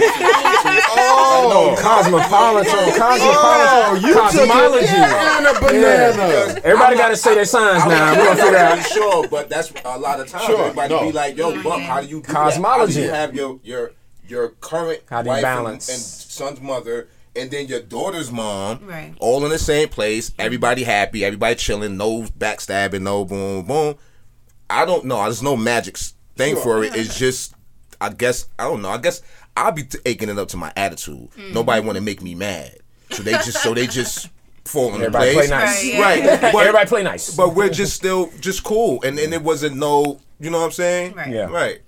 Oh. 0.92 1.74
Oh, 1.76 1.76
Cosmopolitan. 1.80 2.72
oh, 2.74 2.94
Cosmopolitan. 2.98 4.02
you 4.06 4.12
took 4.14 4.22
Cosmology. 4.22 4.84
it 4.84 4.90
and 4.92 5.46
a 5.46 5.60
banana. 5.60 6.60
Everybody 6.64 6.96
got 6.96 7.08
to 7.08 7.16
say 7.16 7.34
their 7.34 7.44
signs 7.46 7.84
now. 7.86 8.12
I'm 8.12 8.18
We're 8.18 8.24
not 8.24 8.36
gonna 8.36 8.42
figure 8.42 8.58
out. 8.58 8.86
sure, 8.86 9.28
but 9.28 9.48
that's 9.48 9.72
a 9.84 9.98
lot 9.98 10.20
of 10.20 10.28
times. 10.28 10.44
Sure, 10.44 10.60
Everybody 10.60 10.94
no. 10.94 11.00
be 11.06 11.12
like, 11.12 11.36
"Yo, 11.36 11.50
Bump, 11.62 11.64
mm-hmm. 11.64 11.82
how 11.84 12.00
do 12.02 12.06
you 12.08 12.20
do 12.22 12.32
Cosmology. 12.32 13.02
That? 13.06 13.14
How 13.20 13.26
do 13.32 13.36
you 13.36 13.42
have 13.44 13.60
your 13.64 13.80
your 13.80 13.92
your 14.28 14.48
current 14.60 15.00
How 15.08 15.22
do 15.22 15.28
you 15.28 15.36
wife 15.36 15.44
and, 15.44 15.56
balance? 15.64 15.88
and 15.88 15.98
son's 15.98 16.60
mother, 16.60 17.08
and 17.34 17.50
then 17.50 17.66
your 17.66 17.80
daughter's 17.80 18.30
mom, 18.30 18.80
Right. 18.86 19.14
all 19.20 19.42
in 19.44 19.50
the 19.50 19.58
same 19.58 19.88
place? 19.88 20.32
Everybody 20.38 20.82
happy, 20.84 21.24
everybody 21.24 21.54
chilling, 21.54 21.96
no 21.96 22.22
backstabbing, 22.38 23.00
no 23.02 23.24
boom 23.24 23.64
boom. 23.64 23.94
I 24.70 24.84
don't 24.84 25.04
know. 25.04 25.22
There's 25.22 25.42
no 25.42 25.56
magic 25.56 25.96
s- 25.96 26.14
thing 26.36 26.56
for 26.56 26.82
it. 26.84 26.94
It's 26.94 27.18
just, 27.18 27.54
I 28.00 28.08
guess, 28.10 28.46
I 28.58 28.64
don't 28.64 28.82
know. 28.82 28.90
I 28.90 28.98
guess 28.98 29.22
I'll 29.56 29.72
be 29.72 29.82
t- 29.84 29.98
aching 30.06 30.28
it 30.28 30.38
up 30.38 30.48
to 30.48 30.56
my 30.56 30.72
attitude. 30.76 31.16
Mm-hmm. 31.32 31.52
Nobody 31.52 31.84
want 31.84 31.96
to 31.96 32.02
make 32.02 32.22
me 32.22 32.34
mad, 32.34 32.76
so 33.10 33.22
they 33.22 33.32
just 33.32 33.62
so 33.62 33.74
they 33.74 33.86
just 33.86 34.28
fall 34.64 34.88
in 34.94 35.02
Everybody 35.02 35.32
place. 35.34 35.48
play 35.48 35.58
nice. 35.58 35.98
Right, 35.98 36.24
Right, 36.24 36.40
but, 36.52 36.54
Everybody 36.54 36.88
play 36.88 37.02
nice. 37.02 37.34
but 37.36 37.54
we're 37.54 37.68
just 37.70 37.94
still 37.96 38.30
just 38.40 38.62
cool, 38.64 39.02
and 39.02 39.18
and 39.18 39.34
it 39.34 39.42
wasn't 39.42 39.76
no, 39.76 40.20
you 40.38 40.50
know 40.50 40.58
what 40.60 40.66
I'm 40.66 40.70
saying? 40.72 41.14
Right. 41.14 41.30
Yeah. 41.32 41.46
Right. 41.46 41.80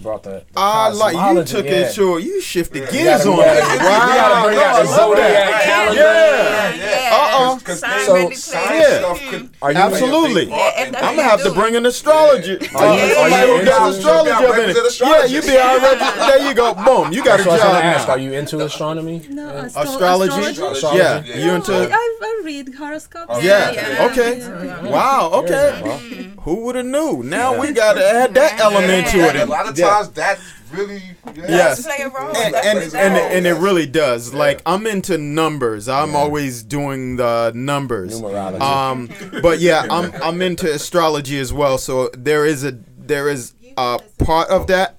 She 0.00 0.04
brought 0.04 0.22
the, 0.22 0.30
the 0.30 0.44
I 0.56 0.88
like 0.88 1.14
you 1.36 1.44
took 1.44 1.66
yeah. 1.66 1.72
it 1.72 1.92
short. 1.92 2.22
You 2.22 2.40
shifted 2.40 2.86
We 2.86 2.90
gears 2.90 3.26
on 3.26 3.36
we 3.36 3.42
it. 3.42 3.46
gotta- 3.46 3.84
Wow. 3.84 4.08
We 4.08 4.14
gotta 4.16 4.48
bring 4.48 4.58
out 4.58 4.76
the 4.76 4.84
No, 4.84 4.90
I 4.90 4.96
love 4.96 4.96
zodiac 4.96 5.50
that. 5.50 5.62
calendar. 5.62 6.00
Yeah. 6.00 6.74
Yeah. 6.74 7.56
Because 7.58 7.80
Sign 7.80 8.06
So, 8.06 8.14
really 8.14 8.34
sign 8.34 8.66
plays. 8.68 8.80
Yeah. 8.80 9.30
could 9.30 9.50
Are 9.60 9.72
you 9.72 9.78
Absolutely. 9.78 10.44
Yeah, 10.48 10.84
I'm 10.86 10.92
gonna 11.16 11.22
have 11.22 11.42
to 11.42 11.52
bring 11.52 11.76
an 11.76 11.84
astrologer. 11.84 12.58
Uh, 12.74 12.78
Are 12.78 12.96
you- 12.96 13.14
are 13.14 13.28
you 13.28 13.58
who 13.58 13.64
got 13.66 13.86
into- 13.88 13.98
astrology 13.98 14.30
up 14.30 14.58
in 14.58 14.70
it. 14.70 15.00
Yeah, 15.00 15.24
you 15.26 15.42
be 15.42 15.58
our 15.58 15.78
resident. 15.80 16.16
There 16.16 16.48
you 16.48 16.54
go. 16.54 16.72
Boom. 16.74 17.12
You 17.12 17.22
got 17.22 17.40
a 17.40 17.42
So 17.42 17.50
I 17.50 17.56
job 17.58 17.66
gonna 17.72 17.84
ask, 17.84 18.08
are 18.08 18.18
you 18.18 18.32
into 18.32 18.60
astronomy? 18.64 19.22
No, 19.28 19.48
Astrology? 19.76 20.40
astrology? 20.40 20.86
Yeah. 20.96 21.22
Yeah. 21.26 21.36
You 21.44 21.50
into? 21.56 21.74
I, 21.92 22.16
I 22.22 22.40
read 22.44 22.74
horoscopes. 22.74 23.42
Yeah. 23.44 23.70
Yeah. 23.72 24.06
Okay. 24.10 24.90
Wow. 24.90 25.30
Okay. 25.34 26.19
Who 26.42 26.64
would 26.64 26.74
have 26.74 26.86
knew? 26.86 27.22
Now 27.22 27.58
we 27.60 27.72
gotta 27.72 28.04
add 28.06 28.34
that 28.34 28.58
element 28.60 29.08
to 29.08 29.18
And 29.28 29.36
it. 29.38 29.42
a 29.48 29.50
lot 29.50 29.68
of 29.68 29.78
Yeah. 29.78 29.88
times 29.90 30.08
that 30.10 30.38
really. 30.72 31.02
Yes. 31.36 31.84
Play 31.84 31.98
a 32.04 32.08
role. 32.08 32.34
and 32.36 32.54
and, 32.54 32.78
it 32.78 32.94
and, 32.94 33.14
does. 33.14 33.32
and 33.34 33.46
it 33.46 33.54
really 33.54 33.86
does. 33.86 34.32
Like 34.32 34.62
I'm 34.64 34.86
into 34.86 35.18
numbers. 35.18 35.88
I'm 35.88 36.16
always 36.16 36.62
doing 36.62 37.16
the 37.16 37.52
numbers. 37.54 38.20
Numerology. 38.20 38.60
Um, 38.60 39.10
but 39.42 39.58
yeah, 39.60 39.86
I'm 39.90 40.12
I'm 40.22 40.40
into 40.42 40.72
astrology 40.72 41.38
as 41.38 41.52
well. 41.52 41.76
So 41.78 42.08
there 42.14 42.46
is 42.46 42.64
a 42.64 42.78
there 42.98 43.28
is 43.28 43.52
a 43.76 43.98
part 44.18 44.48
of 44.48 44.66
that. 44.68 44.96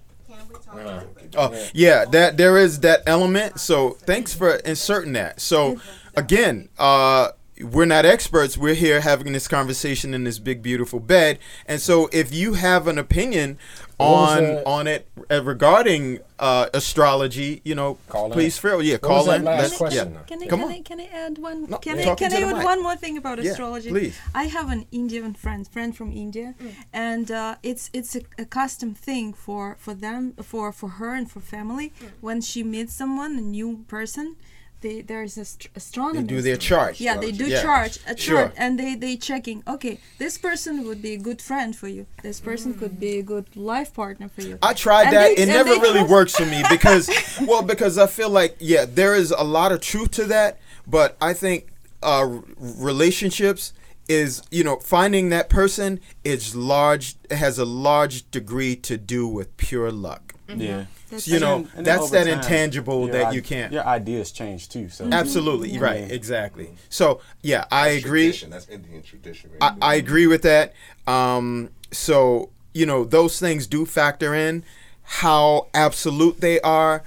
Oh 1.37 1.53
yeah, 1.73 2.05
that 2.11 2.37
there 2.37 2.57
is 2.57 2.81
that 2.81 3.03
element. 3.07 3.59
So 3.59 3.91
thanks 3.91 4.33
for 4.33 4.55
inserting 4.57 5.13
that. 5.13 5.39
So 5.39 5.79
again, 6.15 6.67
uh, 6.77 7.29
we're 7.63 7.85
not 7.85 8.05
experts. 8.05 8.57
We're 8.57 8.73
here 8.75 9.01
having 9.01 9.33
this 9.33 9.47
conversation 9.47 10.13
in 10.13 10.23
this 10.23 10.39
big 10.39 10.61
beautiful 10.61 10.99
bed. 10.99 11.39
And 11.65 11.79
so 11.81 12.09
if 12.11 12.33
you 12.33 12.53
have 12.53 12.87
an 12.87 12.97
opinion 12.97 13.57
on 13.99 14.43
on 14.65 14.87
it 14.87 15.07
uh, 15.29 15.43
regarding 15.43 16.19
uh, 16.39 16.67
astrology, 16.73 17.61
you 17.63 17.75
know, 17.75 17.97
Call 18.09 18.25
in. 18.27 18.31
please 18.31 18.57
feel 18.57 18.81
yeah, 18.81 18.93
What 18.95 19.01
call 19.03 19.25
was 19.27 19.35
in. 19.35 19.43
last 19.43 19.61
Let's- 19.61 19.77
question? 19.77 20.13
yeah. 20.13 20.21
Can 20.23 20.41
I, 20.43 20.47
Come 20.47 20.59
can, 20.59 20.67
on. 20.69 20.73
I, 20.73 20.81
can 20.81 20.99
I 20.99 21.05
add 21.13 21.37
one? 21.37 21.69
No, 21.69 21.77
can 21.77 21.99
you're 21.99 22.11
I, 22.11 22.15
can 22.15 22.33
I 22.33 22.41
add 22.41 22.63
one 22.63 22.81
more 22.81 22.95
thing 22.95 23.17
about 23.17 23.41
Yeah, 23.43 23.51
astrology? 23.51 23.89
please. 23.89 24.17
I 24.33 24.45
have 24.45 24.71
an 24.71 24.85
Indian 24.91 25.33
friend, 25.33 25.67
friend 25.67 25.95
from 25.95 26.11
India, 26.11 26.55
and 26.93 27.29
uh, 27.29 27.55
it's 27.63 27.89
it's 27.93 28.15
a, 28.15 28.21
a 28.39 28.45
custom 28.45 28.95
thing 28.95 29.33
for 29.33 29.75
for 29.79 29.93
them, 29.93 30.33
for 30.41 30.71
for 30.71 30.89
her 30.99 31.13
and 31.13 31.29
for 31.29 31.39
family. 31.39 31.93
When 32.21 32.41
she 32.41 32.63
meets 32.63 32.93
someone, 32.93 33.37
a 33.37 33.41
new 33.41 33.85
person, 33.87 34.35
they 34.81 35.01
there's 35.01 35.37
a 35.37 35.45
st- 35.45 35.73
They 35.73 35.77
astronomy. 35.77 36.23
do 36.27 36.41
their 36.41 36.57
chart. 36.57 36.99
Yeah, 36.99 37.17
they 37.17 37.31
do 37.31 37.45
Yeah. 37.47 37.61
charge 37.61 37.99
a 38.07 38.17
Sure. 38.17 38.37
chart, 38.43 38.53
and 38.57 38.79
they 38.79 38.95
they 38.95 39.15
checking. 39.15 39.63
Okay, 39.67 39.99
this 40.17 40.37
person 40.37 40.83
would 40.87 41.01
be 41.01 41.13
a 41.13 41.17
good 41.17 41.41
friend 41.41 41.75
for 41.75 41.87
you. 41.87 42.05
This 42.23 42.39
person 42.39 42.73
could 42.73 42.99
be 42.99 43.19
a 43.19 43.23
good 43.23 43.47
life 43.55 43.93
partner 43.93 44.29
for 44.35 44.41
you. 44.41 44.57
I 44.61 44.73
tried 44.73 45.07
And 45.07 45.15
that. 45.15 45.35
they- 45.37 45.43
it 45.43 45.47
never 45.47 45.71
really 45.85 46.03
works 46.17 46.35
for 46.35 46.45
me 46.45 46.63
because, 46.69 47.09
well, 47.47 47.61
because 47.61 47.97
I 47.97 48.07
feel 48.07 48.29
like 48.29 48.55
yeah, 48.59 48.85
there 48.85 49.15
is 49.15 49.31
a 49.31 49.43
lot 49.43 49.71
of 49.71 49.79
truth 49.81 50.11
to 50.11 50.25
that, 50.25 50.59
but 50.87 51.15
I 51.21 51.33
think 51.33 51.67
uh, 52.03 52.39
relationships 52.59 53.73
is 54.09 54.41
you 54.51 54.63
know 54.63 54.77
finding 54.77 55.29
that 55.29 55.47
person 55.49 55.99
is 56.23 56.55
large 56.55 57.15
has 57.29 57.57
a 57.59 57.65
large 57.65 58.29
degree 58.31 58.75
to 58.75 58.97
do 58.97 59.27
with 59.27 59.55
pure 59.57 59.91
luck. 59.91 60.30
Yeah. 60.59 60.85
That's 61.09 61.27
You 61.27 61.39
know, 61.39 61.67
And 61.75 61.85
that's 61.85 62.09
that 62.11 62.25
time, 62.25 62.33
intangible 62.37 63.07
that 63.07 63.27
i- 63.27 63.31
you 63.31 63.41
can't. 63.41 63.71
Your 63.73 63.85
ideas 63.85 64.31
change 64.31 64.69
too. 64.69 64.89
So 64.89 65.07
Absolutely 65.11 65.71
Yeah. 65.71 65.79
right, 65.81 66.11
exactly. 66.11 66.69
So 66.89 67.19
yeah, 67.41 67.65
I 67.71 67.89
agree. 67.89 68.25
Tradition. 68.25 68.49
That's 68.49 68.67
Indian 68.69 69.03
tradition. 69.03 69.49
Right 69.51 69.57
I, 69.61 69.69
there. 69.71 69.77
I 69.81 69.95
agree 69.95 70.27
with 70.27 70.41
that. 70.43 70.73
Um, 71.07 71.69
so 71.91 72.49
you 72.73 72.85
know 72.85 73.03
those 73.03 73.39
things 73.39 73.67
do 73.67 73.85
factor 73.85 74.33
in. 74.33 74.63
How 75.03 75.67
absolute 75.73 76.39
they 76.39 76.61
are 76.61 77.03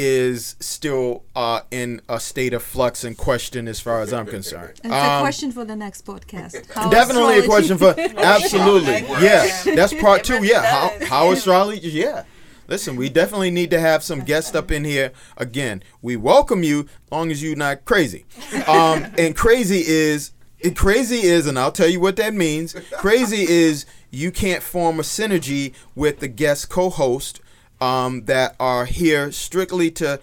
is 0.00 0.54
still 0.60 1.24
uh, 1.34 1.60
in 1.72 2.00
a 2.08 2.20
state 2.20 2.52
of 2.54 2.62
flux 2.62 3.02
and 3.02 3.18
question 3.18 3.66
as 3.66 3.80
far 3.80 4.00
as 4.00 4.12
I'm 4.12 4.26
concerned. 4.26 4.74
It's 4.84 4.92
a 4.94 4.94
Um, 4.94 5.20
question 5.22 5.50
for 5.50 5.64
the 5.64 5.74
next 5.74 6.04
podcast. 6.06 6.70
How 6.72 6.88
Definitely 6.88 7.38
a 7.38 7.40
astrology- 7.40 7.48
question 7.48 7.78
for 7.78 7.94
absolutely. 8.20 8.92
Like, 8.92 9.08
Yeah, 9.20 9.44
yeah. 9.64 9.74
that's 9.74 9.92
part 9.94 10.22
two. 10.22 10.44
Yeah, 10.44 10.62
how 10.62 10.96
does, 10.98 11.08
how 11.08 11.30
astrology? 11.32 11.88
Yeah. 11.88 12.22
Listen, 12.68 12.96
we 12.96 13.08
definitely 13.08 13.50
need 13.50 13.70
to 13.70 13.80
have 13.80 14.02
some 14.02 14.20
guests 14.20 14.54
up 14.54 14.70
in 14.70 14.84
here. 14.84 15.12
Again, 15.38 15.82
we 16.02 16.16
welcome 16.16 16.62
you, 16.62 16.86
long 17.10 17.30
as 17.30 17.42
you're 17.42 17.56
not 17.56 17.86
crazy. 17.86 18.26
Um, 18.66 19.06
and 19.18 19.34
crazy 19.34 19.82
is 19.86 20.32
it 20.60 20.76
crazy 20.76 21.20
is, 21.20 21.46
and 21.46 21.58
I'll 21.58 21.72
tell 21.72 21.88
you 21.88 22.00
what 22.00 22.16
that 22.16 22.34
means. 22.34 22.74
Crazy 22.92 23.48
is 23.48 23.86
you 24.10 24.30
can't 24.30 24.62
form 24.62 24.98
a 24.98 25.02
synergy 25.02 25.72
with 25.94 26.18
the 26.18 26.28
guest 26.28 26.68
co-host 26.68 27.40
um, 27.80 28.24
that 28.24 28.54
are 28.58 28.84
here 28.84 29.32
strictly 29.32 29.90
to 29.92 30.20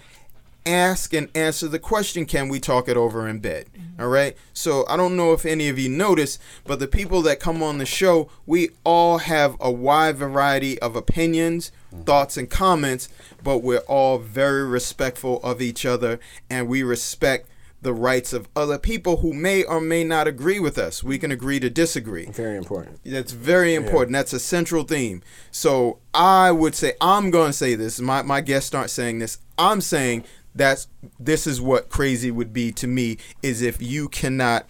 ask 0.66 1.14
and 1.14 1.30
answer 1.36 1.68
the 1.68 1.80
question 1.80 2.26
can 2.26 2.50
we 2.50 2.60
talk 2.60 2.90
it 2.90 2.98
over 2.98 3.28
in 3.28 3.38
bed 3.38 3.68
all 4.00 4.08
right 4.08 4.36
so 4.52 4.84
i 4.90 4.98
don't 4.98 5.16
know 5.16 5.32
if 5.32 5.46
any 5.46 5.70
of 5.70 5.78
you 5.78 5.88
notice 5.88 6.40
but 6.64 6.80
the 6.80 6.88
people 6.88 7.22
that 7.22 7.40
come 7.40 7.62
on 7.62 7.78
the 7.78 7.86
show 7.86 8.28
we 8.48 8.70
all 8.84 9.20
have 9.20 9.56
a 9.60 9.70
wide 9.70 10.18
variety 10.18 10.80
of 10.80 10.96
opinions 10.96 11.72
thoughts 12.04 12.38
and 12.38 12.50
comments 12.50 13.10
but 13.44 13.60
we're 13.60 13.80
all 13.80 14.18
very 14.18 14.64
respectful 14.64 15.40
of 15.44 15.62
each 15.62 15.86
other 15.86 16.20
and 16.50 16.68
we 16.68 16.84
respect 16.84 17.48
the 17.82 17.94
rights 17.94 18.34
of 18.34 18.48
other 18.56 18.80
people 18.80 19.18
who 19.18 19.32
may 19.32 19.64
or 19.64 19.80
may 19.80 20.04
not 20.04 20.28
agree 20.28 20.60
with 20.60 20.78
us 20.78 21.04
we 21.04 21.20
can 21.20 21.32
agree 21.32 21.60
to 21.60 21.70
disagree 21.70 22.26
Very 22.26 22.58
important. 22.58 23.00
that's 23.06 23.32
very 23.32 23.76
important. 23.76 24.14
That's 24.14 24.34
a 24.34 24.40
central 24.40 24.84
theme. 24.84 25.22
So 25.52 26.00
I 26.14 26.52
would 26.52 26.74
say 26.74 26.94
I'm 27.00 27.30
going 27.30 27.50
to 27.50 27.54
say 27.54 27.76
this. 27.76 28.00
My 28.00 28.24
my 28.24 28.42
guests 28.42 28.74
aren't 28.74 28.90
saying 28.90 29.20
this. 29.20 29.38
I'm 29.58 29.82
saying 29.82 30.24
that's 30.56 30.88
this 31.20 31.46
is 31.46 31.62
what 31.62 31.90
crazy 31.90 32.32
would 32.32 32.54
be 32.54 32.72
to 32.72 32.88
me 32.88 33.18
is 33.44 33.62
if 33.62 33.82
you 33.82 34.10
cannot 34.10 34.66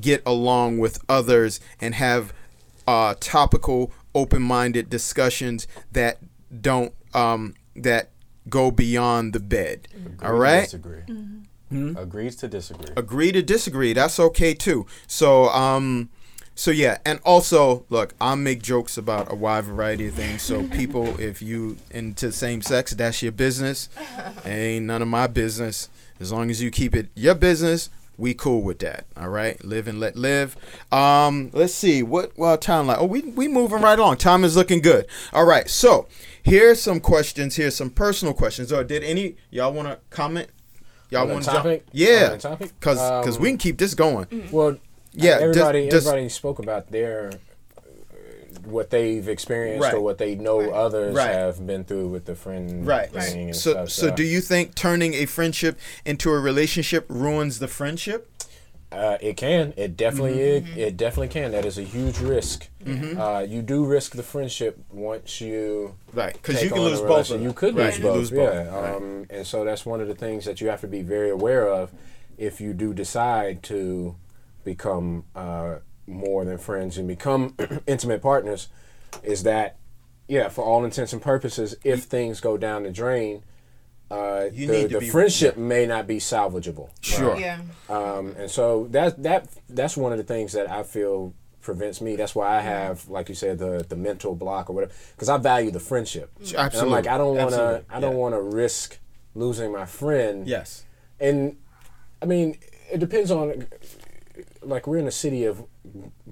get 0.00 0.22
along 0.24 0.78
with 0.78 1.02
others 1.08 1.58
and 1.80 1.94
have 1.96 2.32
uh, 2.86 3.14
topical, 3.18 3.90
open-minded 4.14 4.88
discussions 4.88 5.66
that 5.92 6.18
don't 6.60 6.92
um, 7.14 7.54
that 7.76 8.10
go 8.48 8.70
beyond 8.70 9.32
the 9.32 9.40
bed. 9.40 9.88
All 9.94 10.00
Agree 10.00 10.16
to 10.28 10.32
right. 10.32 10.60
Disagree. 10.62 11.00
Hmm? 11.70 11.96
Agrees 11.96 12.34
to 12.36 12.48
disagree. 12.48 12.92
agree 12.96 13.30
to 13.30 13.42
disagree 13.42 13.92
that's 13.92 14.18
okay 14.18 14.54
too 14.54 14.86
so 15.06 15.48
um 15.50 16.08
so 16.56 16.72
yeah 16.72 16.98
and 17.06 17.20
also 17.24 17.86
look 17.90 18.12
i 18.20 18.34
make 18.34 18.60
jokes 18.60 18.98
about 18.98 19.30
a 19.30 19.36
wide 19.36 19.62
variety 19.62 20.08
of 20.08 20.14
things 20.14 20.42
so 20.42 20.66
people 20.78 21.06
if 21.20 21.40
you 21.40 21.76
into 21.92 22.32
same 22.32 22.60
sex 22.60 22.90
that's 22.94 23.22
your 23.22 23.30
business 23.30 23.88
ain't 24.44 24.86
none 24.86 25.00
of 25.00 25.06
my 25.06 25.28
business 25.28 25.88
as 26.18 26.32
long 26.32 26.50
as 26.50 26.60
you 26.60 26.72
keep 26.72 26.92
it 26.96 27.08
your 27.14 27.36
business 27.36 27.88
we 28.20 28.34
cool 28.34 28.62
with 28.62 28.78
that 28.80 29.06
all 29.16 29.28
right? 29.30 29.62
Live 29.64 29.88
and 29.88 29.98
let 29.98 30.14
live. 30.16 30.56
Um 30.92 31.50
let's 31.52 31.74
see 31.74 32.02
what 32.02 32.36
well 32.38 32.56
time 32.58 32.86
like 32.86 32.98
oh 33.00 33.06
we 33.06 33.22
we 33.22 33.48
moving 33.48 33.80
right 33.80 33.98
along. 33.98 34.18
Time 34.18 34.44
is 34.44 34.56
looking 34.56 34.80
good. 34.80 35.06
All 35.32 35.44
right 35.44 35.68
so 35.68 36.06
here's 36.42 36.80
some 36.80 37.00
questions 37.00 37.56
here's 37.56 37.74
some 37.74 37.90
personal 37.90 38.34
questions. 38.34 38.72
Or 38.72 38.84
did 38.84 39.02
any 39.02 39.36
y'all 39.50 39.72
want 39.72 39.88
to 39.88 39.98
comment? 40.10 40.48
Y'all 41.10 41.26
want 41.26 41.44
to 41.44 41.50
jump? 41.50 41.82
yeah 41.92 42.24
On 42.26 42.30
the 42.32 42.38
topic? 42.38 42.72
because 42.78 42.98
because 43.20 43.36
Um, 43.36 43.42
we 43.42 43.48
can 43.48 43.58
keep 43.58 43.78
this 43.78 43.94
going. 43.94 44.48
Well, 44.52 44.76
Yeah, 45.12 45.38
everybody 45.40 45.88
does- 45.88 46.04
does- 46.04 46.06
everybody 46.06 46.28
spoke 46.28 46.58
about 46.60 46.92
their 46.92 47.32
what 48.64 48.90
they've 48.90 49.28
experienced 49.28 49.82
Right. 49.84 49.94
or 49.94 50.00
what 50.00 50.18
they 50.18 50.34
know 50.34 50.60
Right. 50.60 50.70
others 50.72 51.14
Right. 51.14 51.30
have 51.30 51.66
been 51.66 51.84
through 51.84 52.08
with 52.08 52.24
the 52.26 52.34
friend 52.34 52.86
right 52.86 53.10
thing 53.10 53.48
and 53.48 53.56
so 53.56 53.72
stuff. 53.72 53.90
so 53.90 54.10
do 54.10 54.22
you 54.22 54.40
think 54.40 54.74
turning 54.74 55.14
a 55.14 55.26
friendship 55.26 55.78
into 56.04 56.30
a 56.32 56.38
relationship 56.38 57.04
ruins 57.08 57.58
the 57.58 57.68
friendship 57.68 58.28
Uh, 58.92 59.16
it 59.20 59.36
can. 59.36 59.72
It 59.76 59.96
definitely 59.96 60.32
Mm-hmm. 60.38 60.72
is. 60.72 60.76
It 60.88 60.96
definitely 60.96 61.28
can. 61.28 61.52
That 61.52 61.64
is 61.64 61.78
a 61.78 61.82
huge 61.84 62.18
risk. 62.18 62.66
Uh, 62.84 63.46
you 63.48 63.62
do 63.62 63.84
risk 63.86 64.16
the 64.16 64.22
friendship 64.24 64.78
once 64.90 65.40
you 65.40 65.94
right 66.12 66.32
because 66.32 66.60
you 66.60 66.70
can 66.70 66.80
lose 66.80 66.98
both 66.98 67.08
relation. 67.30 67.36
of 67.36 67.42
You 67.42 67.52
could 67.52 67.76
Right, 67.76 67.84
lose 67.86 67.98
you 67.98 68.02
both. 68.02 68.16
lose 68.16 68.30
both. 68.32 68.52
Yeah. 68.52 68.76
Right. 68.80 68.94
Um, 68.96 69.26
and 69.30 69.46
so 69.46 69.64
that's 69.64 69.86
one 69.86 70.00
of 70.00 70.08
the 70.08 70.16
things 70.16 70.44
that 70.44 70.60
you 70.60 70.68
have 70.70 70.80
to 70.80 70.88
be 70.88 71.02
very 71.02 71.30
aware 71.30 71.68
of 71.68 71.92
if 72.36 72.60
you 72.60 72.72
do 72.72 72.92
decide 72.92 73.62
to 73.64 74.16
become 74.64 75.22
uh, 75.36 75.76
more 76.10 76.44
than 76.44 76.58
friends 76.58 76.98
and 76.98 77.06
become 77.08 77.54
intimate 77.86 78.20
partners. 78.22 78.68
Is 79.22 79.42
that 79.44 79.76
yeah? 80.28 80.48
For 80.48 80.64
all 80.64 80.84
intents 80.84 81.12
and 81.12 81.20
purposes, 81.22 81.76
if 81.84 82.04
things 82.04 82.40
go 82.40 82.56
down 82.56 82.82
the 82.84 82.90
drain. 82.90 83.42
Uh, 84.10 84.48
You 84.52 84.66
the, 84.66 84.72
need 84.72 84.82
to 84.88 84.94
the 84.94 84.98
be- 85.00 85.08
friendship 85.08 85.56
may 85.56 85.86
not 85.86 86.08
be 86.08 86.16
salvageable. 86.18 86.90
Sure. 87.00 87.38
Yeah. 87.38 87.60
Um, 87.88 88.34
and 88.36 88.50
so 88.50 88.88
that 88.90 89.22
that 89.22 89.48
that's 89.68 89.96
one 89.96 90.10
of 90.12 90.18
the 90.18 90.24
things 90.24 90.52
that 90.54 90.68
I 90.68 90.82
feel 90.82 91.32
prevents 91.60 92.00
me. 92.00 92.16
That's 92.16 92.34
why 92.34 92.56
I 92.58 92.60
have, 92.60 93.08
like 93.08 93.28
you 93.28 93.36
said, 93.36 93.58
the 93.58 93.86
the 93.88 93.94
mental 93.96 94.34
block 94.34 94.68
or 94.68 94.72
whatever, 94.72 94.92
because 95.14 95.28
I 95.28 95.36
value 95.36 95.70
the 95.70 95.78
friendship. 95.78 96.32
Absolutely. 96.40 96.64
And 96.64 96.76
I'm 96.80 96.90
like, 96.90 97.06
I 97.06 97.18
don't 97.18 97.36
want 97.36 97.50
to, 97.50 97.84
I 97.88 98.00
don't 98.00 98.12
Yeah. 98.14 98.18
want 98.18 98.34
to 98.34 98.40
risk 98.42 98.98
losing 99.36 99.70
my 99.70 99.86
friend. 99.86 100.44
yes 100.48 100.84
And 101.20 101.56
I 102.20 102.26
mean, 102.26 102.58
it 102.92 102.98
depends 102.98 103.30
on. 103.30 103.66
Like 104.62 104.86
we're 104.86 104.98
in 104.98 105.06
a 105.06 105.10
city 105.12 105.44
of 105.44 105.64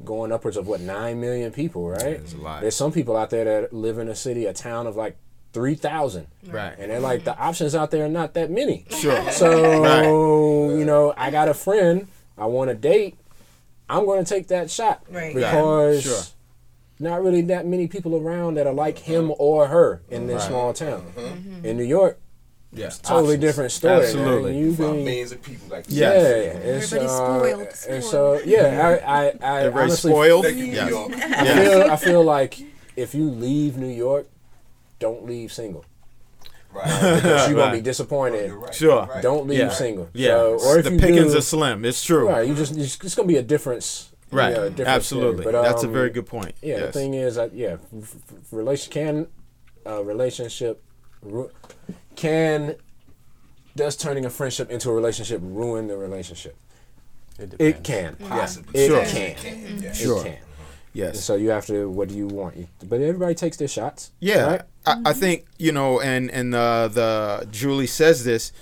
going 0.04 0.32
upwards 0.32 0.56
of 0.56 0.66
what 0.66 0.80
nine 0.80 1.20
million 1.20 1.52
people, 1.52 1.88
right? 1.88 2.18
There's 2.18 2.32
a 2.34 2.38
lot. 2.38 2.60
There's 2.60 2.76
some 2.76 2.92
people 2.92 3.16
out 3.16 3.30
there 3.30 3.44
that 3.44 3.72
live 3.72 3.98
in 3.98 4.08
a 4.08 4.14
city, 4.14 4.46
a 4.46 4.52
town 4.52 4.86
of 4.86 4.96
like 4.96 5.16
three 5.52 5.74
thousand, 5.74 6.26
right 6.46 6.74
and 6.78 6.90
they're 6.90 7.00
like 7.00 7.24
the 7.24 7.36
options 7.38 7.74
out 7.74 7.90
there 7.90 8.04
are 8.04 8.08
not 8.08 8.34
that 8.34 8.50
many. 8.50 8.84
sure 8.90 9.30
So 9.32 10.76
you 10.76 10.84
know, 10.84 11.14
I 11.16 11.30
got 11.30 11.48
a 11.48 11.54
friend. 11.54 12.06
I 12.36 12.46
want 12.46 12.68
to 12.70 12.74
date. 12.74 13.16
I'm 13.88 14.04
going 14.04 14.22
to 14.24 14.28
take 14.28 14.48
that 14.48 14.70
shot 14.70 15.02
Right. 15.10 15.34
because 15.34 16.02
Sure. 16.04 16.20
not 17.00 17.22
really 17.22 17.40
that 17.42 17.66
many 17.66 17.88
people 17.88 18.14
around 18.16 18.54
that 18.54 18.66
are 18.66 18.72
like 18.74 18.98
him 18.98 19.32
or 19.38 19.68
her 19.68 20.02
in 20.10 20.26
this 20.26 20.44
small 20.44 20.72
town. 20.74 21.12
Mm-hmm. 21.16 21.64
In 21.64 21.76
New 21.78 21.84
York, 21.84 22.20
yeah 22.72 22.90
totally 23.02 23.34
Options. 23.34 23.40
different 23.40 23.72
story. 23.72 23.94
Absolutely. 24.04 24.52
man. 24.52 24.60
You 24.62 24.74
Find 24.74 24.90
can- 24.94 25.04
millions 25.04 25.32
of 25.32 25.42
people 25.42 25.68
like 25.68 25.84
yeah, 25.88 26.10
Yes. 26.10 26.56
it's, 26.56 26.92
Everybody's 26.92 27.10
uh, 27.10 27.38
spoiled, 27.38 27.68
and 27.94 28.04
so 28.04 28.40
yeah, 28.44 29.00
I, 29.06 29.16
I, 29.16 29.24
I 29.26 29.60
Everybody's 29.60 29.74
honestly 30.04 30.10
spoiled 30.12 30.44
Thank 30.44 30.58
you, 30.58 30.64
Yes. 30.66 30.92
I 30.92 31.64
feel, 31.64 31.82
I 31.92 31.96
feel 31.96 32.24
like 32.24 32.58
if 32.96 33.14
you 33.14 33.30
leave 33.30 33.76
New 33.78 33.88
York, 33.88 34.28
don't 34.98 35.24
leave 35.26 35.52
single. 35.52 35.84
Right. 36.70 36.84
because 37.14 37.48
you're 37.48 37.58
gonna 37.58 37.72
be 37.76 37.80
disappointed. 37.80 38.48
You're 38.48 38.58
right. 38.58 38.74
Sure. 38.74 39.06
Right. 39.06 39.22
Don't 39.22 39.46
leave 39.46 39.58
Yeah. 39.60 39.68
single. 39.70 40.10
Yeah, 40.12 40.28
So, 40.28 40.58
or 40.66 40.78
if 40.78 40.84
the 40.84 40.92
you 40.92 40.98
pickings 40.98 41.32
do, 41.32 41.38
are 41.38 41.42
slim. 41.42 41.84
It's 41.86 42.04
true. 42.04 42.28
right, 42.28 42.46
you 42.46 42.54
just 42.54 42.76
it's, 42.76 42.98
it's 43.02 43.14
gonna 43.14 43.26
be 43.28 43.36
a 43.38 43.42
difference. 43.42 44.10
you 44.30 44.36
Right. 44.38 44.52
know, 44.54 44.64
a 44.64 44.68
difference 44.70 44.88
Absolutely. 44.88 45.44
there. 45.44 45.52
But, 45.54 45.62
That's 45.62 45.82
a 45.84 45.86
um, 45.86 45.92
very 45.94 46.10
good 46.10 46.26
point. 46.26 46.52
Yeah, 46.60 46.80
the 46.80 46.92
thing 46.92 47.14
is, 47.14 47.36
that 47.36 47.54
yeah, 47.54 47.78
f- 47.96 48.14
f- 48.14 48.52
relation 48.52 48.92
can 48.92 49.26
uh, 49.86 50.04
relationship 50.04 50.82
ru- 50.82 50.87
can 52.16 52.76
does 53.76 53.96
turning 53.96 54.24
a 54.24 54.30
friendship 54.30 54.70
into 54.70 54.90
a 54.90 54.94
relationship 54.94 55.40
ruin 55.42 55.86
the 55.86 55.96
relationship? 55.96 56.56
It, 57.38 57.54
It 57.58 57.84
can. 57.84 58.16
Possibly. 58.16 58.80
It 58.80 58.88
Sure. 58.88 59.04
can. 59.04 59.34
Can, 59.36 59.82
yeah. 59.82 59.92
Sure. 59.92 60.18
It 60.20 60.24
can. 60.24 60.32
And 60.32 60.40
Yes. 60.94 61.22
so 61.22 61.36
you 61.36 61.50
have 61.50 61.66
to. 61.66 61.88
What 61.88 62.08
do 62.08 62.16
you 62.16 62.26
want? 62.26 62.56
But 62.88 63.00
everybody 63.00 63.34
takes 63.34 63.56
their 63.56 63.68
shots. 63.68 64.10
Yeah, 64.18 64.46
Right? 64.46 64.62
I, 64.86 64.96
I 65.06 65.12
think 65.12 65.44
you 65.58 65.70
know, 65.70 66.00
and 66.00 66.30
and 66.30 66.54
uh, 66.54 66.88
the 66.88 67.46
Julie 67.52 67.86
says 67.86 68.24
this: 68.24 68.52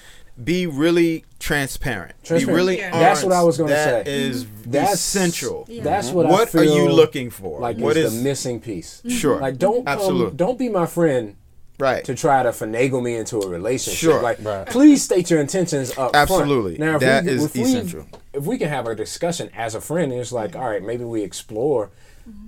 be 0.42 0.66
really 0.66 1.24
transparent. 1.38 2.12
Transparent. 2.24 2.46
Be 2.48 2.52
really 2.54 2.78
Yeah. 2.78 2.90
That's 2.90 3.22
what 3.22 3.32
I 3.32 3.42
was 3.42 3.56
gonna 3.56 3.70
say. 3.74 4.02
is 4.06 4.44
That's 4.66 4.94
essential. 4.94 5.64
Yeah. 5.68 5.82
That's 5.84 6.10
what. 6.10 6.26
I 6.26 6.30
What 6.30 6.54
are 6.54 6.64
you 6.64 6.90
looking 6.90 7.30
for? 7.30 7.60
Like 7.60 7.78
what 7.78 7.96
is 7.96 8.12
is 8.12 8.18
the 8.18 8.24
missing 8.28 8.60
piece? 8.60 9.00
sure? 9.08 9.40
Like 9.40 9.56
don't 9.56 9.86
come, 9.86 9.94
Absolutely. 9.94 10.36
don't 10.36 10.58
be 10.58 10.68
my 10.68 10.84
friend 10.84 11.36
right. 11.78 12.04
to 12.04 12.14
try 12.14 12.42
to 12.42 12.50
finagle 12.50 13.02
me 13.02 13.16
into 13.16 13.38
a 13.40 13.48
relationship. 13.48 13.98
Sure. 13.98 14.22
Like, 14.22 14.38
Right. 14.42 14.66
please 14.66 15.02
state 15.02 15.30
your 15.30 15.40
intentions 15.40 15.90
up 15.90 15.96
front. 16.12 16.16
Absolutely. 16.16 16.78
Now, 16.78 16.94
if 16.96 17.00
That 17.00 17.24
we, 17.24 17.30
is 17.30 17.44
if 17.44 17.54
we- 17.54 17.62
essential. 17.62 18.06
if 18.32 18.44
we 18.44 18.58
can 18.58 18.68
have 18.68 18.86
a 18.86 18.94
discussion 18.94 19.50
as 19.56 19.74
a 19.74 19.80
friend, 19.80 20.12
it's 20.12 20.32
like, 20.32 20.54
all 20.56 20.68
right, 20.68 20.82
maybe 20.82 21.04
we 21.04 21.22
explore. 21.22 21.90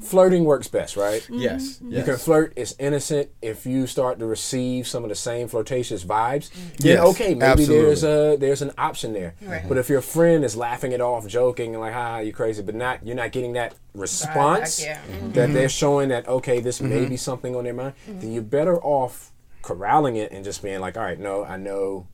Flirting 0.00 0.44
works 0.44 0.68
best, 0.68 0.96
right? 0.96 1.22
Mm-hmm. 1.22 1.40
Yes. 1.40 1.80
You 1.82 2.02
can 2.02 2.16
flirt. 2.16 2.52
It's 2.56 2.74
innocent. 2.78 3.30
If 3.42 3.66
you 3.66 3.86
start 3.86 4.18
to 4.18 4.26
receive 4.26 4.86
some 4.86 5.04
of 5.04 5.08
the 5.08 5.14
same 5.14 5.48
flirtatious 5.48 6.04
vibes, 6.04 6.50
Yes, 6.78 6.98
then 6.98 6.98
okay, 6.98 7.34
maybe 7.34 7.64
there's 7.64 8.04
a 8.04 8.36
there's 8.36 8.62
an 8.62 8.72
option 8.78 9.12
there. 9.12 9.34
Right. 9.42 9.68
But 9.68 9.76
if 9.76 9.88
your 9.88 10.00
friend 10.00 10.44
is 10.44 10.56
laughing 10.56 10.92
it 10.92 11.00
off, 11.00 11.26
joking, 11.26 11.74
and 11.74 11.80
like, 11.80 11.92
"Ha, 11.92 12.18
you 12.18 12.32
crazy," 12.32 12.62
but 12.62 12.74
not 12.74 13.06
you're 13.06 13.16
not 13.16 13.32
getting 13.32 13.52
that 13.54 13.74
response 13.94 14.82
yeah. 14.82 15.00
Mm-hmm. 15.10 15.32
that 15.32 15.52
they're 15.52 15.68
showing 15.68 16.08
that 16.08 16.26
okay, 16.28 16.60
this 16.60 16.80
may 16.80 17.00
mm-hmm. 17.00 17.10
be 17.10 17.16
something 17.16 17.54
on 17.54 17.64
their 17.64 17.74
mind, 17.74 17.94
mm-hmm. 18.08 18.20
then 18.20 18.32
you're 18.32 18.42
better 18.42 18.80
off 18.82 19.32
corralling 19.62 20.16
it 20.16 20.32
and 20.32 20.44
just 20.44 20.62
being 20.62 20.80
like, 20.80 20.96
"All 20.96 21.02
right, 21.02 21.18
no, 21.18 21.44
I 21.44 21.56
know 21.56 22.06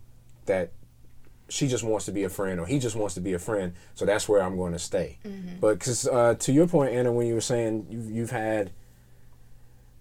that 0.46 0.72
she 1.55 1.68
just 1.68 1.84
wants 1.84 2.05
to 2.05 2.12
be 2.12 2.24
a 2.24 2.28
friend 2.28 2.59
or 2.61 2.66
he 2.66 2.78
just 2.78 2.96
wants 2.96 3.14
to 3.14 3.20
be 3.20 3.32
a 3.32 3.38
friend 3.38 3.72
so 3.94 4.05
that's 4.05 4.28
where 4.28 4.42
i'm 4.42 4.57
going 4.57 4.72
to 4.72 4.78
stay 4.78 5.18
but 5.61 5.74
because 5.78 6.07
uh, 6.09 6.34
to 6.34 6.52
your 6.52 6.66
point 6.66 6.92
anna 6.92 7.12
when 7.12 7.26
you 7.26 7.34
were 7.34 7.40
saying 7.40 7.86
you've, 7.88 8.11
you've 8.11 8.30
had 8.30 8.70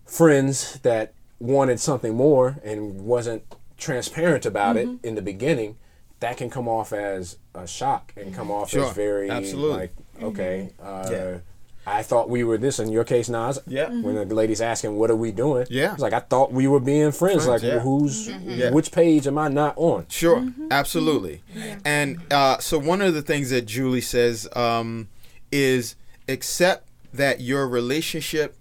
friends 0.06 0.80
that 0.80 1.14
wanted 1.39 1.80
something 1.80 2.16
more 2.16 2.58
and 2.64 3.01
wasn't 3.01 3.43
transparent 3.78 4.45
about 4.45 4.78
it 4.78 4.88
in 5.04 5.16
the 5.16 5.22
beginning 5.22 5.78
that 6.20 6.38
can 6.38 6.49
come 6.49 6.68
off 6.68 6.93
as 6.93 7.38
a 7.54 7.68
shock 7.68 8.14
and 8.16 8.34
come 8.34 8.49
off 8.49 8.70
Sure. 8.70 8.86
as 8.86 8.93
very 8.93 9.30
Absolutely. 9.30 9.78
like 9.78 9.93
okay 10.22 10.70
uh, 10.82 11.08
Yeah. 11.12 11.38
I 11.86 12.02
thought 12.02 12.30
we 12.30 12.44
were 12.44 12.58
this. 12.58 12.80
In 12.80 12.90
your 12.90 13.04
case, 13.04 13.30
Nas. 13.30 13.60
Yeah. 13.68 13.86
Mm-hmm. 13.86 14.02
When 14.04 14.28
the 14.28 14.36
lady's 14.36 14.62
asking, 14.62 14.96
"What 14.98 15.12
are 15.12 15.16
we 15.16 15.32
doing?" 15.32 15.68
Yeah. 15.70 15.94
It's 15.94 16.02
like 16.02 16.14
I 16.14 16.20
thought 16.20 16.52
we 16.52 16.68
were 16.68 16.80
being 16.80 17.12
friends. 17.12 17.46
Friends, 17.46 17.48
like, 17.48 17.62
yeah. 17.62 17.80
who's 17.80 18.30
mm-hmm. 18.30 18.50
Yeah. 18.50 18.72
which 18.72 18.92
page 18.92 19.28
am 19.28 19.38
I 19.38 19.50
not 19.50 19.74
on? 19.78 20.06
Sure, 20.10 20.38
mm-hmm. 20.38 20.68
absolutely. 20.72 21.42
And 21.84 22.20
uh, 22.32 22.60
so 22.60 22.80
one 22.80 23.02
of 23.02 23.14
the 23.14 23.22
things 23.22 23.50
that 23.50 23.66
Julie 23.66 24.02
says 24.02 24.48
um, 24.56 25.10
is 25.52 25.96
accept 26.28 26.88
that 27.14 27.42
your 27.42 27.68
relationship 27.68 28.56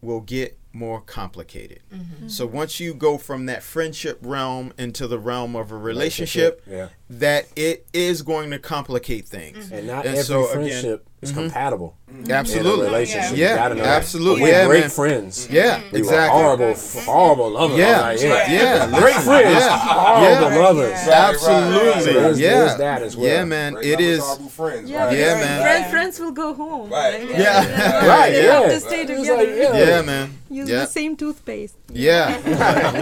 will 0.00 0.20
get 0.20 0.58
more 0.72 1.00
complicated. 1.00 1.80
So 2.26 2.46
once 2.46 2.80
you 2.80 2.92
go 2.92 3.16
from 3.16 3.46
that 3.46 3.62
friendship 3.62 4.18
realm 4.20 4.74
into 4.76 5.06
the 5.06 5.18
realm 5.18 5.56
of 5.56 5.72
a 5.72 5.76
relationship, 5.76 6.62
Yeah. 6.66 6.88
That 7.08 7.46
it 7.56 7.86
is 7.92 8.22
going 8.22 8.50
to 8.50 8.58
complicate 8.58 9.26
things. 9.26 9.70
And 9.70 9.86
not 9.86 10.06
And 10.06 10.14
every 10.16 10.22
so, 10.24 10.44
again- 10.50 10.54
friendship 10.68 11.08
is 11.22 11.30
mm-hmm. 11.32 11.40
compatible 11.40 11.96
mm-hmm. 12.10 12.24
in 12.24 12.30
a 12.30 12.34
Absolutely. 12.34 12.84
relationship. 12.86 13.36
Yeah, 13.38 13.50
You 13.52 13.56
gotta 13.56 13.74
know 13.76 13.84
absolutely. 13.84 14.42
We're 14.42 14.48
Yeah, 14.48 14.66
great 14.66 14.80
man. 14.82 14.90
friends. 14.90 15.48
Yeah, 15.50 15.80
We 15.84 15.92
were 15.92 15.98
exactly. 15.98 16.40
horrible, 16.42 16.64
mm-hmm. 16.74 17.10
horrible 17.10 17.50
lovers. 17.52 17.78
Yeah, 17.78 18.00
Like, 18.02 18.20
yeah, 18.20 19.00
Great 19.00 19.14
friends, 19.14 19.54
yeah. 19.60 19.78
horrible 19.78 20.50
Yeah. 20.56 20.62
lovers. 20.66 20.90
Yeah. 20.90 20.96
Right, 20.98 21.06
right, 21.06 21.34
Absolutely. 21.34 21.88
right. 21.88 22.04
There's- 22.04 22.38
yeah. 22.38 22.50
there's 22.58 22.76
that 22.78 23.02
as 23.02 23.16
well. 23.16 23.26
Yeah, 23.26 23.44
man. 23.44 23.72
Great 23.74 23.86
It 23.86 23.90
lovers, 23.92 24.06
is. 24.06 24.20
horrible 24.24 24.48
friends. 24.50 24.90
Yeah, 24.90 25.04
right? 25.06 25.16
Yeah, 25.16 25.34
because 25.34 25.46
man. 25.48 25.62
Friend, 25.62 25.90
friends 25.92 26.20
will 26.20 26.32
go 26.32 26.54
home. 26.54 26.90
Right. 26.90 27.20
Like, 27.30 27.38
Yeah. 27.38 28.06
Right, 28.06 28.30
They 28.36 28.44
yeah. 28.44 28.60
have 28.60 28.70
to 28.70 28.80
stay 28.80 29.02
It's 29.02 29.10
together. 29.20 29.36
like, 29.36 29.48
yeah. 29.56 29.86
Yeah, 29.96 30.02
man. 30.02 30.38
Use 30.50 30.68
Yeah. 30.68 30.80
the 30.80 30.86
same 30.86 31.16
toothpaste. 31.16 31.74
Yeah, 31.92 32.38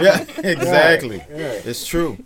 yeah, 0.01 0.25
exactly. 0.37 1.23
It's 1.29 1.85
true. 1.85 2.17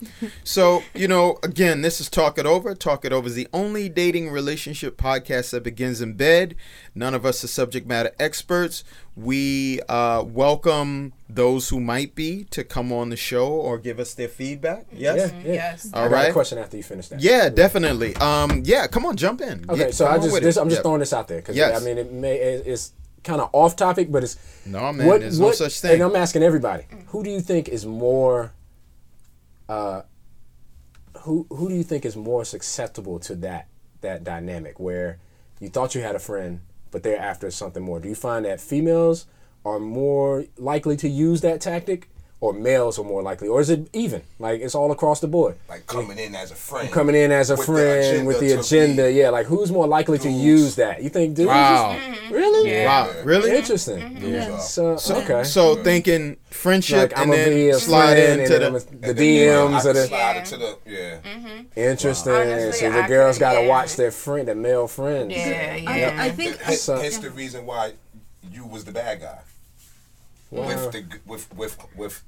So, 0.44 0.82
you 0.94 1.08
know, 1.08 1.38
again, 1.42 1.69
this 1.78 2.00
is 2.00 2.10
Talk 2.10 2.36
It 2.36 2.46
Over. 2.46 2.74
Talk 2.74 3.04
It 3.04 3.12
Over 3.12 3.28
is 3.28 3.36
the 3.36 3.46
only 3.52 3.88
dating 3.88 4.30
relationship 4.30 4.96
podcast 4.96 5.50
that 5.50 5.62
begins 5.62 6.00
in 6.00 6.14
bed. 6.14 6.56
None 6.96 7.14
of 7.14 7.24
us 7.24 7.44
are 7.44 7.46
subject 7.46 7.86
matter 7.86 8.10
experts. 8.18 8.82
We 9.14 9.80
uh, 9.88 10.24
welcome 10.26 11.12
those 11.28 11.68
who 11.68 11.78
might 11.80 12.16
be 12.16 12.44
to 12.50 12.64
come 12.64 12.92
on 12.92 13.10
the 13.10 13.16
show 13.16 13.46
or 13.46 13.78
give 13.78 14.00
us 14.00 14.14
their 14.14 14.26
feedback. 14.28 14.86
Yes? 14.92 15.32
Yeah, 15.32 15.40
yeah. 15.46 15.52
Yes. 15.52 15.90
All 15.94 16.06
I 16.06 16.08
got 16.08 16.28
a 16.30 16.32
question 16.32 16.58
after 16.58 16.76
you 16.76 16.82
finish 16.82 17.06
that. 17.08 17.20
Yeah, 17.20 17.48
definitely. 17.48 18.16
Um, 18.16 18.62
yeah, 18.64 18.88
come 18.88 19.06
on, 19.06 19.16
jump 19.16 19.40
in. 19.40 19.64
Okay, 19.70 19.80
Yeah, 19.86 19.90
so 19.92 20.06
I 20.08 20.18
just 20.18 20.34
this. 20.42 20.56
I'm 20.56 20.68
just 20.68 20.78
Yep. 20.78 20.82
throwing 20.82 21.00
this 21.00 21.12
out 21.12 21.28
there 21.28 21.38
because 21.38 21.54
Yes. 21.54 21.80
I 21.80 21.84
mean 21.84 21.98
it 21.98 22.12
may 22.12 22.36
it, 22.36 22.66
it's 22.66 22.92
kind 23.22 23.40
of 23.40 23.48
off 23.52 23.76
topic, 23.76 24.10
but 24.10 24.24
it's 24.24 24.36
No, 24.66 24.92
man, 24.92 25.20
there's 25.20 25.38
no 25.38 25.52
such 25.52 25.80
thing. 25.80 25.94
And 25.94 26.02
I'm 26.02 26.16
asking 26.16 26.42
everybody, 26.42 26.84
who 27.06 27.22
do 27.22 27.30
you 27.30 27.40
think 27.40 27.68
is 27.68 27.86
more, 27.86 28.52
uh, 29.68 30.02
who 31.20 31.46
who 31.50 31.68
do 31.68 31.74
you 31.74 31.82
think 31.82 32.04
is 32.04 32.16
more 32.16 32.44
susceptible 32.44 33.18
to 33.20 33.34
that 33.36 33.68
that 34.00 34.24
dynamic 34.24 34.80
where 34.80 35.18
you 35.60 35.68
thought 35.68 35.94
you 35.94 36.00
had 36.00 36.16
a 36.16 36.20
friend, 36.20 36.60
but 36.90 37.02
they're 37.02 37.18
after 37.18 37.50
something 37.50 37.82
more? 37.82 38.00
Do 38.00 38.08
you 38.08 38.14
find 38.14 38.44
that 38.44 38.60
females 38.60 39.26
are 39.64 39.78
more 39.78 40.46
likely 40.56 40.96
to 40.96 41.08
use 41.08 41.42
that 41.42 41.60
tactic, 41.60 42.08
or 42.42 42.54
males 42.54 42.98
are 42.98 43.04
more 43.04 43.22
likely, 43.22 43.48
or 43.48 43.60
is 43.60 43.68
it 43.68 43.88
even? 43.92 44.22
Like 44.38 44.62
it's 44.62 44.74
all 44.74 44.90
across 44.92 45.20
the 45.20 45.28
board. 45.28 45.56
Like 45.68 45.86
coming 45.86 46.18
in 46.18 46.34
as 46.34 46.50
a 46.50 46.54
friend. 46.54 46.90
Coming 46.90 47.14
in 47.14 47.30
as 47.30 47.50
a 47.50 47.54
With 47.54 47.66
the 47.66 47.72
friend 47.72 48.26
with 48.26 48.40
the 48.40 48.52
agenda, 48.52 49.08
be- 49.08 49.14
yeah. 49.14 49.28
Like 49.28 49.46
who's 49.46 49.70
more 49.70 49.86
likely 49.86 50.18
to 50.20 50.30
use 50.30 50.76
that? 50.76 51.02
You 51.02 51.10
think 51.10 51.36
dudes? 51.36 51.48
Wow. 51.48 51.96
Mm-hmm. 51.98 52.32
Really? 52.34 52.70
Yeah. 52.70 52.86
Wow. 53.06 53.22
Really? 53.24 53.56
Interesting. 53.56 53.98
Mm-hmm. 54.00 54.26
Yeah. 54.32 54.58
So, 54.58 54.96
So, 54.96 55.16
okay. 55.16 55.44
so 55.44 55.76
thinking 55.82 56.38
friendship 56.48 56.98
like 56.98 57.12
I'm 57.16 57.24
and 57.24 57.32
gonna 57.32 57.44
then 57.44 57.70
a 57.70 57.74
slide 57.74 58.14
friend 58.16 58.40
into 58.40 58.58
the. 58.58 58.70
The 58.80 59.10
And 59.10 59.18
you 59.18 59.46
know, 59.46 59.66
I 59.68 59.70
DMs 59.70 59.80
can 59.82 59.90
or 59.90 59.92
the 59.92 60.06
slide 60.06 60.36
into 60.38 60.56
the 60.56 60.78
yeah. 60.86 61.18
Mm-hmm. 61.20 61.60
interesting. 61.78 62.32
Honestly, 62.32 62.72
so 62.72 62.90
the 62.90 63.04
I 63.04 63.08
girls 63.08 63.38
got 63.38 63.52
to 63.54 63.60
yeah. 63.62 63.68
watch 63.68 63.96
their 63.96 64.10
friend, 64.10 64.48
their 64.48 64.54
male 64.54 64.88
friends. 64.88 65.32
Yeah, 65.32 65.76
I, 65.86 65.98
yeah. 65.98 66.16
I 66.18 66.30
think 66.30 66.56
Hence, 66.56 66.80
So- 66.80 66.96
the 66.96 67.30
reason 67.30 67.66
why 67.66 67.92
you 68.50 68.64
was 68.64 68.84
the 68.86 68.92
bad 68.92 69.20
guy 69.20 69.38
Wow. 70.50 70.66
with 70.66 70.92
the 70.92 71.04
with 71.26 71.54
with 71.56 71.78
with 71.96 72.22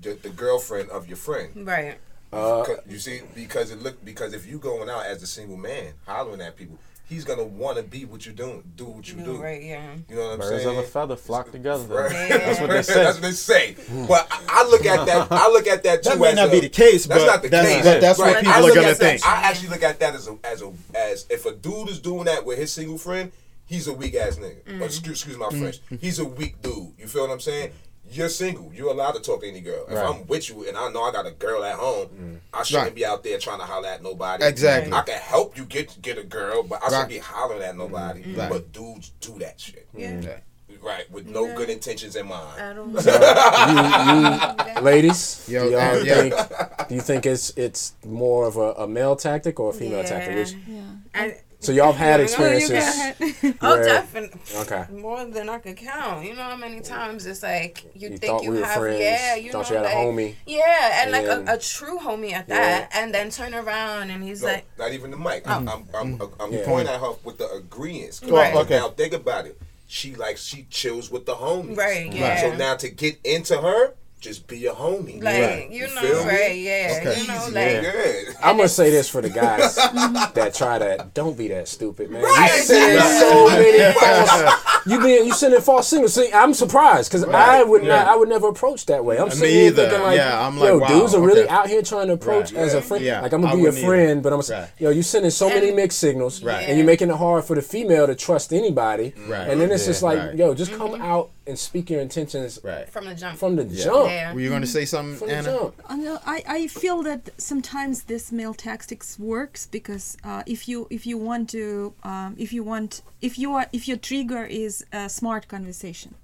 the, 0.00 0.14
the 0.14 0.28
girlfriend 0.28 0.90
of 0.90 1.08
your 1.08 1.16
friend. 1.16 1.66
Right. 1.66 1.96
Uh, 2.32 2.64
'Cause- 2.64 2.78
you 2.88 2.98
see, 2.98 3.22
because 3.34 3.70
it 3.70 3.82
look 3.82 4.04
because 4.04 4.34
if 4.34 4.46
you 4.46 4.58
going 4.58 4.90
out 4.90 5.06
as 5.06 5.22
a 5.22 5.26
single 5.26 5.56
man 5.56 5.94
hollering 6.06 6.40
at 6.42 6.56
people, 6.56 6.76
he's 7.08 7.24
gonna 7.24 7.44
want 7.44 7.76
to 7.78 7.82
be 7.82 8.04
what 8.04 8.26
you're 8.26 8.34
doing, 8.34 8.62
do 8.76 8.84
what 8.84 9.08
you 9.08 9.14
do. 9.22 9.36
Right. 9.36 9.62
Yeah. 9.62 9.94
You 10.08 10.16
know 10.16 10.22
what 10.24 10.32
I'm 10.32 10.38
Birds 10.40 10.64
saying? 10.64 10.78
of 10.78 10.84
a 10.84 10.86
feather 10.86 11.16
flock 11.16 11.50
together. 11.52 11.84
Right. 11.84 12.10
That's 12.28 12.60
what 12.60 12.68
they 12.68 12.82
say. 12.82 12.94
That's 13.04 13.16
what 13.18 13.22
they 13.22 13.30
say. 13.32 13.76
But 14.06 14.26
I, 14.30 14.42
I 14.48 14.68
look 14.68 14.84
at 14.84 15.06
that. 15.06 15.28
I 15.30 15.48
look 15.48 15.66
at 15.66 15.82
that 15.84 16.02
too. 16.02 16.10
That 16.10 16.18
may 16.18 16.34
not 16.34 16.48
a- 16.48 16.50
be 16.50 16.60
the 16.60 16.68
case, 16.68 17.06
That's 17.06 17.20
but 17.22 17.26
not 17.26 17.42
the 17.42 17.48
that's, 17.48 17.68
case. 17.68 17.84
but 17.84 18.00
that's 18.02 18.18
what 18.18 18.34
Right. 18.34 18.44
people 18.44 18.52
I 18.52 18.58
are 18.70 18.74
gonna 18.74 18.80
at 18.88 18.98
that- 18.98 19.20
think. 19.20 19.26
I 19.26 19.42
actually 19.48 19.68
look 19.68 19.82
at 19.84 19.98
that 20.00 20.14
as 20.14 20.28
a 20.28 20.36
as 20.44 20.62
a 20.62 20.72
as 20.94 21.26
if 21.30 21.46
a 21.46 21.52
dude 21.54 21.88
is 21.88 22.00
doing 22.00 22.24
that 22.24 22.44
with 22.44 22.58
his 22.58 22.70
single 22.72 22.98
friend, 22.98 23.30
he's 23.66 23.86
a 23.88 23.92
weak 23.92 24.14
ass 24.14 24.36
nigga. 24.36 24.62
Mm-hmm. 24.64 24.82
Or 24.82 24.86
excuse, 24.86 25.18
excuse 25.18 25.36
my 25.36 25.46
mm-hmm. 25.46 25.60
French. 25.60 25.80
He's 26.00 26.18
a 26.18 26.24
weak 26.24 26.62
dude. 26.62 26.94
You 26.98 27.06
feel 27.06 27.22
what 27.22 27.30
I'm 27.32 27.40
saying? 27.40 27.72
You're 28.08 28.28
single. 28.28 28.72
You're 28.72 28.90
allowed 28.90 29.12
to 29.12 29.20
talk 29.20 29.40
to 29.40 29.48
any 29.48 29.60
girl. 29.60 29.84
If 29.88 29.94
Right. 29.94 30.06
I'm 30.06 30.26
with 30.28 30.48
you 30.48 30.66
and 30.68 30.76
I 30.78 30.88
know 30.90 31.02
I 31.02 31.10
got 31.10 31.26
a 31.26 31.32
girl 31.32 31.64
at 31.64 31.74
home, 31.74 32.08
mm. 32.08 32.38
I 32.54 32.62
shouldn't 32.62 32.84
Right. 32.86 32.94
be 32.94 33.04
out 33.04 33.24
there 33.24 33.36
trying 33.38 33.58
to 33.58 33.64
holler 33.64 33.88
at 33.88 34.00
nobody. 34.02 34.44
Exactly. 34.44 34.92
I 34.92 35.02
can 35.02 35.18
help 35.18 35.56
you 35.58 35.64
get 35.64 36.00
get 36.02 36.16
a 36.16 36.22
girl, 36.22 36.62
but 36.62 36.78
I 36.82 36.84
Right. 36.84 36.90
shouldn't 36.92 37.08
be 37.08 37.18
hollering 37.18 37.62
at 37.62 37.76
nobody. 37.76 38.20
Mm-hmm. 38.20 38.38
Right. 38.40 38.48
But 38.48 38.72
dudes 38.72 39.10
do 39.20 39.38
that 39.40 39.60
shit. 39.60 39.88
Yeah. 39.94 40.12
Mm. 40.12 40.40
Right, 40.82 41.10
with 41.10 41.26
no 41.26 41.52
good 41.56 41.68
intentions 41.68 42.14
in 42.14 42.28
mind. 42.28 42.60
I 42.62 42.72
don't. 42.72 42.92
you, 44.66 44.74
you, 44.76 44.80
ladies, 44.82 45.44
Yo, 45.48 45.64
do 45.64 45.70
y'all 45.70 46.04
yeah. 46.04 46.14
think? 46.14 46.88
Do 46.88 46.94
you 46.94 47.00
think 47.00 47.26
it's 47.26 47.50
it's 47.56 47.94
more 48.04 48.46
of 48.46 48.56
a, 48.56 48.72
a 48.74 48.86
male 48.86 49.16
tactic 49.16 49.58
or 49.58 49.70
a 49.70 49.72
female 49.72 50.02
Yeah. 50.02 50.06
tactic? 50.06 50.36
Which, 50.36 50.54
yeah. 50.68 50.82
I, 51.12 51.38
so 51.66 51.72
y'all 51.72 51.92
have 51.92 51.96
had 51.96 52.08
Yeah, 52.08 52.16
Oh, 52.18 52.22
experiences. 52.22 52.70
go 52.70 52.76
ahead. 52.76 53.58
oh, 53.60 53.82
definitely. 53.82 54.40
Okay. 54.62 54.84
More 54.92 55.24
than 55.24 55.48
I 55.48 55.58
could 55.58 55.76
count. 55.76 56.24
You 56.24 56.34
know 56.34 56.42
how 56.42 56.56
many 56.56 56.80
times 56.80 57.26
it's 57.26 57.42
like 57.42 57.84
you, 57.94 58.10
You 58.10 58.18
think 58.18 58.42
you 58.44 58.52
we 58.52 58.60
have, 58.62 58.78
friends, 58.78 59.00
yeah, 59.00 59.34
you 59.34 59.50
thought 59.52 59.70
know, 59.70 59.78
you 59.80 59.84
had 59.84 59.92
a 59.92 59.96
homie. 59.96 60.34
yeah, 60.46 61.02
and 61.02 61.10
like 61.12 61.24
a, 61.26 61.44
a 61.54 61.58
true 61.58 61.98
homie 61.98 62.32
at 62.32 62.46
that, 62.48 62.90
and 62.94 63.12
then 63.12 63.30
turn 63.30 63.54
around 63.54 64.10
and 64.10 64.22
he's 64.22 64.42
No, 64.42 64.48
like, 64.48 64.64
not 64.78 64.92
even 64.92 65.10
the 65.10 65.16
mic. 65.16 65.42
Oh. 65.46 65.50
I'm, 65.52 65.68
I'm, 65.68 65.88
I'm, 65.94 66.22
I'm 66.40 66.52
Yeah. 66.52 66.64
pointing 66.64 66.94
at 66.94 67.00
her 67.00 67.12
with 67.24 67.38
the 67.38 67.50
agreements. 67.50 68.20
'Cause 68.20 68.30
Right. 68.30 68.54
okay. 68.54 68.76
Now 68.78 68.88
think 68.90 69.12
about 69.12 69.46
it. 69.46 69.58
She 69.88 70.14
like 70.14 70.36
she 70.36 70.66
chills 70.70 71.10
with 71.10 71.26
the 71.26 71.34
homies. 71.34 71.76
Right, 71.76 72.12
yeah. 72.12 72.36
So 72.40 72.54
now 72.56 72.74
to 72.76 72.88
get 72.88 73.18
into 73.24 73.56
her, 73.60 73.94
just 74.20 74.46
be 74.46 74.66
a 74.66 74.72
homie. 74.72 75.22
Like 75.22 75.40
Right. 75.42 75.68
you 75.70 75.82
know, 75.94 76.00
feel 76.00 76.24
me? 76.24 76.30
right? 76.30 76.56
Yeah, 76.56 76.98
Okay. 77.00 77.20
you 77.20 77.26
know, 77.28 77.36
Easy, 77.36 77.52
like 77.52 77.82
yeah. 77.82 78.32
I'm 78.42 78.56
gonna 78.56 78.68
say 78.68 78.90
this 78.90 79.08
for 79.08 79.20
the 79.20 79.28
guys 79.30 79.74
that 80.34 80.54
try 80.54 80.78
to 80.78 81.06
don't 81.14 81.36
be 81.36 81.48
that 81.48 81.68
stupid, 81.68 82.10
man. 82.10 82.22
Right. 82.22 82.56
You 82.56 82.62
sending 82.62 82.96
Yeah. 82.96 83.20
so 83.20 83.46
many 83.48 83.94
false. 83.94 84.62
You 84.86 85.00
being 85.00 85.26
you 85.26 85.34
sending 85.34 85.60
false 85.60 85.88
signals. 85.88 86.14
See, 86.14 86.32
I'm 86.32 86.54
surprised 86.54 87.10
because 87.10 87.24
I 87.24 87.64
would 87.64 87.82
not. 87.82 88.06
I 88.06 88.14
would 88.14 88.28
never 88.28 88.46
approach 88.48 88.86
that 88.86 89.04
way. 89.04 89.18
I'm 89.18 89.28
Me 89.30 89.34
sitting 89.34 89.50
here 89.54 89.66
either. 89.66 89.88
thinking 89.88 90.02
like, 90.02 90.16
Yeah, 90.16 90.46
I'm 90.46 90.56
like, 90.56 90.68
yo, 90.68 90.78
wow, 90.78 90.86
dudes 90.86 91.12
are 91.14 91.20
really 91.20 91.48
out 91.48 91.66
here 91.68 91.82
trying 91.82 92.06
to 92.06 92.12
approach 92.12 92.52
Right. 92.52 92.62
as 92.62 92.74
a 92.74 92.80
friend. 92.80 93.04
Yeah, 93.04 93.20
Like 93.20 93.32
I'm 93.32 93.40
gonna 93.40 93.54
be 93.54 93.62
a 93.62 93.64
wouldn't 93.64 93.78
either. 93.78 93.86
friend, 93.88 94.22
but 94.22 94.32
I'm 94.32 94.40
Right. 94.48 94.68
yo, 94.78 94.90
you 94.90 95.02
sending 95.02 95.32
so 95.32 95.48
many 95.48 95.72
mixed 95.72 95.98
signals, 95.98 96.40
Right. 96.40 96.68
and 96.68 96.78
you're 96.78 96.86
making 96.86 97.10
it 97.10 97.16
hard 97.16 97.44
for 97.44 97.56
the 97.56 97.62
female 97.62 98.06
to 98.06 98.14
trust 98.14 98.52
anybody. 98.52 99.12
Right. 99.28 99.48
And 99.48 99.60
then 99.60 99.72
it's 99.72 99.86
just 99.86 100.04
like, 100.04 100.36
yo, 100.36 100.54
just 100.54 100.72
come 100.72 100.92
mm-hmm. 100.92 101.02
out 101.02 101.30
and 101.46 101.58
speak 101.58 101.90
your 101.90 102.00
intentions 102.00 102.58
Right. 102.62 102.88
from 102.88 103.04
the 103.06 103.14
jump. 103.14 103.38
from 103.38 103.56
the 103.56 103.64
Yeah. 103.64 103.84
jump. 103.84 104.08
Yeah. 104.10 104.32
Were 104.34 104.40
you 104.40 104.48
going 104.48 104.62
to 104.62 104.66
say 104.78 104.84
something, 104.84 105.16
From 105.18 105.28
the 105.28 105.34
Anna? 105.34 105.52
jump. 105.58 105.74
Uh, 105.88 105.96
no, 105.96 106.18
I, 106.26 106.42
I 106.48 106.66
feel 106.66 107.02
that 107.02 107.30
sometimes 107.38 108.04
this 108.04 108.32
male 108.32 108.54
tactics 108.54 109.18
works 109.18 109.66
because 109.66 110.16
uh, 110.24 110.42
if 110.46 110.68
you 110.68 110.86
if 110.90 111.06
you 111.06 111.16
want 111.18 111.48
to 111.50 111.94
um, 112.02 112.34
if 112.38 112.52
you 112.52 112.62
want 112.64 113.02
if 113.20 113.38
you 113.38 113.52
are 113.54 113.66
if 113.72 113.86
your 113.88 113.96
trigger 113.98 114.44
is 114.44 114.84
a 114.92 115.08
smart 115.08 115.48
conversation 115.48 116.14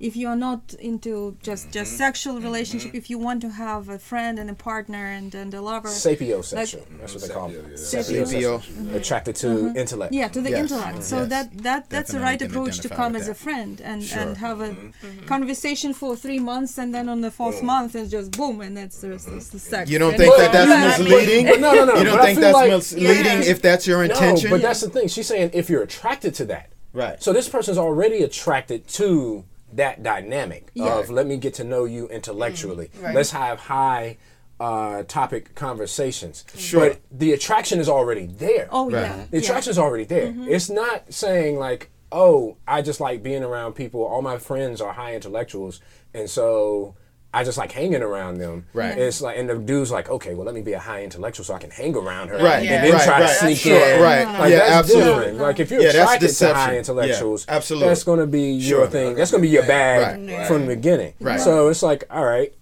if 0.00 0.16
you 0.16 0.26
are 0.28 0.36
not 0.36 0.74
into 0.80 1.36
just 1.42 1.70
just 1.70 1.92
mm-hmm. 1.92 2.04
sexual 2.04 2.34
mm-hmm. 2.34 2.44
relationship 2.44 2.94
if 2.94 3.10
you 3.10 3.18
want 3.18 3.40
to 3.42 3.50
have 3.50 3.88
a 3.88 3.98
friend 3.98 4.38
and 4.38 4.48
a 4.50 4.54
partner 4.54 5.04
and, 5.06 5.34
and 5.34 5.52
a 5.54 5.60
lover 5.60 5.88
Sapiosexual. 5.88 6.84
That's 6.98 7.14
what 7.14 7.22
they 7.22 7.34
call 7.38 7.50
it. 7.50 7.74
Sapio, 7.74 8.22
Sapio. 8.22 8.52
Mm-hmm. 8.58 8.96
Attracted 8.96 9.36
to 9.36 9.48
intellect. 9.76 10.12
yeah 10.12 10.28
to 10.28 10.40
the 10.40 10.50
Yes. 10.50 10.60
intellect 10.62 11.02
so 11.04 11.18
Yes. 11.20 11.28
that 11.28 11.46
that 11.68 11.90
that's 11.90 12.12
the 12.12 12.20
right 12.20 12.40
approach 12.40 12.80
to 12.80 12.88
come 12.88 13.12
with 13.12 13.22
as 13.22 13.28
a 13.28 13.34
friend 13.34 13.80
and 13.80 14.02
Sure. 14.02 14.20
and 14.20 14.36
have 14.38 14.60
a 14.60 14.70
Mm-hmm. 14.70 15.26
conversation 15.26 15.92
for 15.92 16.16
three 16.16 16.38
months 16.38 16.78
and 16.78 16.94
then 16.94 17.08
on 17.08 17.20
the 17.20 17.30
fourth 17.30 17.62
month 17.62 17.94
it's 17.94 18.10
just 18.10 18.30
boom 18.32 18.60
and 18.60 18.76
that's 18.76 19.00
the, 19.02 19.08
that's 19.08 19.48
the 19.48 19.58
sex 19.58 19.90
You 19.90 19.98
don't 19.98 20.16
think 20.16 20.34
that 20.36 20.52
that's 20.52 20.98
misleading? 20.98 21.60
no, 21.60 21.74
no, 21.74 21.84
no. 21.84 21.94
You 21.96 22.04
don't 22.04 22.24
think 22.24 22.38
that's 22.40 22.68
misleading 22.68 23.42
if 23.52 23.60
that's 23.60 23.86
your 23.86 24.02
intention? 24.04 24.50
No, 24.50 24.56
but 24.56 24.62
that's 24.62 24.80
the 24.80 24.90
thing. 24.90 25.08
She's 25.08 25.26
saying 25.26 25.50
if 25.52 25.68
you're 25.70 25.82
attracted 25.82 26.34
to 26.36 26.44
that. 26.46 26.70
Right. 26.92 27.22
So 27.22 27.32
this 27.32 27.48
person's 27.48 27.78
already 27.78 28.22
attracted 28.22 28.88
to 28.88 29.44
that 29.74 30.02
dynamic 30.02 30.70
Yeah. 30.74 30.98
of 30.98 31.10
let 31.10 31.26
me 31.26 31.36
get 31.36 31.54
to 31.54 31.64
know 31.64 31.84
you 31.84 32.08
intellectually. 32.08 32.90
Right. 33.00 33.14
Let's 33.14 33.30
have 33.30 33.60
high 33.60 34.18
uh, 34.58 35.04
topic 35.04 35.54
conversations. 35.54 36.44
Sure. 36.56 36.90
But 36.90 37.00
the 37.10 37.32
attraction 37.32 37.80
is 37.80 37.88
already 37.88 38.26
there. 38.26 38.68
oh 38.70 38.90
Right. 38.90 39.00
yeah 39.02 39.08
The 39.08 39.16
yeah. 39.16 39.24
Mm-hmm. 39.24 39.36
attraction 39.38 39.70
is 39.70 39.78
already 39.78 40.04
there. 40.04 40.34
It's 40.48 40.68
not 40.68 41.12
saying 41.12 41.58
like, 41.58 41.90
oh, 42.12 42.56
I 42.68 42.82
just 42.82 43.00
like 43.00 43.22
being 43.22 43.42
around 43.42 43.74
people. 43.74 44.02
All 44.04 44.20
my 44.20 44.36
friends 44.38 44.80
are 44.80 44.92
high 44.92 45.14
intellectuals, 45.14 45.80
and 46.12 46.28
so 46.28 46.94
I 47.32 47.44
just 47.44 47.56
like 47.58 47.70
hanging 47.70 48.02
around 48.02 48.38
them. 48.38 48.66
Right. 48.72 48.98
It's 48.98 49.20
like, 49.20 49.38
and 49.38 49.48
the 49.48 49.54
dude's 49.56 49.92
like, 49.92 50.10
okay, 50.10 50.34
well, 50.34 50.44
let 50.44 50.54
me 50.54 50.62
be 50.62 50.72
a 50.72 50.80
high 50.80 51.04
intellectual 51.04 51.44
so 51.44 51.54
I 51.54 51.58
can 51.58 51.70
hang 51.70 51.94
around 51.94 52.28
her. 52.28 52.38
Right, 52.38 52.56
And 52.56 52.64
Yeah. 52.64 52.82
then 52.82 52.92
right, 52.94 53.04
try 53.04 53.20
right. 53.20 53.28
to 53.28 53.34
sneak 53.34 53.58
Sure, 53.58 53.76
in. 53.94 54.02
right. 54.02 54.24
Like, 54.24 54.50
Yeah, 54.50 54.58
that's 54.58 54.70
absolutely. 54.72 55.12
different. 55.14 55.38
Like 55.38 55.60
if 55.60 55.70
you're 55.70 55.80
Yeah, 55.82 55.88
attracted 55.90 56.30
to 56.30 56.54
high 56.54 56.72
Yeah, 56.72 56.78
intellectuals, 56.78 57.46
absolutely. 57.48 57.88
that's 57.88 58.02
going 58.02 58.18
to 58.18 58.26
be 58.26 58.60
Sure. 58.60 58.78
your 58.80 58.86
thing. 58.88 59.14
That's 59.14 59.30
going 59.30 59.42
to 59.42 59.46
be 59.48 59.52
your 59.52 59.62
bag 59.66 60.28
Right. 60.28 60.46
from 60.48 60.62
the 60.66 60.74
beginning. 60.74 61.14
Right. 61.20 61.38
So 61.38 61.68
it's 61.68 61.84
like, 61.84 62.02
all 62.10 62.24
right, 62.24 62.52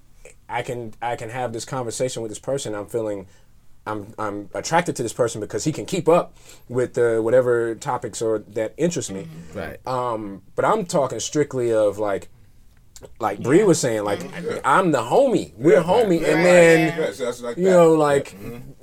I 0.50 0.60
can 0.62 0.92
I 1.00 1.16
can 1.16 1.30
have 1.30 1.52
this 1.54 1.64
conversation 1.64 2.20
with 2.22 2.30
this 2.30 2.38
person. 2.38 2.74
I'm 2.74 2.86
feeling. 2.86 3.26
I'm, 3.86 4.12
I'm 4.18 4.50
attracted 4.52 4.96
to 4.96 5.02
this 5.02 5.14
person 5.14 5.40
because 5.40 5.64
he 5.64 5.72
can 5.72 5.86
keep 5.86 6.10
up 6.10 6.36
with 6.68 6.92
the 6.92 7.22
whatever 7.22 7.74
topics 7.74 8.20
or 8.20 8.40
that 8.40 8.74
interest 8.76 9.10
me. 9.10 9.26
Right. 9.54 9.78
Um, 9.86 10.42
but 10.56 10.66
I'm 10.66 10.84
talking 10.84 11.20
strictly 11.20 11.72
of 11.72 11.98
like, 11.98 12.28
like 13.20 13.40
Bree 13.42 13.62
was 13.64 13.80
saying, 13.80 14.04
like 14.04 14.20
I'm 14.64 14.90
the 14.92 14.98
homie. 15.02 15.54
We're 15.56 15.82
homie, 15.82 16.16
and 16.24 16.44
then 16.44 16.98
Yeah, 16.98 17.12
so 17.12 17.44
like 17.46 17.56
you 17.56 17.64
know, 17.64 17.92
like 17.94 18.36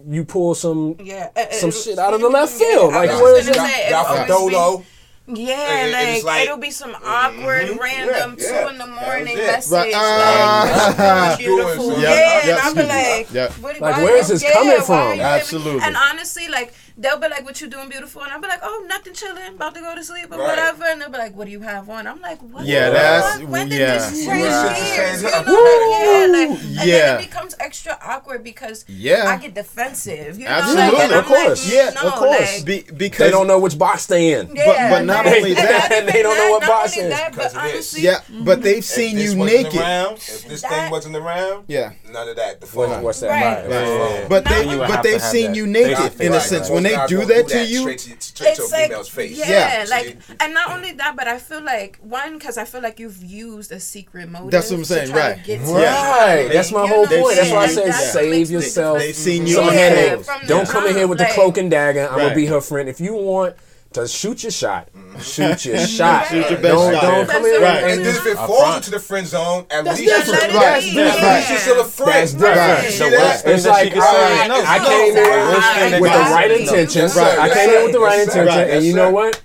you 0.08 0.24
pull 0.26 0.56
some 0.56 0.96
Yeah, 1.00 1.30
uh, 1.36 1.52
some 1.52 1.70
uh, 1.70 1.74
shit 1.74 1.98
out 2.00 2.14
of 2.14 2.22
the 2.22 2.30
left 2.30 2.54
field. 2.54 2.94
Like 2.94 3.10
was 3.12 3.22
where's 3.22 3.46
gonna 3.50 3.58
your 3.58 3.68
say, 3.68 3.90
Got 3.90 4.06
it'll 4.06 4.26
from 4.28 4.36
always 4.38 4.52
be- 4.52 4.56
Dolo. 4.56 4.84
Yeah, 5.28 5.90
like, 5.92 6.24
like- 6.24 6.44
it'll 6.46 6.58
be 6.58 6.70
some 6.70 6.96
awkward, 7.04 7.80
random 7.82 8.38
yeah, 8.40 8.62
two 8.64 8.70
in 8.70 8.78
the 8.78 8.86
morning 8.86 9.36
that 9.38 9.68
message. 9.68 9.72
Right, 9.72 9.92
Like. 9.92 10.98
"What's 11.00 11.38
doing, 11.38 11.56
beautiful. 11.58 11.90
Doing 11.90 12.02
Yeah. 12.02 12.10
Yep, 12.12 12.44
and 12.46 12.60
I'll 12.60 12.76
be 12.76 12.84
like, 12.84 13.34
Yep. 13.34 13.52
what, 13.54 13.82
Like, 13.82 13.96
why 13.96 14.04
where 14.04 14.24
this 14.24 14.44
yeah, 14.44 14.54
coming 14.54 14.82
from? 14.84 14.96
are 14.98 15.16
you 15.16 15.22
Absolutely. 15.22 15.82
And 15.82 15.96
honestly, 15.98 16.48
like, 16.48 16.76
they'll 16.98 17.18
be 17.20 17.28
like, 17.28 17.44
what 17.44 17.60
you 17.62 17.68
doing, 17.68 17.90
beautiful? 17.90 18.22
And 18.24 18.32
I'll 18.32 18.40
be 18.42 18.48
like, 18.48 18.60
oh, 18.64 18.86
nothing, 18.88 19.14
chilling, 19.14 19.56
about 19.56 19.76
to 19.76 19.82
go 19.82 19.94
to 19.96 20.04
sleep 20.04 20.28
or 20.32 20.38
Right. 20.38 20.48
whatever. 20.50 20.84
And 20.86 21.02
they'll 21.02 21.10
be 21.10 21.18
like, 21.18 21.36
what 21.36 21.46
do 21.46 21.52
you 21.52 21.60
have 21.62 21.90
on? 21.90 22.08
I'm 22.08 22.22
like, 22.22 22.40
what? 22.42 22.66
Yeah, 22.66 22.88
the 22.90 22.94
that's- 22.96 23.40
fuck? 23.42 23.50
When 23.50 23.70
did 23.70 23.80
yeah. 23.80 23.98
this 24.10 24.28
Right. 24.28 24.36
change 24.38 24.46
Right. 24.46 24.96
gears? 24.96 25.24
You 25.24 25.32
know, 25.32 25.44
Woo! 25.48 25.54
like, 25.54 25.90
yeah, 25.92 26.28
like, 26.32 26.50
and 26.50 26.70
Yeah. 26.88 26.98
then 27.00 27.20
it 27.20 27.30
becomes 27.30 27.56
extra 27.60 27.98
awkward 28.02 28.44
because 28.44 28.86
Yeah. 28.88 29.26
I 29.28 29.38
get 29.38 29.54
defensive. 29.54 30.40
You 30.40 30.46
know, 30.46 30.52
Absolutely. 30.52 30.84
like, 30.84 30.94
Of 30.94 31.12
I'm 31.12 31.18
like, 31.18 31.26
course. 31.46 31.66
mm, 31.68 31.74
Yeah, 31.74 31.90
no, 31.96 32.02
of 32.08 32.14
course. 32.14 32.40
like, 32.58 32.66
Be, 32.66 32.86
because 32.96 33.18
they 33.20 33.32
don't 33.32 33.48
know 33.48 33.60
which 33.60 33.78
box 33.78 34.06
they 34.06 34.34
in. 34.34 34.56
yeah, 34.56 34.90
but 34.90 35.04
not 35.06 35.26
like- 35.26 35.36
only 35.38 35.54
that- 35.54 35.90
not 35.92 36.06
They 36.14 36.22
don't 36.24 36.38
know 36.38 36.52
what 36.52 36.62
not 36.62 36.70
box 36.70 36.98
only 36.98 37.10
is. 37.12 37.18
that, 37.18 37.32
but 37.36 37.52
Because 37.52 37.56
honestly, 37.56 38.02
Yeah, 38.04 38.20
but 38.30 38.62
they've 38.62 38.86
seen 38.86 39.18
you 39.18 39.36
naked. 39.36 39.74
If 39.76 40.48
this 40.48 40.62
thing 40.62 40.90
wasn't 40.92 41.16
around, 41.18 41.66
Yeah. 41.68 41.92
none 42.10 42.30
of 42.30 42.36
that. 42.38 42.62
The 42.62 42.68
phone. 42.68 43.02
what's 43.02 43.20
that? 43.20 43.30
Right. 43.30 43.70
Right. 43.70 44.30
But 44.30 44.46
they, 44.46 44.56
only- 44.62 44.74
You 44.76 44.80
would 44.80 44.88
but 44.88 44.96
have 44.96 45.04
they've 45.04 45.22
seen 45.22 45.54
you 45.56 45.68
naked 45.68 46.22
in 46.22 46.34
a 46.34 46.40
sense. 46.40 46.70
When 46.70 46.85
they 46.86 47.08
do 47.08 47.18
won't 47.18 47.28
that 47.30 47.48
to 47.50 47.66
you, 47.66 47.82
straight 47.82 48.00
to, 48.00 48.22
straight 48.22 48.56
to 48.56 48.62
a 48.64 48.68
like 48.68 48.90
female's 48.90 49.10
face. 49.10 49.38
yeah, 49.38 49.50
Yeah. 49.84 49.86
like 49.90 50.06
See? 50.24 50.34
and 50.40 50.54
not 50.54 50.72
only 50.72 50.92
that, 50.94 51.16
but 51.16 51.28
I 51.28 51.38
feel 51.38 51.62
like 51.62 51.98
one 52.02 52.38
because 52.38 52.58
I 52.58 52.66
feel 52.66 52.82
like 52.82 53.00
you've 53.00 53.24
used 53.24 53.72
a 53.72 53.80
secret 53.80 54.30
motive. 54.30 54.52
That's 54.52 54.70
what 54.72 54.78
I'm 54.78 54.86
saying, 54.86 55.12
try 55.12 55.22
to 55.22 55.28
right. 55.28 55.46
to 55.46 55.74
Right. 55.74 56.42
you. 56.44 56.50
That's 56.54 56.72
my 56.72 56.84
You 56.84 56.88
whole 56.88 57.06
know, 57.06 57.22
point. 57.22 57.36
That's 57.38 57.52
why 57.52 57.58
I 57.58 57.64
and 57.66 57.72
said 57.74 57.92
save 57.94 58.52
yourself. 58.52 59.00
they've 59.00 59.16
seen 59.16 59.46
you 59.48 59.56
some 59.56 59.68
on 59.68 59.74
Yeah, 59.74 59.80
headaches. 59.80 60.26
from 60.28 60.42
the 60.42 60.48
Don't 60.48 60.68
come 60.70 60.88
in 60.88 60.96
here 60.96 61.08
with 61.08 61.18
the 61.18 61.26
cloak 61.34 61.58
and 61.58 61.70
dagger. 61.70 62.08
I'm 62.08 62.20
gonna 62.20 62.36
be 62.36 62.46
her 62.48 62.62
friend. 62.62 62.88
If 62.90 63.00
you 63.00 63.14
want 63.14 63.56
to 63.96 64.08
shoot 64.08 64.44
your 64.44 64.52
shot, 64.52 64.88
shoot 65.22 65.66
your 65.66 65.78
shot. 65.88 66.28
Shoot 66.28 66.50
your 66.50 66.60
best 66.60 66.64
don't 66.64 66.94
shot. 66.94 67.02
don't 67.02 67.28
come 67.30 67.46
in 67.46 67.52
That's 67.60 67.64
Right. 67.64 67.84
and 67.84 67.92
And 67.94 68.06
then 68.06 68.16
if 68.16 68.26
it 68.26 68.36
falls 68.38 68.76
into 68.78 68.92
the 68.92 69.00
friend 69.00 69.28
zone, 69.28 69.66
at 69.72 69.84
That's 69.86 70.00
least 70.00 70.14
different. 70.28 70.44
At 70.44 70.54
Right. 70.56 70.84
least 70.84 70.98
Right. 70.98 71.50
you're 71.50 71.58
still 71.60 71.82
a 71.82 71.84
friend. 71.86 72.12
That's 72.14 72.34
different. 72.34 72.58
Right. 72.58 72.84
So 72.86 72.90
See 72.92 73.10
that? 73.10 73.20
worst 73.20 73.44
thing 73.46 73.54
It's 73.56 73.66
like, 73.66 73.84
she 73.86 73.90
can 73.92 74.02
say 74.02 74.08
alright, 74.08 74.48
no, 74.50 74.64
I 74.66 74.80
came 74.80 75.18
in 75.18 76.02
with 76.02 76.12
the 76.12 76.18
happen. 76.20 76.34
right 76.34 76.50
No. 76.52 76.56
intentions. 76.56 77.16
Right. 77.16 77.40
I 77.40 77.50
came 77.50 77.70
in 77.72 77.84
with 77.84 77.92
the 77.94 78.00
right 78.00 78.18
Yes, 78.18 78.28
intention, 78.36 78.70
and 78.70 78.86
you 78.86 78.94
know 78.94 79.10
what? 79.12 79.42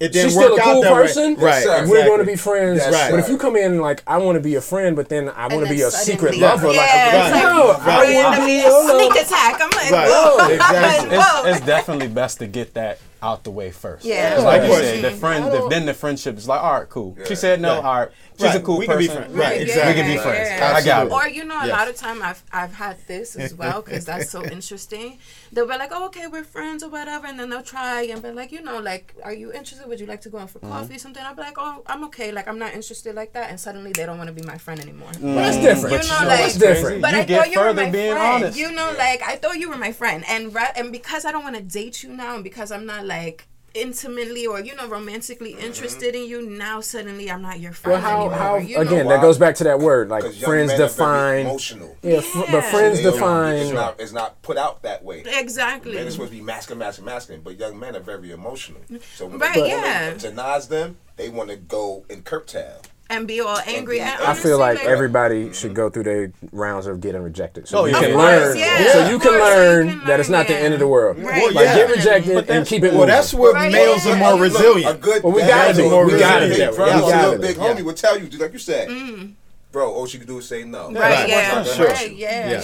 it 0.00 0.12
didn't 0.12 0.30
She's 0.30 0.36
work 0.36 0.52
still 0.52 0.56
a 0.58 0.60
cool 0.60 0.82
person. 0.82 1.36
way. 1.36 1.42
Right. 1.44 1.62
sir. 1.62 1.68
We're 1.70 1.78
exactly. 1.84 2.02
going 2.04 2.18
to 2.18 2.24
be 2.26 2.36
friends. 2.36 2.78
Yes, 2.84 2.92
Right. 2.92 3.10
But 3.12 3.20
if 3.20 3.28
you 3.28 3.38
come 3.38 3.56
in 3.56 3.80
like, 3.80 4.02
I 4.06 4.18
want 4.18 4.36
to 4.36 4.40
be 4.40 4.56
a 4.56 4.60
friend, 4.60 4.96
but 4.96 5.08
then 5.08 5.30
I 5.34 5.46
want 5.46 5.66
to 5.66 5.72
be 5.72 5.82
a 5.82 5.90
secret 5.90 6.36
Yeah. 6.36 6.50
lover, 6.50 6.72
Yeah, 6.72 6.80
like, 6.80 6.90
it's 7.14 7.32
like 7.32 7.42
no, 7.44 7.70
I 7.80 7.86
Right. 7.86 8.14
want 8.24 8.36
to 8.40 8.44
be 8.44 8.58
a 8.60 8.70
sneak 8.90 9.24
attack. 9.24 9.60
I'm 9.62 9.70
like, 9.70 9.90
Right. 9.90 10.08
whoa. 10.10 10.48
Exactly. 10.48 11.16
It's, 11.16 11.56
it's 11.58 11.66
definitely 11.66 12.08
best 12.08 12.38
to 12.40 12.46
get 12.46 12.74
that 12.74 12.98
out 13.24 13.42
the 13.44 13.50
way 13.50 13.70
first. 13.70 14.04
Yeah. 14.04 14.38
like 14.38 14.62
you 14.62 14.74
said, 14.74 15.02
the 15.02 15.08
mm-hmm. 15.08 15.18
friend, 15.18 15.44
the, 15.46 15.68
then 15.68 15.86
the 15.86 15.94
friendship 15.94 16.36
is 16.36 16.46
like, 16.46 16.62
all 16.62 16.78
right, 16.78 16.88
cool. 16.88 17.16
Yeah. 17.18 17.24
She 17.24 17.34
said 17.34 17.60
no, 17.60 17.76
Right. 17.76 17.84
all 17.84 18.00
right. 18.00 18.08
She's 18.36 18.46
Right. 18.46 18.56
a 18.56 18.60
cool 18.60 18.78
We 18.78 18.86
can 18.86 18.98
be 18.98 19.06
person. 19.06 19.22
friends. 19.22 19.34
Right, 19.36 19.56
Yeah, 19.56 19.62
exactly. 19.62 19.92
We 19.94 20.00
can 20.00 20.10
be 20.16 20.18
friends. 20.18 20.48
yeah. 20.50 20.72
I 20.74 20.82
got 20.84 21.06
it. 21.06 21.12
Or 21.12 21.28
you 21.28 21.44
know, 21.44 21.60
a 21.60 21.66
Yes. 21.68 21.76
lot 21.78 21.88
of 21.88 21.96
time 21.96 22.20
I've 22.22 22.42
I've 22.52 22.74
had 22.74 22.96
this 23.06 23.36
as 23.36 23.54
well 23.54 23.80
because 23.82 24.04
that's 24.04 24.28
so 24.30 24.44
interesting. 24.56 25.18
They'll 25.52 25.68
be 25.68 25.76
like, 25.78 25.90
"Oh, 25.92 26.06
okay, 26.06 26.26
we're 26.26 26.42
friends 26.42 26.82
or 26.82 26.88
whatever," 26.90 27.26
and 27.28 27.38
then 27.38 27.48
they'll 27.50 27.62
try 27.62 28.02
and 28.02 28.20
be 28.20 28.30
like, 28.32 28.50
"You 28.50 28.60
know, 28.62 28.78
like, 28.80 29.14
are 29.22 29.32
you 29.32 29.52
interested? 29.52 29.86
Would 29.88 30.00
you 30.00 30.06
like 30.06 30.20
to 30.22 30.30
go 30.30 30.38
out 30.38 30.50
for 30.50 30.58
mm-hmm. 30.58 30.72
coffee, 30.72 30.96
or 30.96 30.98
something?" 30.98 31.22
I'll 31.24 31.36
be 31.36 31.42
like, 31.42 31.58
"Oh, 31.58 31.82
I'm 31.86 32.02
okay. 32.06 32.32
Like, 32.32 32.48
I'm 32.48 32.58
not 32.58 32.74
interested 32.74 33.14
like 33.14 33.32
that," 33.34 33.50
and 33.50 33.60
suddenly 33.60 33.92
they 33.92 34.04
don't 34.04 34.18
want 34.18 34.28
to 34.28 34.34
be 34.34 34.42
my 34.42 34.58
friend 34.58 34.80
anymore. 34.80 35.10
Mm. 35.12 35.22
Well, 35.22 35.34
that's 35.36 35.58
different. 35.58 36.02
You 36.02 36.08
know, 36.10 36.26
like- 36.26 36.38
that's 36.40 36.56
different. 36.56 37.02
But 37.02 37.12
You 37.14 37.20
I 37.20 37.24
get 37.24 37.38
thought 37.38 37.50
you 37.52 37.60
were 37.60 37.72
my 37.74 37.90
being 37.90 38.12
friend. 38.16 38.44
honest. 38.44 38.58
You 38.58 38.72
know, 38.72 38.92
like 38.98 39.22
I 39.22 39.36
thought 39.36 39.58
you 39.60 39.68
were 39.70 39.78
my 39.78 39.92
friend, 39.92 40.24
and 40.28 40.52
right, 40.52 40.72
and 40.74 40.90
because 40.90 41.24
I 41.24 41.30
don't 41.30 41.44
want 41.44 41.54
to 41.56 41.62
date 41.62 42.02
you 42.02 42.10
now, 42.10 42.34
and 42.34 42.42
because 42.42 42.72
I'm 42.72 42.84
not 42.84 43.06
like 43.06 43.46
intimately 43.74 44.46
or 44.46 44.60
you 44.60 44.74
know 44.76 44.86
romantically 44.88 45.52
mm-hmm. 45.52 45.64
interested 45.64 46.14
in 46.14 46.28
you, 46.28 46.48
now 46.48 46.80
suddenly 46.80 47.30
I'm 47.30 47.42
not 47.42 47.60
your 47.60 47.72
friend 47.72 48.02
Well, 48.02 48.10
how, 48.10 48.20
anymore. 48.20 48.38
how 48.38 48.56
you 48.56 48.78
again, 48.78 49.06
why? 49.06 49.14
that 49.16 49.22
goes 49.22 49.38
back 49.38 49.56
to 49.56 49.64
that 49.64 49.78
word, 49.80 50.08
like 50.08 50.22
friends 50.22 50.68
men 50.72 50.80
are 50.80 50.88
very 50.88 50.88
define. 50.88 51.40
emotional. 51.46 51.96
Yeah, 52.02 52.20
fr- 52.20 52.50
but 52.50 52.64
friends 52.64 53.02
They 53.02 53.10
define. 53.10 53.56
It's 53.56 53.72
not, 53.72 54.00
it's 54.00 54.12
not 54.12 54.40
put 54.42 54.56
out 54.56 54.82
that 54.82 55.04
way. 55.04 55.22
exactly. 55.26 55.94
Men 55.94 56.06
are 56.06 56.10
supposed 56.10 56.30
to 56.32 56.38
be 56.38 56.42
masculine, 56.42 56.78
masculine, 56.78 57.12
masculine, 57.12 57.40
but 57.42 57.58
young 57.58 57.78
men 57.78 57.96
are 57.96 58.00
very 58.00 58.30
emotional. 58.30 58.80
So 59.16 59.26
when 59.26 59.38
Right, 59.38 59.54
the 59.54 59.68
yeah. 59.68 60.04
woman 60.06 60.18
denies 60.20 60.68
them, 60.68 60.96
they 61.16 61.28
want 61.28 61.50
to 61.50 61.56
go 61.56 62.04
in 62.08 62.22
curb 62.22 62.46
tail. 62.46 62.80
And 63.10 63.26
be 63.28 63.40
all 63.40 63.58
angry. 63.66 64.00
And 64.00 64.08
I 64.10 64.16
feel 64.16 64.26
honestly, 64.26 64.52
like 64.54 64.78
everybody 64.84 65.52
should 65.52 65.74
go 65.74 65.90
through 65.90 66.04
their 66.04 66.32
rounds 66.52 66.86
of 66.86 67.00
getting 67.00 67.22
rejected, 67.22 67.68
so 67.68 67.78
Oh, 67.80 67.84
you 67.84 67.92
yeah. 67.92 68.00
can 68.00 68.10
Of 68.12 68.16
learn. 68.16 68.42
course, 68.42 68.56
yeah. 68.58 68.92
So 68.92 69.08
you 69.10 69.18
can 69.18 69.20
course, 69.20 69.20
so 69.20 69.32
you 69.34 69.40
learn 69.42 69.88
can 69.98 70.06
that 70.06 70.20
it's 70.20 70.28
learn, 70.30 70.38
not 70.40 70.46
the 70.48 70.56
end 70.56 70.74
of 70.74 70.80
the 70.80 70.88
world. 70.88 71.18
Right, 71.18 71.52
Like 71.54 71.64
yeah. 71.66 71.76
get 71.76 71.90
rejected 71.90 72.50
and 72.50 72.66
keep 72.66 72.82
it 72.82 72.88
Well, 72.88 73.00
moving. 73.00 73.08
that's 73.08 73.34
where 73.34 73.52
Right, 73.52 73.72
males 73.72 74.06
yeah. 74.06 74.12
are 74.12 74.16
more 74.16 74.40
resilient. 74.42 74.96
A 74.96 74.98
good 74.98 75.22
Well, 75.22 75.32
we 75.32 75.42
gotta 75.42 75.74
be. 75.76 75.82
or 75.82 76.04
a 76.04 76.06
We 76.06 76.18
gotta 76.18 76.48
big 76.48 76.70
be. 76.70 76.76
brother 76.76 76.96
We 76.96 77.02
or 77.02 77.10
gotta 77.10 77.30
good 77.30 77.40
be. 77.40 77.46
big 77.48 77.56
Yeah. 77.56 77.62
homie 77.74 77.82
would 77.84 77.96
tell 77.96 78.18
you, 78.18 78.26
just 78.28 78.40
like 78.42 78.52
you 78.52 78.58
said, 78.58 78.88
mm. 78.88 79.32
bro, 79.72 79.92
all 79.92 80.06
she 80.06 80.18
could 80.18 80.26
do 80.28 80.38
is 80.38 80.46
say 80.48 80.64
no. 80.64 80.86
Right, 80.90 80.94
Right. 81.00 81.28
yeah, 81.28 81.62
Sure. 81.64 81.88
yeah, 82.06 82.60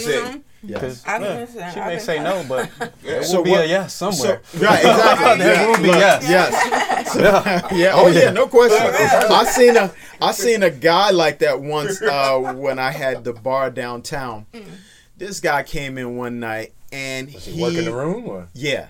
Yes. 0.62 0.62
you 0.62 0.78
know. 0.78 0.80
Yes. 0.82 1.04
I've 1.06 1.22
Yeah, 1.22 1.44
been- 1.44 1.46
she 1.72 1.80
I've 1.80 1.86
may 1.86 1.94
been- 1.96 2.00
say 2.04 2.22
no, 2.22 2.44
but 2.48 2.70
there 3.02 3.22
So 3.24 3.36
will 3.38 3.44
be 3.44 3.50
what- 3.52 3.64
a 3.64 3.68
yes 3.68 3.94
somewhere. 3.94 4.40
Right, 4.58 4.78
exactly. 4.80 5.38
There 5.44 5.68
will 5.68 5.76
be 5.76 5.86
Look, 5.88 5.96
yes. 5.96 6.28
Yes. 6.28 7.16
yeah. 7.72 7.92
Oh 7.94 8.06
yeah. 8.08 8.30
No 8.30 8.46
question. 8.46 8.78
I 8.78 9.44
seen 9.44 9.76
a 9.76 9.92
I 10.20 10.32
seen 10.32 10.62
a 10.62 10.70
guy 10.70 11.10
like 11.10 11.38
that 11.40 11.60
once 11.60 12.00
uh, 12.02 12.38
when 12.54 12.78
I 12.78 12.90
had 12.90 13.24
the 13.24 13.32
bar 13.32 13.70
downtown. 13.70 14.46
This 15.16 15.40
guy 15.40 15.62
came 15.62 15.98
in 15.98 16.16
one 16.16 16.40
night 16.40 16.72
and 16.92 17.32
Was 17.32 17.44
he, 17.44 17.52
he 17.52 17.62
working 17.62 17.84
the 17.84 17.92
room 17.94 18.26
or? 18.28 18.48
Yeah. 18.54 18.88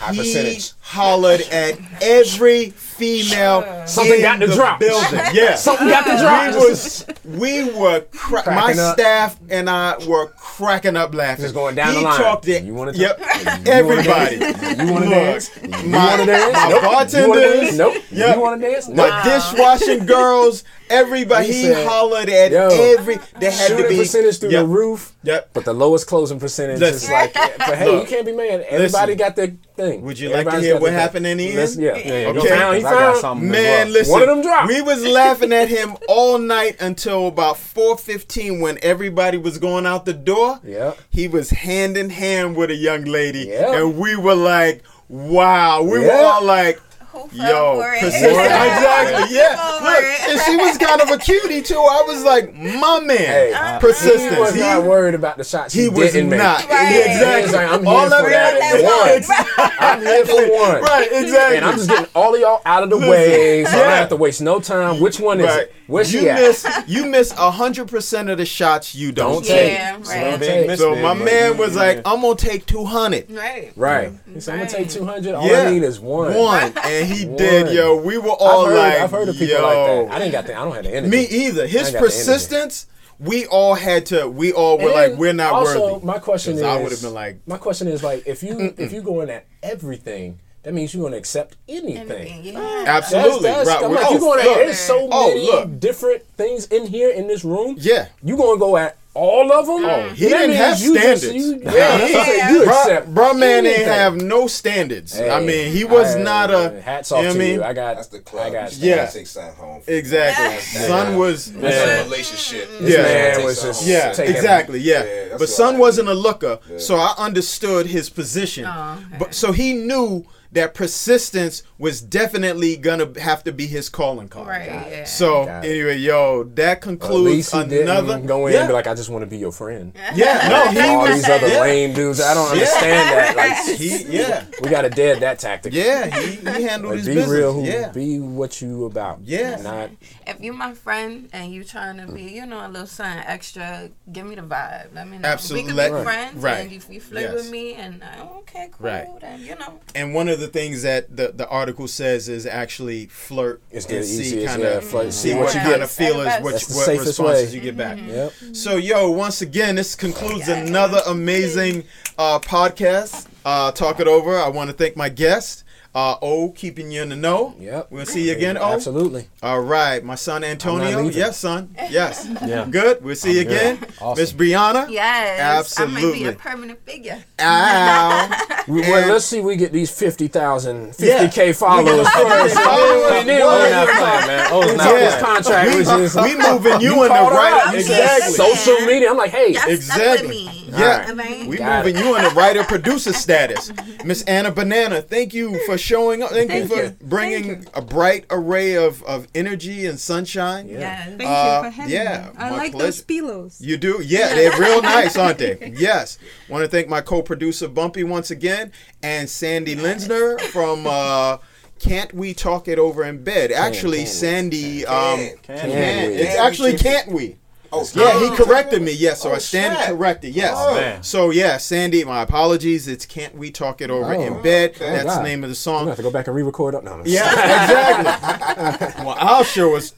High 0.00 0.12
he 0.12 0.18
percentage. 0.18 0.72
hollered 0.80 1.42
at 1.52 1.78
every 2.00 2.70
female 2.70 3.86
Something 3.86 4.14
in 4.16 4.22
got 4.22 4.40
to 4.40 4.46
the 4.46 4.54
drop. 4.54 4.80
building. 4.80 5.20
Yeah. 5.32 5.54
Something 5.54 5.88
got 5.88 6.04
to 6.04 6.16
drop. 6.18 6.54
We 6.54 6.68
was 6.70 7.06
we 7.24 7.70
were 7.72 8.00
cra- 8.10 8.42
my 8.46 8.72
up. 8.72 8.98
staff 8.98 9.36
and 9.50 9.68
I 9.70 9.96
were 10.06 10.26
cracking 10.36 10.96
up 10.96 11.14
laughing. 11.14 11.42
Just 11.44 11.54
going 11.54 11.74
down 11.74 11.92
he 11.92 11.98
the 11.98 12.04
line. 12.04 12.18
Talked 12.20 12.48
it. 12.48 12.64
You 12.64 12.74
wanna 12.74 12.92
Yep. 12.92 13.18
You 13.20 13.72
Everybody. 13.72 14.36
You 14.36 14.92
want 14.92 15.04
to 15.04 15.10
dance? 15.10 15.50
You 15.62 15.68
want 15.90 16.20
to 16.20 16.26
dance? 16.26 16.52
my 16.54 16.68
Nope. 16.68 16.82
You 16.82 16.88
wanna 16.88 17.40
bartenders. 17.40 17.60
dance? 17.60 17.76
Nope. 17.76 17.94
Yep. 18.10 18.36
You 18.36 18.42
want 18.42 18.60
to 18.60 18.70
dance? 18.70 18.86
The 18.86 18.94
Nope. 18.94 19.24
dishwashing 19.24 20.06
girls, 20.06 20.64
everybody. 20.88 21.46
He 21.46 21.52
He, 21.52 21.62
said, 21.64 21.86
hollered 21.86 22.28
at 22.28 22.50
"Yo, 22.52 22.68
every. 22.68 23.18
They 23.38 23.50
had 23.50 23.76
to 23.76 23.88
be 23.88 23.98
percentage 23.98 24.38
through 24.40 24.50
Yep. 24.50 24.60
the 24.62 24.66
roof. 24.66 25.12
Yep. 25.22 25.50
But 25.52 25.64
the 25.66 25.74
lowest 25.74 26.06
closing 26.06 26.40
percentage 26.40 26.80
is 26.80 27.10
like, 27.10 27.34
but 27.34 27.76
hey, 27.76 27.86
Look. 27.86 28.04
you 28.08 28.16
can't 28.16 28.24
be 28.24 28.32
mad. 28.32 28.62
Everybody 28.62 29.12
Listen. 29.12 29.16
got 29.18 29.36
their 29.36 29.48
thing. 29.76 30.00
Would 30.02 30.18
you 30.18 30.30
like 30.30 30.48
to 30.48 30.60
hear 30.60 30.74
got 30.74 30.82
what 30.82 30.90
their 30.92 30.98
happened 30.98 31.26
in 31.26 31.36
the 31.38 31.48
end? 31.48 31.56
Let's- 31.56 31.76
Yeah, 31.76 31.96
yeah, 31.96 32.04
yeah. 32.06 32.26
Okay. 32.28 32.40
He 32.40 32.48
found, 32.48 32.76
he 32.78 32.84
I 32.84 32.90
got 32.90 33.00
found. 33.00 33.16
something 33.18 33.48
as 33.48 33.52
Man, 33.52 33.86
well. 33.86 33.92
listen. 33.92 34.12
One 34.12 34.22
of 34.22 34.28
them 34.28 34.42
dropped. 34.42 34.68
We 34.68 34.80
was 34.80 35.04
laughing 35.04 35.52
at 35.52 35.68
him 35.68 35.96
all 36.08 36.38
night 36.38 36.80
until 36.80 37.26
about 37.28 37.58
four 37.58 37.98
fifteen 37.98 38.60
when 38.60 38.78
everybody 38.82 39.36
was 39.36 39.58
going 39.58 39.84
out 39.84 40.06
the 40.06 40.14
door. 40.14 40.58
Yep. 40.64 40.98
He 41.10 41.28
was 41.28 41.50
hand 41.50 41.98
in 41.98 42.08
hand 42.10 42.56
with 42.56 42.70
a 42.70 42.74
young 42.76 43.04
lady, 43.04 43.40
Yep. 43.48 43.68
and 43.74 43.98
we 43.98 44.16
were 44.16 44.34
like, 44.34 44.82
"Wow!" 45.10 45.82
We 45.82 45.98
were 45.98 46.06
Yep. 46.06 46.24
all 46.24 46.44
like. 46.44 46.80
Who 47.22 47.28
fell 47.36 47.74
Yo, 47.76 47.80
for 47.80 47.92
it? 47.94 48.00
persistent. 48.00 48.32
exactly. 48.32 49.36
Yeah. 49.36 49.78
Look, 49.82 50.02
it. 50.04 50.30
and 50.30 50.40
she 50.42 50.56
was 50.56 50.78
kind 50.78 51.00
of 51.00 51.10
a 51.10 51.18
cutie 51.18 51.62
too. 51.62 51.74
I 51.78 52.04
was 52.06 52.24
like, 52.24 52.54
my 52.54 53.00
man, 53.00 53.16
Hey, 53.18 53.52
uh, 53.52 53.78
persistence. 53.78 54.34
He 54.34 54.40
was 54.40 54.54
He- 54.54 54.60
not 54.60 54.84
worried 54.84 55.14
about 55.14 55.36
the 55.36 55.44
shots 55.44 55.74
he, 55.74 55.82
he 55.82 55.88
was 55.88 56.12
didn't 56.12 56.30
make. 56.30 56.38
not. 56.38 56.68
Right. 56.68 56.88
He 56.88 56.98
Exactly. 57.00 57.52
like, 57.52 57.70
I'm 57.70 57.86
All 57.86 57.96
here 57.98 58.06
of 58.06 58.24
for 58.24 58.30
that 58.30 58.58
that 58.58 59.20
is 59.20 59.28
one. 59.28 59.36
I'm 59.80 60.00
here 60.00 60.26
for 60.26 60.52
one. 60.58 60.82
Right, 60.82 61.08
exactly. 61.12 61.56
And 61.58 61.66
I'm 61.66 61.76
just 61.76 61.88
getting 61.88 62.06
all 62.14 62.34
of 62.34 62.40
y'all 62.40 62.62
out 62.64 62.82
of 62.82 62.90
the 62.90 62.98
way, 62.98 63.64
so 63.64 63.70
I 63.70 63.74
don't 63.76 63.90
have 63.90 64.08
to 64.10 64.16
waste 64.16 64.40
no 64.40 64.60
time. 64.60 65.00
Which 65.00 65.20
one 65.20 65.40
is 65.40 65.46
Right. 65.46 65.62
it? 65.62 65.74
Where's 65.90 66.12
you 66.12 66.20
she 66.20 66.28
at? 66.30 66.40
miss 66.40 66.66
you 66.86 67.06
miss 67.06 67.32
hundred 67.32 67.88
percent 67.88 68.30
of 68.30 68.38
the 68.38 68.46
shots 68.46 68.94
you 68.94 69.12
don't, 69.12 69.32
Don't 69.32 69.44
take. 69.44 69.72
Yeah, 69.72 69.96
take. 69.96 70.06
right. 70.08 70.20
Don't 70.30 70.40
take. 70.40 70.78
So 70.78 70.94
my 70.94 71.12
Like, 71.12 71.24
man 71.24 71.56
was 71.58 71.72
you- 71.72 71.78
like, 71.80 71.96
I'm 72.04 72.20
gonna 72.22 72.36
take 72.36 72.64
two 72.66 72.84
hundred. 72.84 73.30
Right. 73.30 73.72
Right. 73.76 74.12
So 74.38 74.52
I'm 74.52 74.58
gonna 74.58 74.70
take 74.70 74.88
200. 74.88 75.34
All 75.34 75.46
Yeah. 75.46 75.62
I 75.62 75.70
need 75.72 75.82
is 75.82 75.98
one. 76.00 76.34
One, 76.34 76.72
and 76.84 77.06
he 77.06 77.24
did, 77.24 77.72
yo. 77.74 77.96
We 77.96 78.16
were 78.18 78.30
all 78.30 78.66
I've 78.66 78.68
heard, 78.72 78.78
like, 78.78 79.00
I've 79.00 79.10
heard 79.10 79.28
of 79.28 79.34
people 79.36 79.48
yo. 79.56 79.62
like 79.62 80.08
that. 80.08 80.14
I 80.14 80.18
didn't 80.20 80.32
got 80.32 80.46
the. 80.46 80.54
I 80.56 80.64
don't 80.64 80.74
have 80.74 80.84
the 80.84 80.94
energy. 80.94 81.10
Me 81.10 81.22
either. 81.24 81.66
His 81.66 81.74
ain't 81.74 81.84
got 81.86 81.92
the 81.92 81.98
energy. 81.98 82.00
persistence, 82.16 82.86
we 83.18 83.46
all 83.46 83.74
had 83.74 84.06
to. 84.06 84.28
We 84.28 84.52
all 84.52 84.78
were 84.78 84.84
And 84.84 84.92
like, 84.92 85.14
we're 85.18 85.32
not 85.32 85.52
also, 85.52 85.94
worthy. 85.94 86.06
my 86.06 86.18
question 86.18 86.52
'Cause 86.54 86.60
is, 86.60 86.66
I 86.66 86.80
would 86.80 86.92
have 86.92 87.02
been 87.02 87.12
like, 87.14 87.38
my 87.46 87.58
question 87.58 87.88
is 87.88 88.02
like, 88.02 88.22
if 88.26 88.42
you 88.42 88.72
if 88.78 88.92
you 88.92 89.02
go 89.02 89.20
in 89.22 89.28
at 89.30 89.44
everything, 89.62 90.38
that 90.62 90.74
means 90.74 90.92
you're 90.94 91.02
gonna 91.04 91.16
accept 91.16 91.56
anything. 91.68 92.10
Anything, 92.10 92.44
yeah. 92.44 92.84
absolutely, 92.86 93.42
That's, 93.50 93.68
that's, 93.68 93.68
right? 93.68 93.84
I'm 93.84 93.90
we- 93.90 93.96
like, 93.96 94.06
oh, 94.08 94.12
you 94.14 94.20
going 94.20 94.42
to, 94.44 94.50
at, 94.50 94.56
there's 94.56 94.78
so 94.78 95.08
Oh, 95.10 95.28
many 95.28 95.46
look. 95.46 95.80
different 95.80 96.22
things 96.36 96.66
in 96.66 96.86
here 96.86 97.10
in 97.10 97.28
this 97.28 97.44
room. 97.44 97.76
Yeah. 97.78 98.08
You're 98.22 98.36
gonna 98.38 98.58
go 98.58 98.76
at 98.76 98.96
all 99.12 99.52
of 99.52 99.66
them? 99.66 99.84
Oh, 99.84 100.08
he 100.10 100.28
didn't 100.28 100.54
have 100.54 100.78
standards. 100.78 101.24
you, 101.34 101.56
yeah, 101.64 101.70
that's 101.98 102.12
what 102.12 102.20
I'm 102.20 102.26
saying. 102.26 102.54
You 102.54 102.60
Bruh, 102.62 102.80
accept. 102.82 103.12
bruh 103.14 103.38
man 103.38 103.66
ain't 103.66 103.74
anything. 103.74 103.86
have 103.88 104.16
no 104.22 104.46
standards. 104.46 105.20
I 105.20 105.40
mean, 105.40 105.72
he 105.72 105.82
was 105.84 106.14
I- 106.14 106.22
not 106.22 106.50
a. 106.52 106.80
Hats 106.80 107.10
you 107.10 107.16
off 107.16 107.24
know 107.24 107.32
to 107.32 107.36
what 107.38 107.42
I 107.42 107.46
mean? 107.48 107.54
you. 107.56 107.62
I 107.64 107.72
got. 107.72 107.96
That's 107.96 108.06
the 108.08 108.20
club. 108.20 108.46
I 108.46 108.50
got. 108.50 108.76
Yeah. 108.76 109.06
Take 109.06 109.26
something 109.26 109.54
home. 109.56 109.82
Exactly. 109.88 110.44
Yeah. 110.80 110.86
Son 110.86 111.16
was. 111.18 111.52
That's 111.52 111.74
Yeah. 111.76 112.00
a 112.00 112.04
relationship. 112.04 112.68
Yeah. 112.82 113.02
man 113.02 113.44
was 113.44 113.60
just. 113.60 113.84
Yeah, 113.84 114.10
exactly. 114.20 114.78
Yeah, 114.78 115.02
Yeah, 115.04 115.36
but 115.38 115.48
son 115.48 115.74
I- 115.74 115.78
wasn't 115.78 116.08
a 116.08 116.14
looker, 116.14 116.60
so 116.78 116.94
I 116.96 117.12
understood 117.18 117.86
his 117.86 118.10
position. 118.10 118.64
Oh, 118.64 118.96
okay. 119.08 119.16
But 119.18 119.34
so 119.34 119.50
he 119.50 119.72
knew 119.74 120.24
that 120.52 120.74
persistence 120.74 121.62
was 121.78 122.00
definitely 122.00 122.76
gonna 122.76 123.08
have 123.20 123.42
to 123.44 123.52
be 123.52 123.66
his 123.66 123.88
calling 123.88 124.28
card. 124.28 124.48
Right. 124.48 124.66
Yeah. 124.66 125.04
So 125.04 125.44
anyway, 125.44 125.96
yo, 125.98 126.44
that 126.44 126.70
At 126.78 126.80
concludes 126.82 127.24
least 127.24 127.52
he 127.52 127.60
another. 127.80 128.14
didn't 128.14 128.26
go 128.26 128.46
in 128.46 128.52
yeah, 128.54 128.60
and 128.60 128.68
be 128.68 128.72
like, 128.74 128.86
I 128.86 128.94
just 128.94 129.08
want 129.10 129.22
to 129.22 129.26
be 129.26 129.38
your 129.38 129.52
friend. 129.52 129.92
yeah, 130.14 130.48
no, 130.48 130.70
he 130.80 130.88
All 130.88 131.02
was. 131.02 131.14
these 131.16 131.28
other 131.28 131.48
yeah, 131.48 131.60
lame 131.60 131.94
dudes, 131.94 132.20
I 132.20 132.34
don't 132.34 132.50
understand 132.50 133.08
that. 133.10 133.36
Like, 133.36 133.76
He, 133.78 134.04
yeah, 134.18 134.44
we 134.62 134.68
got 134.68 134.82
to 134.82 134.90
dead 134.90 135.20
that 135.20 135.38
tactic. 135.38 135.72
yeah, 135.72 136.06
he, 136.18 136.36
he 136.36 136.62
handled 136.64 136.90
Like, 136.94 136.98
his 136.98 137.06
be 137.08 137.14
business. 137.14 137.30
real, 137.38 137.52
who, 137.52 137.64
yeah, 137.64 137.88
be 137.92 138.18
what 138.20 138.60
you 138.60 138.84
about. 138.86 139.20
Yeah. 139.22 139.56
Not 139.62 139.90
if 140.26 140.40
you 140.40 140.52
my 140.52 140.74
friend 140.74 141.28
and 141.32 141.52
you 141.52 141.64
trying 141.64 142.04
to 142.04 142.12
be, 142.12 142.22
you 142.24 142.44
know, 142.46 142.66
a 142.66 142.68
little 142.68 142.86
something 142.86 143.22
extra, 143.26 143.88
give 144.12 144.26
me 144.26 144.34
the 144.34 144.42
vibe. 144.42 144.94
Let 144.94 145.08
me 145.08 145.18
know. 145.18 145.28
Absolutely. 145.28 145.72
We 145.72 145.78
can 145.78 145.88
be 145.90 145.94
Right. 145.94 146.04
friends, 146.04 146.34
Right. 146.42 146.58
and 146.64 146.72
if 146.72 146.90
you 146.90 147.00
flirt 147.00 147.22
Yes. 147.22 147.34
with 147.34 147.50
me, 147.50 147.74
and 147.74 148.02
I, 148.04 148.20
okay, 148.40 148.68
cool, 148.72 148.86
Right. 148.86 149.08
then 149.20 149.40
you 149.40 149.54
know. 149.56 149.78
and 149.94 150.14
one 150.14 150.28
of 150.28 150.39
the 150.40 150.48
things 150.48 150.82
that 150.82 151.16
the, 151.16 151.32
the 151.34 151.48
article 151.48 151.86
says 151.86 152.28
is 152.28 152.46
actually 152.46 153.06
flirt 153.06 153.62
It's 153.70 153.86
and 153.86 153.98
the 153.98 154.02
see 154.02 154.20
easiest, 154.22 154.46
kind 154.48 154.62
yeah, 154.62 154.68
of 154.78 154.84
flirt, 154.84 155.12
see 155.12 155.30
see 155.30 155.34
what 155.34 155.44
what 155.46 155.54
you 155.54 155.60
you 155.60 155.66
kind 155.66 155.82
of 155.82 155.90
feel 155.90 156.20
is 156.20 156.42
what, 156.42 156.60
the 156.60 156.74
what 156.74 157.06
responses 157.06 157.50
way. 157.50 157.54
you 157.54 157.60
get 157.60 157.76
back. 157.76 157.98
Yep. 157.98 158.32
So, 158.52 158.76
yo, 158.76 159.10
once 159.10 159.42
again, 159.42 159.76
this 159.76 159.94
concludes 159.94 160.48
another 160.48 161.00
amazing 161.06 161.84
uh, 162.18 162.38
podcast. 162.40 163.26
Uh, 163.44 163.72
Talk 163.72 164.00
it 164.00 164.08
over. 164.08 164.38
I 164.38 164.48
want 164.48 164.70
to 164.70 164.76
thank 164.76 164.96
my 164.96 165.08
guest, 165.08 165.64
uh, 165.94 166.16
O, 166.22 166.50
keeping 166.50 166.90
you 166.92 167.02
in 167.02 167.08
the 167.08 167.16
know. 167.16 167.54
Yep. 167.58 167.88
We'll 167.90 168.06
see 168.06 168.26
you 168.28 168.32
again, 168.36 168.56
O. 168.56 168.72
Absolutely. 168.72 169.26
All 169.42 169.60
right, 169.60 170.04
my 170.04 170.14
son 170.14 170.44
Antonio. 170.44 171.02
leaving. 171.02 171.18
Yes, 171.18 171.36
son. 171.38 171.74
Yes. 171.90 172.28
Yeah. 172.46 172.66
Good. 172.70 173.02
We'll 173.04 173.14
see 173.16 173.34
you 173.34 173.40
I'm 173.42 173.46
good. 173.48 173.72
again. 173.76 173.90
Awesome. 174.00 174.22
Miss 174.22 174.32
Brianna. 174.32 174.88
Yes, 174.90 175.40
Absolutely. 175.40 176.00
I 176.00 176.04
might 176.04 176.12
be 176.14 176.24
a 176.26 176.32
permanent 176.32 176.78
figure. 176.86 177.24
Ow. 177.40 178.46
Well, 178.68 179.08
let's 179.12 179.24
see. 179.24 179.40
We 179.40 179.56
get 179.56 179.72
these 179.72 179.90
50,000, 179.90 180.90
50k 180.92 181.36
Yeah. 181.46 181.52
followers 181.52 182.08
first. 182.08 182.54
followers. 182.54 183.12
And 183.12 183.28
then 183.28 183.40
we'll 183.40 183.70
not 183.70 183.88
playing, 183.88 184.26
man. 184.26 184.46
Oh, 184.52 184.62
it's 184.62 184.70
we 184.72 184.76
not 184.76 184.84
talk 184.84 184.92
Yeah. 184.92 185.00
this 185.00 185.22
contract, 185.22 185.70
We- 185.70 185.76
which 185.78 185.88
is 185.88 186.14
we 186.14 186.36
moving 186.50 186.80
you, 186.80 186.92
in 187.02 187.08
the 187.08 187.14
right. 187.14 187.72
Exactly. 187.74 188.32
Social 188.34 188.86
media. 188.86 189.10
I'm 189.10 189.16
like, 189.16 189.30
hey, 189.32 189.54
Y'all 189.54 189.68
Exactly. 189.68 190.42
Yeah. 190.68 191.06
All 191.08 191.14
right. 191.16 191.46
We 191.48 191.56
Got 191.56 191.84
moving 191.84 192.00
it. 192.00 192.04
you 192.04 192.16
in 192.16 192.22
the 192.22 192.30
writer 192.30 192.62
producer 192.62 193.12
status. 193.12 193.72
Miss 194.04 194.22
Anna 194.22 194.52
Banana, 194.52 195.02
thank 195.02 195.34
you 195.34 195.58
for 195.66 195.76
showing 195.80 196.22
up. 196.22 196.30
Thank, 196.30 196.50
Thank 196.50 196.70
you 196.70 196.76
for 196.76 196.82
you. 196.84 196.96
bringing 197.02 197.66
a 197.74 197.82
bright 197.82 198.26
array 198.30 198.74
of, 198.76 199.02
of 199.04 199.26
energy 199.34 199.86
and 199.86 199.98
sunshine. 199.98 200.68
Yes. 200.68 201.08
Thank 201.16 201.22
Uh, 201.22 201.62
you 201.64 201.70
for 201.70 201.76
having 201.76 201.92
yeah, 201.94 202.30
me. 202.32 202.38
I 202.38 202.50
like 202.50 202.72
pleasure. 202.72 202.86
those 202.86 203.02
pillows. 203.02 203.60
You 203.60 203.76
do? 203.76 204.00
Yeah, 204.04 204.34
they're 204.34 204.58
real 204.58 204.82
nice, 204.96 205.16
aren't 205.16 205.38
they? 205.38 205.72
Yes. 205.76 206.18
Want 206.48 206.64
to 206.64 206.68
thank 206.70 206.88
my 206.88 207.00
co-producer 207.00 207.68
Bumpy 207.68 208.04
once 208.04 208.30
again 208.30 208.72
and 209.02 209.28
Sandy 209.28 209.74
Linsner 209.76 210.40
from 210.40 210.86
uh 210.86 211.38
can't 211.78 212.12
we 212.12 212.34
talk 212.34 212.68
it 212.68 212.78
over 212.78 213.04
in 213.04 213.24
bed? 213.24 213.50
Actually, 213.50 213.98
can 213.98 214.04
we? 214.04 214.10
Sandy, 214.10 214.86
um, 214.86 215.16
Can. 215.18 215.36
can. 215.42 215.70
Can 215.70 216.08
we? 216.10 216.14
It's 216.16 216.36
actually 216.38 216.76
can't 216.76 217.08
we? 217.08 217.38
Oh, 217.72 217.86
Yeah, 217.94 218.18
he 218.18 218.26
oh, 218.26 218.34
corrected 218.36 218.82
me. 218.82 218.92
Yes, 218.92 219.22
so 219.22 219.30
Oh, 219.30 219.34
I 219.34 219.38
stand 219.38 219.76
snap. 219.76 219.88
corrected. 219.88 220.34
Yes. 220.34 220.54
Oh, 220.56 220.74
man. 220.74 221.02
So 221.02 221.30
yeah, 221.30 221.56
Sandy, 221.58 222.04
my 222.04 222.22
apologies. 222.22 222.88
It's 222.88 223.06
can't 223.06 223.34
we 223.36 223.50
talk 223.50 223.80
it 223.80 223.90
over 223.90 224.12
Oh. 224.14 224.20
in 224.20 224.42
bed? 224.42 224.70
Okay. 224.70 224.90
That's 224.90 225.16
the 225.16 225.22
name 225.22 225.44
of 225.44 225.50
the 225.50 225.54
song. 225.56 225.80
gonna 225.82 225.90
have 225.90 225.96
to 225.98 226.02
go 226.02 226.10
back 226.10 226.26
and 226.26 226.34
re-record 226.36 226.74
up. 226.74 226.82
No, 226.84 226.96
no. 226.96 227.04
Yeah, 227.06 227.30
exactly. 227.90 229.04
well, 229.04 229.16
I'll 229.18 229.44
sure 229.44 229.68
was 229.70 229.92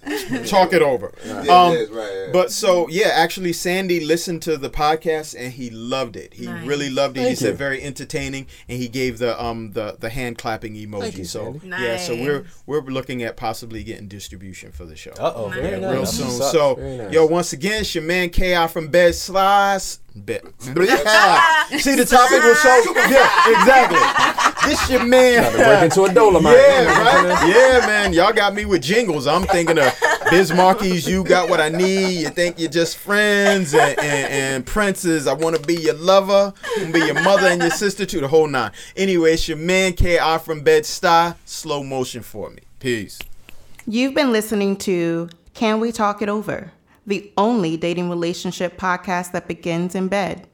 talk 0.47 0.73
it 0.73 0.83
over. 0.83 1.13
Yeah, 1.25 1.41
Um, 1.49 1.73
it 1.75 1.81
is, 1.81 1.91
right, 1.91 2.11
yeah. 2.27 2.29
but 2.33 2.51
so 2.53 2.89
yeah, 2.89 3.09
actually, 3.15 3.53
Sandy 3.53 4.01
listened 4.05 4.43
to 4.43 4.57
the 4.57 4.71
podcast 4.71 5.35
and 5.39 5.53
he 5.53 5.71
loved 5.71 6.17
it. 6.17 6.35
He 6.35 6.47
Nice. 6.47 6.67
really 6.67 6.91
loved 6.91 7.17
it. 7.17 7.21
he 7.21 7.27
Thank 7.29 7.39
said 7.39 7.49
you. 7.51 7.55
very 7.55 7.83
entertaining, 7.83 8.47
and 8.69 8.79
he 8.79 8.89
gave 8.89 9.19
the 9.19 9.43
um 9.43 9.73
the 9.73 9.97
the 9.99 10.11
hand 10.11 10.39
clapping 10.39 10.75
emoji. 10.75 11.01
Thank 11.01 11.19
you, 11.19 11.25
so 11.25 11.45
Sandy. 11.61 11.69
yeah, 11.69 11.97
so 11.97 12.15
we're 12.15 12.45
we're 12.67 12.81
looking 12.83 13.23
at 13.23 13.37
possibly 13.37 13.83
getting 13.83 14.09
distribution 14.09 14.73
for 14.73 14.85
the 14.85 14.97
show. 14.97 15.13
Uh 15.13 15.33
oh. 15.35 15.49
Very 15.49 15.81
Yeah, 15.81 15.91
real 15.91 16.01
nice. 16.01 16.11
soon. 16.17 16.31
So, 16.31 16.75
Very 16.75 16.97
nice. 16.99 17.13
yo, 17.13 17.27
once 17.27 17.53
again, 17.53 17.62
it's 17.65 17.95
your 17.95 18.05
man 18.05 18.31
Ki 18.31 18.67
from 18.69 18.89
Bed 18.89 19.15
Slice. 19.15 19.99
Bed. 20.15 20.43
See, 20.61 21.95
the 21.95 22.07
topic 22.09 22.43
was 22.43 22.59
so 22.61 22.69
yeah, 22.97 23.61
exactly. 23.61 24.69
This 24.69 24.91
your 24.91 25.05
man. 25.05 25.53
Break 25.55 25.85
into 25.85 26.05
a 26.05 26.13
dolomite. 26.13 26.55
Yeah, 26.55 27.03
right. 27.03 27.49
Yeah, 27.49 27.87
man. 27.87 28.13
Y'all 28.13 28.33
got 28.33 28.55
me 28.55 28.65
with 28.65 28.83
jingles. 28.83 29.27
I'm 29.27 29.45
thinking 29.45 29.79
of 29.79 29.93
Biz 30.31 30.53
Markie's, 30.53 31.09
"You 31.09 31.25
Got 31.25 31.49
What 31.49 31.61
I 31.61 31.71
Need." 31.71 32.21
You 32.21 32.29
think 32.29 32.59
you're 32.59 32.71
just 32.71 32.99
friends, 32.99 33.75
and, 33.75 33.99
and, 33.99 34.33
and 34.33 34.67
Prince's 34.67 35.27
"I 35.27 35.33
Want 35.33 35.57
to 35.57 35.63
Be 35.63 35.77
Your 35.77 35.95
Lover," 35.95 36.53
I'm 36.77 36.93
be 36.93 37.01
your 37.01 37.21
mother 37.23 37.47
and 37.47 37.63
your 37.63 37.71
sister 37.71 38.05
too, 38.05 38.21
the 38.21 38.29
whole 38.29 38.47
nine. 38.47 38.73
Anyway, 38.97 39.33
it's 39.33 39.49
your 39.49 39.59
man 39.59 39.95
Ki 39.95 40.19
from 40.45 40.61
Bed 40.61 40.83
Stuy. 40.83 41.35
Slow 41.47 41.83
motion 41.83 42.23
for 42.23 42.51
me. 42.51 42.61
Peace. 42.81 43.19
You've 43.87 44.15
been 44.15 44.31
listening 44.31 44.77
to 44.79 45.29
Can 45.55 45.81
We 45.81 45.91
Talk 45.91 46.23
It 46.23 46.29
Over, 46.29 46.71
the 47.07 47.33
only 47.37 47.77
dating 47.77 48.11
relationship 48.11 48.77
podcast 48.79 49.33
that 49.33 49.49
begins 49.49 49.95
in 49.95 50.09
bed. 50.09 50.47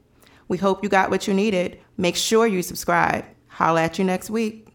We 0.48 0.58
hope 0.58 0.82
you 0.82 0.88
got 0.88 1.10
what 1.10 1.26
you 1.26 1.34
needed. 1.34 1.78
Make 1.96 2.16
sure 2.16 2.46
you 2.46 2.62
subscribe. 2.62 3.24
Holla 3.48 3.82
at 3.82 3.98
you 3.98 4.04
next 4.04 4.30
week. 4.30 4.67